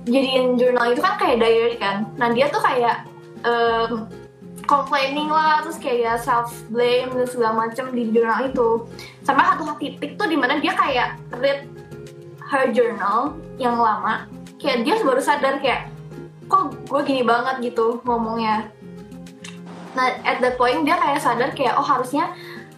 jadiin 0.06 0.54
jurnal 0.56 0.94
itu 0.94 1.02
kan 1.02 1.14
kayak 1.20 1.36
diary 1.42 1.76
kan. 1.76 2.06
Nah 2.16 2.30
dia 2.32 2.46
tuh 2.48 2.62
kayak 2.62 3.04
um, 3.42 4.06
complaining 4.66 5.30
lah 5.30 5.62
terus 5.62 5.78
kayak 5.78 6.20
self 6.20 6.52
blame 6.68 7.14
dan 7.14 7.26
segala 7.26 7.66
macam 7.66 7.94
di 7.94 8.10
jurnal 8.10 8.50
itu. 8.50 8.84
Sampai 9.22 9.46
satu 9.46 9.74
titik 9.78 10.18
tuh 10.18 10.26
di 10.26 10.36
mana 10.36 10.58
dia 10.58 10.74
kayak 10.74 11.16
read 11.38 11.66
her 12.46 12.70
journal 12.70 13.34
yang 13.58 13.78
lama 13.78 14.26
kayak 14.60 14.82
dia 14.86 14.94
baru 15.02 15.22
sadar 15.22 15.58
kayak 15.62 15.90
kok 16.46 16.74
gue 16.86 17.00
gini 17.06 17.22
banget 17.22 17.72
gitu 17.72 18.02
ngomongnya. 18.06 18.70
Nah 19.94 20.06
at 20.22 20.38
that 20.42 20.58
point 20.58 20.86
dia 20.86 20.98
kayak 20.98 21.22
sadar 21.22 21.50
kayak 21.54 21.74
oh 21.78 21.86
harusnya 21.86 22.34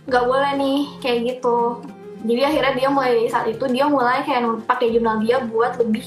nggak 0.08 0.24
boleh 0.24 0.52
nih 0.56 0.80
kayak 1.04 1.18
gitu. 1.36 1.84
Jadi 2.24 2.42
akhirnya 2.42 2.74
dia 2.74 2.88
mulai 2.90 3.28
saat 3.30 3.46
itu 3.46 3.64
dia 3.70 3.86
mulai 3.86 4.24
kayak 4.24 4.66
pakai 4.66 4.90
jurnal 4.90 5.22
dia 5.22 5.38
buat 5.44 5.78
lebih 5.78 6.04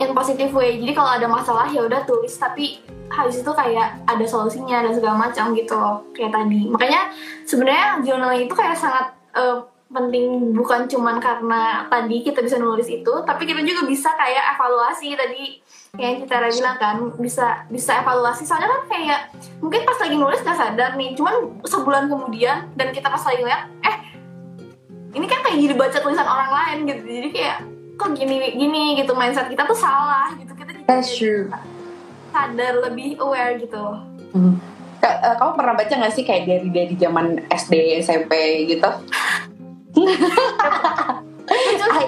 in 0.00 0.10
positive 0.14 0.50
way. 0.54 0.80
Jadi 0.80 0.92
kalau 0.96 1.10
ada 1.14 1.28
masalah 1.28 1.68
ya 1.70 1.84
udah 1.84 2.02
tulis. 2.08 2.34
Tapi 2.34 2.80
habis 3.08 3.40
itu 3.40 3.50
kayak 3.52 4.04
ada 4.04 4.24
solusinya 4.28 4.84
dan 4.84 4.92
segala 4.92 5.16
macam 5.28 5.56
gitu 5.56 5.74
loh 5.74 6.04
kayak 6.12 6.32
tadi. 6.32 6.68
Makanya 6.68 7.12
sebenarnya 7.48 8.04
journaling 8.04 8.46
itu 8.46 8.54
kayak 8.54 8.76
sangat 8.76 9.16
uh, 9.34 9.64
penting 9.88 10.52
bukan 10.52 10.84
cuman 10.84 11.16
karena 11.16 11.88
tadi 11.88 12.20
kita 12.20 12.44
bisa 12.44 12.60
nulis 12.60 12.84
itu 12.92 13.08
tapi 13.24 13.48
kita 13.48 13.64
juga 13.64 13.88
bisa 13.88 14.12
kayak 14.14 14.56
evaluasi. 14.56 15.16
Tadi 15.16 15.44
kayak 15.96 16.28
kita 16.28 16.36
bilang 16.52 16.76
kan 16.76 16.96
bisa 17.16 17.64
bisa 17.72 18.04
evaluasi. 18.04 18.44
Soalnya 18.44 18.68
kan 18.68 18.82
kayak 18.92 19.20
mungkin 19.64 19.88
pas 19.88 19.98
lagi 19.98 20.16
nulis 20.20 20.44
gak 20.44 20.58
sadar 20.60 20.90
nih 21.00 21.16
cuman 21.16 21.64
sebulan 21.64 22.12
kemudian 22.12 22.68
dan 22.76 22.88
kita 22.92 23.08
pas 23.08 23.24
lagi 23.24 23.42
lihat 23.42 23.72
eh 23.82 23.96
ini 25.16 25.24
kan 25.24 25.40
kayak 25.40 25.56
jadi 25.56 25.74
baca 25.74 25.98
tulisan 26.04 26.28
orang 26.28 26.50
lain 26.52 26.78
gitu. 26.92 27.02
Jadi 27.08 27.28
kayak 27.32 27.58
kok 27.96 28.12
gini 28.12 28.52
gini? 28.54 29.00
gitu. 29.00 29.16
Mindset 29.16 29.48
kita 29.48 29.64
tuh 29.64 29.78
salah 29.78 30.36
gitu. 30.36 30.52
Kita 30.52 30.84
That's 30.84 31.16
true. 31.16 31.48
Sadar 32.32 32.74
lebih 32.88 33.18
aware 33.20 33.58
gitu. 33.60 33.84
Hmm. 34.34 34.60
kamu 35.00 35.52
pernah 35.56 35.74
baca 35.78 35.94
gak 35.94 36.12
sih 36.12 36.26
kayak 36.26 36.44
dari 36.44 36.68
dari 36.68 36.94
zaman 36.98 37.40
SD 37.48 38.02
SMP 38.02 38.66
gitu? 38.66 38.90
I, 41.48 42.04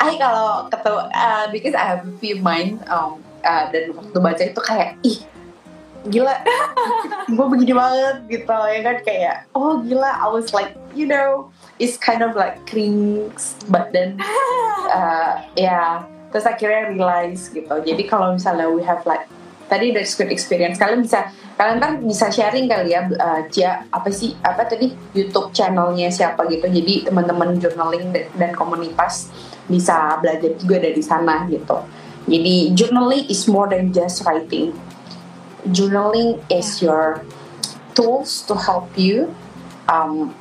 I 0.00 0.12
kalau 0.16 0.70
ketemu 0.72 1.00
uh, 1.12 1.44
because 1.52 1.76
I 1.76 1.84
have 1.84 2.08
a 2.08 2.14
few 2.22 2.40
mind 2.40 2.80
um, 2.88 3.20
uh, 3.44 3.68
dan 3.68 3.92
waktu 3.92 4.18
baca 4.18 4.42
itu 4.48 4.60
kayak 4.64 4.96
ih 5.04 5.18
gila. 6.08 6.36
Gue 7.36 7.46
begini 7.48 7.72
banget 7.76 8.16
gitu 8.28 8.52
ya 8.54 8.80
kan? 8.80 8.96
Kayak 9.04 9.36
oh 9.52 9.80
gila 9.84 10.08
I 10.08 10.28
was 10.32 10.56
like 10.56 10.72
you 10.96 11.04
know 11.04 11.52
it's 11.82 11.98
kind 12.00 12.22
of 12.22 12.38
like 12.38 12.60
cringe 12.64 13.40
but 13.68 13.92
then 13.92 14.20
uh, 14.94 15.42
ya. 15.58 15.68
yeah, 15.68 15.90
terus 16.34 16.50
akhirnya 16.50 16.90
realize 16.90 17.46
gitu. 17.54 17.70
Jadi 17.70 18.02
kalau 18.10 18.34
misalnya 18.34 18.66
we 18.66 18.82
have 18.82 19.06
like 19.06 19.30
tadi 19.70 19.94
dari 19.94 20.02
good 20.02 20.34
experience. 20.34 20.82
Kalian 20.82 21.06
bisa 21.06 21.30
kalian 21.54 21.78
kan 21.78 21.92
bisa 22.02 22.26
sharing 22.34 22.66
kali 22.66 22.90
ya 22.90 23.06
uh, 23.06 23.46
Cia 23.46 23.86
apa 23.86 24.10
sih 24.10 24.34
apa 24.42 24.66
tadi 24.66 24.90
YouTube 25.14 25.54
channelnya 25.54 26.10
siapa 26.10 26.42
gitu. 26.50 26.66
Jadi 26.66 27.06
teman-teman 27.06 27.54
journaling 27.62 28.10
dan 28.34 28.50
komunitas 28.50 29.30
bisa 29.70 30.18
belajar 30.18 30.58
juga 30.58 30.82
dari 30.82 30.98
sana 30.98 31.46
gitu. 31.46 31.78
Jadi 32.26 32.74
journaling 32.74 33.30
is 33.30 33.46
more 33.46 33.70
than 33.70 33.94
just 33.94 34.26
writing. 34.26 34.74
Journaling 35.70 36.42
is 36.50 36.82
your 36.82 37.22
tools 37.94 38.42
to 38.50 38.58
help 38.58 38.90
you 38.98 39.30
um, 39.86 40.34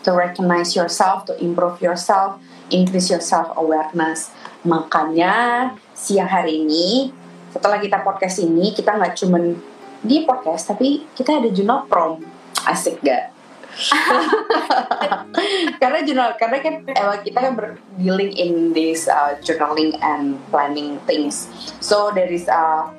to 0.00 0.16
recognize 0.16 0.72
yourself 0.72 1.28
to 1.28 1.36
improve 1.44 1.76
yourself 1.84 2.40
increase 2.70 3.10
your 3.10 3.20
self 3.20 3.50
awareness 3.58 4.30
makanya 4.64 5.32
siang 5.92 6.28
hari 6.28 6.64
ini. 6.64 7.12
Setelah 7.50 7.82
kita 7.82 8.06
podcast 8.06 8.38
ini 8.38 8.70
kita 8.70 8.94
nggak 8.94 9.18
cuman 9.18 9.58
di 10.00 10.22
podcast 10.24 10.70
tapi 10.70 11.04
kita 11.16 11.42
ada 11.42 11.48
jurnal 11.50 11.84
prom. 11.90 12.22
Asik 12.68 13.00
gak 13.00 13.32
karena 15.80 15.98
jurnal 16.04 16.36
karena 16.36 16.58
kan 16.60 16.74
emang 16.84 17.20
kita 17.24 17.38
kan 17.40 17.52
dealing 17.96 18.34
in 18.36 18.76
this 18.76 19.08
uh, 19.08 19.38
journaling 19.40 19.96
and 20.02 20.36
planning 20.50 20.98
things. 21.06 21.48
So 21.80 22.12
there 22.12 22.28
is 22.28 22.50
uh, 22.50 22.90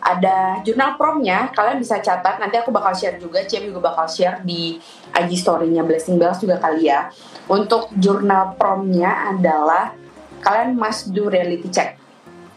ada 0.00 0.60
jurnal 0.64 0.96
promnya. 0.96 1.52
Kalian 1.52 1.80
bisa 1.80 2.00
catat 2.00 2.40
nanti 2.40 2.56
aku 2.56 2.72
bakal 2.72 2.96
share 2.96 3.20
juga 3.20 3.44
Cem 3.44 3.68
juga 3.68 3.92
bakal 3.92 4.08
share 4.08 4.40
di 4.44 4.80
IG 5.12 5.30
story-nya 5.40 5.84
Blessing 5.84 6.16
Bells 6.16 6.40
juga 6.40 6.60
kali 6.60 6.88
ya. 6.88 7.12
Untuk 7.50 7.92
jurnal 7.98 8.56
promnya 8.56 9.34
adalah 9.34 9.92
kalian 10.40 10.76
must 10.76 11.12
do 11.12 11.28
reality 11.28 11.68
check. 11.68 12.00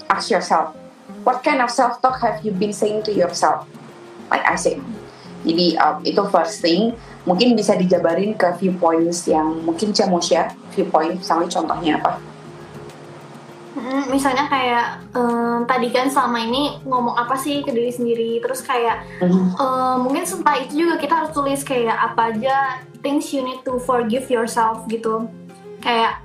Ask 0.08 0.32
yourself 0.32 0.76
what 1.24 1.44
kind 1.44 1.64
of 1.64 1.72
self 1.72 2.00
talk 2.04 2.20
have 2.20 2.44
you 2.44 2.52
been 2.52 2.74
saying 2.74 3.04
to 3.08 3.12
yourself? 3.12 3.68
Like 4.32 4.44
I 4.44 4.56
say 4.56 4.80
jadi 5.44 5.76
um, 5.80 5.96
itu 6.08 6.24
first 6.32 6.64
thing. 6.64 6.96
Mungkin 7.24 7.56
bisa 7.56 7.76
dijabarin 7.80 8.36
ke 8.36 8.48
few 8.60 8.76
points 8.76 9.28
yang 9.28 9.64
mungkin 9.64 9.96
saya 9.96 10.12
mau 10.12 10.20
share. 10.20 10.52
Few 10.76 10.88
points 10.88 11.28
sama 11.28 11.48
contohnya 11.48 12.00
apa? 12.00 12.20
Hmm, 13.74 14.06
misalnya 14.12 14.48
kayak 14.48 14.86
um, 15.16 15.64
tadi 15.68 15.92
kan 15.92 16.08
selama 16.08 16.44
ini 16.44 16.84
ngomong 16.84 17.16
apa 17.16 17.36
sih 17.40 17.64
ke 17.64 17.72
diri 17.72 17.92
sendiri? 17.92 18.40
Terus 18.44 18.64
kayak 18.64 19.08
mm. 19.24 19.56
um, 19.60 20.08
mungkin 20.08 20.24
setelah 20.28 20.64
itu 20.64 20.88
juga 20.88 20.96
kita 21.00 21.14
harus 21.24 21.32
tulis 21.32 21.62
kayak 21.64 21.96
apa 21.96 22.36
aja 22.36 22.80
things 23.04 23.32
you 23.32 23.44
need 23.44 23.60
to 23.64 23.80
forgive 23.84 24.28
yourself 24.28 24.84
gitu. 24.88 25.28
Kayak 25.84 26.24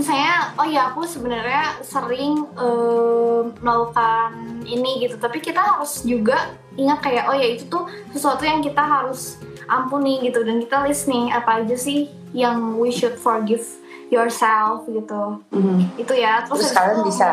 misalnya 0.00 0.56
oh 0.56 0.64
ya 0.64 0.88
aku 0.88 1.04
sebenarnya 1.04 1.76
sering 1.84 2.48
uh, 2.56 3.44
melakukan 3.60 4.64
ini 4.64 5.04
gitu. 5.04 5.20
Tapi 5.20 5.44
kita 5.44 5.60
harus 5.60 6.00
juga 6.00 6.56
ingat 6.80 7.04
kayak 7.04 7.28
oh 7.28 7.36
ya 7.36 7.52
itu 7.52 7.68
tuh 7.68 7.84
sesuatu 8.16 8.48
yang 8.48 8.64
kita 8.64 8.80
harus 8.80 9.36
ampuni 9.68 10.24
gitu. 10.24 10.40
Dan 10.40 10.64
kita 10.64 10.88
list 10.88 11.04
nih 11.04 11.28
apa 11.28 11.60
aja 11.60 11.76
sih 11.76 12.08
yang 12.32 12.80
we 12.80 12.88
should 12.88 13.20
forgive 13.20 13.62
yourself 14.08 14.88
gitu. 14.88 15.44
Mm-hmm. 15.52 16.00
itu 16.00 16.12
ya 16.18 16.42
terus, 16.48 16.66
terus 16.66 16.74
kalian 16.74 16.98
bisa 17.06 17.28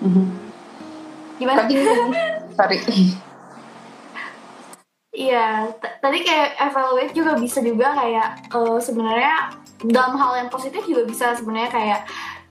mm-hmm. 0.00 0.26
gimana? 1.42 1.62
Sorry. 2.54 2.78
Iya, 5.14 5.70
tadi 6.02 6.26
kayak 6.26 6.58
evaluate 6.58 7.14
juga 7.14 7.38
bisa 7.38 7.62
juga 7.62 7.94
kayak 7.94 8.50
uh, 8.50 8.82
sebenarnya 8.82 9.62
dalam 9.82 10.14
hal 10.16 10.46
yang 10.46 10.48
positif 10.52 10.86
juga 10.86 11.02
bisa 11.08 11.34
sebenarnya 11.34 11.70
kayak 11.72 12.00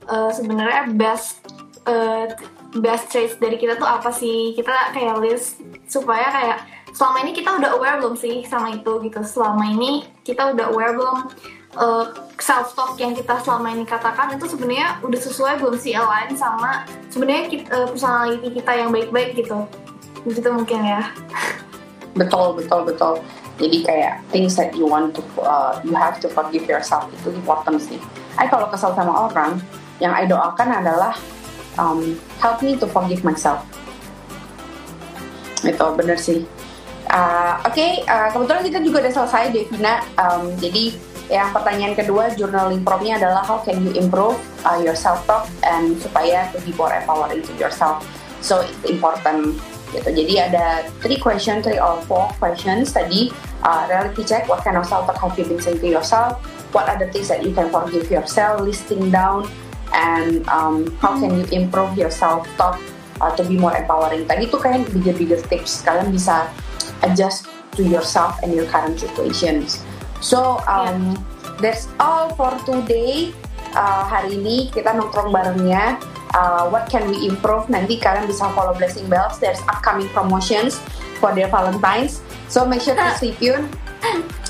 uh, 0.08 0.30
sebenarnya 0.30 0.92
best 0.94 1.40
uh, 1.88 2.28
best 2.80 3.10
traits 3.10 3.38
dari 3.38 3.56
kita 3.56 3.78
tuh 3.78 3.86
apa 3.86 4.10
sih? 4.10 4.52
Kita 4.52 4.92
kayak 4.92 5.22
list 5.22 5.62
supaya 5.86 6.28
kayak 6.30 6.58
selama 6.94 7.26
ini 7.26 7.32
kita 7.34 7.50
udah 7.58 7.70
aware 7.74 7.98
belum 8.02 8.16
sih 8.18 8.42
sama 8.46 8.74
itu 8.74 8.92
gitu? 9.02 9.20
Selama 9.22 9.64
ini 9.70 10.06
kita 10.26 10.52
udah 10.54 10.70
aware 10.74 10.94
belum? 10.94 11.18
Uh, 11.74 12.06
eh, 12.06 12.06
self 12.38 12.70
talk 12.78 12.94
yang 13.02 13.18
kita 13.18 13.34
selama 13.42 13.74
ini 13.74 13.82
katakan 13.82 14.30
itu 14.38 14.46
sebenarnya 14.46 14.94
udah 15.02 15.18
sesuai 15.18 15.58
belum 15.58 15.74
sih 15.74 15.98
align 15.98 16.30
sama 16.38 16.86
sebenarnya 17.10 17.66
uh, 17.74 17.90
personality 17.90 18.62
kita 18.62 18.72
yang 18.78 18.94
baik-baik 18.94 19.34
gitu? 19.34 19.66
Gitu 20.22 20.48
mungkin 20.54 20.86
ya. 20.86 21.10
Betul 22.14 22.54
betul 22.54 22.86
betul 22.86 23.18
jadi 23.54 23.78
kayak 23.86 24.14
things 24.34 24.58
that 24.58 24.74
you 24.74 24.86
want 24.86 25.14
to 25.14 25.22
uh, 25.38 25.78
you 25.86 25.94
have 25.94 26.18
to 26.18 26.26
forgive 26.26 26.66
yourself 26.66 27.06
itu 27.14 27.30
important 27.30 27.78
sih. 27.78 27.98
I 28.34 28.50
kalau 28.50 28.66
kesal 28.66 28.94
sama 28.98 29.30
orang 29.30 29.62
yang 30.02 30.10
I 30.10 30.26
doakan 30.26 30.82
adalah 30.82 31.14
um, 31.78 32.18
help 32.42 32.58
me 32.66 32.74
to 32.82 32.86
forgive 32.90 33.22
myself. 33.22 33.62
Itu 35.62 35.86
bener 35.94 36.18
sih. 36.18 36.42
Uh, 37.14 37.62
oke 37.62 37.78
okay, 37.78 38.02
uh, 38.10 38.26
kebetulan 38.34 38.62
kita 38.66 38.78
juga 38.82 38.96
udah 39.06 39.12
selesai 39.22 39.42
Devina. 39.54 40.02
Um, 40.18 40.50
jadi 40.58 40.98
yang 41.30 41.54
pertanyaan 41.54 41.94
kedua 41.94 42.34
journaling 42.34 42.82
promnya 42.82 43.16
adalah 43.16 43.46
how 43.46 43.62
can 43.62 43.80
you 43.86 43.94
improve 43.94 44.36
uh, 44.66 44.76
your 44.82 44.98
self 44.98 45.22
talk 45.30 45.46
and 45.62 45.94
supaya 46.02 46.50
to 46.50 46.58
be 46.66 46.74
more 46.74 46.90
empowering 46.90 47.40
to 47.40 47.54
yourself. 47.54 48.02
So 48.42 48.66
it's 48.66 48.82
important 48.84 49.56
gitu. 49.92 50.08
Jadi 50.08 50.34
ada 50.40 50.86
three 51.04 51.18
question, 51.20 51.60
three 51.60 51.80
or 51.80 52.00
four 52.08 52.30
questions 52.40 52.94
tadi. 52.94 53.34
Uh, 53.64 53.88
reality 53.88 54.24
check, 54.24 54.44
what 54.48 54.60
kind 54.60 54.76
of 54.76 54.84
self 54.84 55.08
talk 55.08 55.16
have 55.20 55.34
you 55.36 55.44
been 55.44 55.60
saying 55.60 55.80
to 55.80 55.88
yourself? 55.88 56.40
What 56.72 56.88
are 56.88 56.98
the 57.00 57.08
things 57.12 57.32
that 57.32 57.40
you 57.44 57.52
can 57.52 57.72
forgive 57.72 58.12
yourself? 58.12 58.60
Listing 58.60 59.08
down 59.08 59.48
and 59.94 60.44
um, 60.50 60.90
how 60.98 61.16
can 61.16 61.38
you 61.38 61.44
improve 61.54 61.96
your 61.96 62.10
self 62.10 62.44
talk 62.56 62.76
uh, 63.20 63.32
to 63.36 63.42
be 63.44 63.56
more 63.56 63.74
empowering. 63.76 64.26
Tadi 64.26 64.48
itu 64.50 64.56
kayak 64.58 64.88
bigger 64.90 65.14
bigger 65.14 65.40
tips 65.46 65.84
kalian 65.84 66.10
bisa 66.10 66.48
adjust 67.06 67.46
to 67.78 67.82
yourself 67.82 68.38
and 68.42 68.54
your 68.54 68.66
current 68.70 68.98
situations. 68.98 69.82
So 70.18 70.62
um, 70.66 71.18
that's 71.60 71.90
all 72.00 72.32
for 72.34 72.54
today. 72.64 73.34
Uh, 73.74 74.06
hari 74.06 74.38
ini 74.38 74.70
kita 74.70 74.94
nongkrong 74.94 75.34
barengnya. 75.34 75.98
Uh, 76.34 76.66
what 76.66 76.90
can 76.90 77.06
we 77.06 77.30
improve? 77.30 77.70
Nanti 77.70 78.02
kalian 78.02 78.26
bisa 78.26 78.50
follow 78.58 78.74
Blessing 78.74 79.06
Bells. 79.06 79.38
There's 79.38 79.62
upcoming 79.70 80.10
promotions 80.10 80.82
for 81.22 81.30
their 81.30 81.46
Valentines. 81.46 82.18
So 82.50 82.66
make 82.66 82.82
sure 82.82 82.98
to 82.98 83.14
stay 83.14 83.38
tuned. 83.38 83.70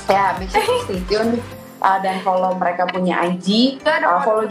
Ya, 0.09 0.13
yeah, 0.17 0.29
make 0.41 0.49
sure 0.49 0.65
to 0.65 0.77
stay 0.89 1.01
tuned 1.05 1.45
uh, 1.85 2.01
dan 2.01 2.25
follow 2.25 2.57
mereka 2.57 2.89
punya 2.89 3.21
IG. 3.29 3.79
Uh, 3.85 4.01
follow 4.25 4.49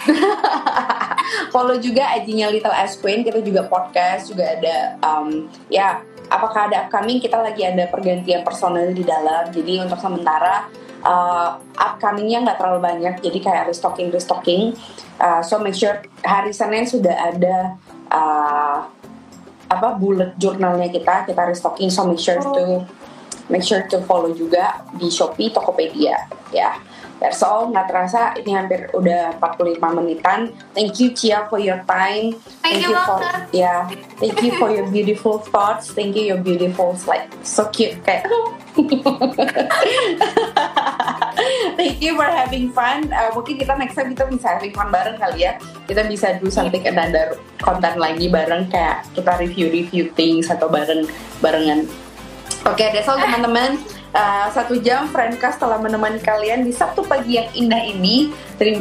follow 1.54 1.76
juga 1.78 2.10
IG-nya 2.18 2.50
Little 2.50 2.74
S 2.74 2.98
Queen. 2.98 3.22
Kita 3.22 3.38
juga 3.40 3.70
podcast, 3.70 4.26
juga 4.26 4.58
ada 4.58 4.98
um, 5.06 5.46
ya 5.70 6.02
apakah 6.30 6.66
ada 6.66 6.86
upcoming 6.86 7.22
kita 7.22 7.38
lagi 7.38 7.62
ada 7.62 7.86
pergantian 7.86 8.42
personal 8.42 8.90
di 8.90 9.06
dalam. 9.06 9.54
Jadi 9.54 9.86
untuk 9.86 10.02
sementara 10.02 10.66
uh, 11.04 11.60
upcomingnya 11.76 12.44
nggak 12.44 12.58
terlalu 12.58 12.80
banyak. 12.80 13.14
Jadi 13.20 13.38
kayak 13.40 13.64
restocking 13.70 14.08
restocking. 14.12 14.62
Uh, 15.20 15.44
so 15.44 15.60
make 15.60 15.76
sure 15.76 16.00
hari 16.24 16.52
Senin 16.52 16.88
sudah 16.88 17.12
ada 17.12 17.76
uh, 18.08 18.88
apa 19.70 19.88
bullet 19.94 20.34
jurnalnya 20.40 20.90
kita 20.90 21.28
kita 21.28 21.42
restocking. 21.46 21.92
So 21.92 22.08
make 22.08 22.20
sure 22.20 22.40
to 22.40 22.84
make 23.50 23.66
sure 23.66 23.82
to 23.90 23.98
follow 24.06 24.30
juga 24.32 24.86
di 24.94 25.10
Shopee, 25.10 25.50
Tokopedia 25.50 26.16
ya. 26.54 26.78
That's 27.20 27.44
all, 27.44 27.68
nggak 27.68 27.92
terasa 27.92 28.32
ini 28.40 28.56
hampir 28.56 28.88
udah 28.96 29.36
45 29.36 29.76
menitan. 29.92 30.56
Thank 30.72 31.04
you 31.04 31.12
Chia 31.12 31.44
for 31.52 31.60
your 31.60 31.84
time. 31.84 32.32
Thank, 32.64 32.88
you, 32.88 32.96
for 32.96 33.20
banget. 33.20 33.44
yeah. 33.52 33.92
Thank 34.16 34.40
you 34.40 34.56
for 34.56 34.72
your 34.72 34.88
beautiful 34.88 35.36
thoughts. 35.36 35.92
Thank 35.92 36.16
you 36.16 36.32
your 36.32 36.40
beautiful 36.40 36.96
like 37.04 37.28
so 37.44 37.68
cute 37.68 38.00
kayak. 38.08 38.24
Thank 41.90 42.06
you 42.06 42.14
for 42.14 42.30
having 42.30 42.70
fun. 42.70 43.10
Uh, 43.10 43.34
mungkin 43.34 43.58
kita 43.58 43.74
next 43.74 43.98
time 43.98 44.14
kita 44.14 44.30
bisa 44.30 44.46
having 44.46 44.70
fun 44.70 44.94
bareng 44.94 45.18
kali 45.18 45.42
ya. 45.42 45.58
Kita 45.90 46.06
bisa 46.06 46.38
do 46.38 46.46
something 46.46 46.86
another 46.86 47.34
konten 47.66 47.98
lagi 47.98 48.30
bareng 48.30 48.70
kayak 48.70 49.10
kita 49.10 49.34
review-review 49.42 50.14
things 50.14 50.46
atau 50.54 50.70
bareng 50.70 51.10
barengan. 51.42 51.90
Oke, 52.62 52.78
okay, 52.78 52.94
that's 52.94 53.10
all 53.10 53.18
teman-teman. 53.18 53.82
Uh, 54.14 54.46
satu 54.54 54.78
jam 54.78 55.10
Friendcast 55.10 55.58
telah 55.58 55.82
menemani 55.82 56.22
kalian 56.22 56.62
di 56.62 56.70
Sabtu 56.70 57.02
pagi 57.02 57.42
yang 57.42 57.50
indah 57.58 57.82
ini. 57.82 58.30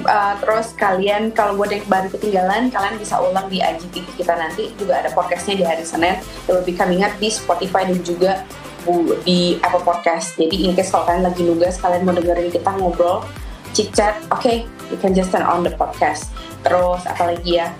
Uh, 0.06 0.38
terus 0.38 0.78
kalian 0.78 1.34
kalau 1.34 1.58
buat 1.58 1.74
yang 1.74 1.82
baru 1.90 2.14
ketinggalan, 2.14 2.70
kalian 2.70 2.94
bisa 3.02 3.18
ulang 3.18 3.50
di 3.50 3.58
IGTV 3.58 4.06
kita 4.22 4.38
nanti. 4.38 4.70
Juga 4.78 5.02
ada 5.02 5.10
podcastnya 5.18 5.58
di 5.58 5.66
hari 5.66 5.82
Senin. 5.82 6.14
Be 6.46 6.78
coming 6.78 7.02
up 7.02 7.18
di 7.18 7.34
Spotify 7.34 7.90
dan 7.90 8.06
juga 8.06 8.46
di 9.24 9.58
Apple 9.62 9.84
Podcast. 9.84 10.36
Jadi 10.40 10.68
in 10.68 10.76
case 10.76 10.92
kalau 10.92 11.08
kalian 11.08 11.24
lagi 11.26 11.42
nugas, 11.46 11.76
kalian 11.80 12.04
mau 12.08 12.16
dengerin 12.16 12.50
kita 12.52 12.72
ngobrol, 12.78 13.26
chit 13.74 13.92
chat, 13.94 14.20
oke, 14.34 14.42
okay, 14.42 14.66
you 14.90 14.98
can 14.98 15.14
just 15.14 15.30
turn 15.30 15.46
on 15.46 15.62
the 15.62 15.74
podcast. 15.76 16.32
Terus 16.66 17.04
apalagi 17.06 17.62
ya, 17.62 17.72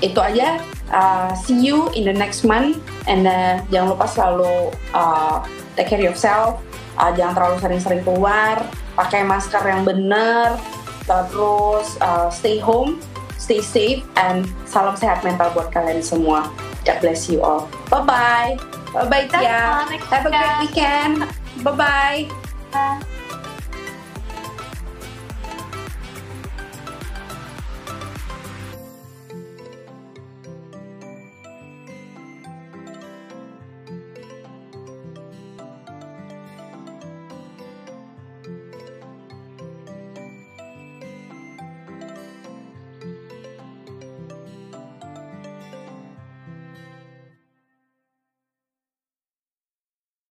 itu 0.00 0.18
aja. 0.20 0.60
Uh, 0.92 1.32
see 1.34 1.58
you 1.58 1.88
in 1.96 2.04
the 2.04 2.14
next 2.14 2.44
month, 2.44 2.78
and 3.08 3.26
uh, 3.26 3.58
jangan 3.72 3.96
lupa 3.96 4.06
selalu 4.06 4.70
uh, 4.92 5.42
take 5.74 5.90
care 5.90 6.02
yourself. 6.02 6.60
Uh, 6.94 7.10
jangan 7.18 7.34
terlalu 7.34 7.56
sering-sering 7.58 8.02
keluar, 8.06 8.62
pakai 8.94 9.26
masker 9.26 9.64
yang 9.66 9.82
benar, 9.82 10.54
terus 11.02 11.98
uh, 11.98 12.30
stay 12.30 12.62
home, 12.62 13.02
stay 13.34 13.58
safe, 13.58 14.06
and 14.14 14.46
salam 14.68 14.94
sehat 14.94 15.26
mental 15.26 15.50
buat 15.56 15.74
kalian 15.74 15.98
semua. 16.04 16.46
God 16.86 16.98
bless 17.02 17.26
you 17.26 17.42
all. 17.42 17.66
Bye 17.90 18.04
bye. 18.06 18.83
Bye 18.94 19.08
bye 19.10 19.26
Tia. 19.26 19.90
Have 20.10 20.26
a 20.26 20.30
great 20.30 20.56
weekend. 20.62 21.26
Bye 21.64 22.28
bye. 22.72 23.04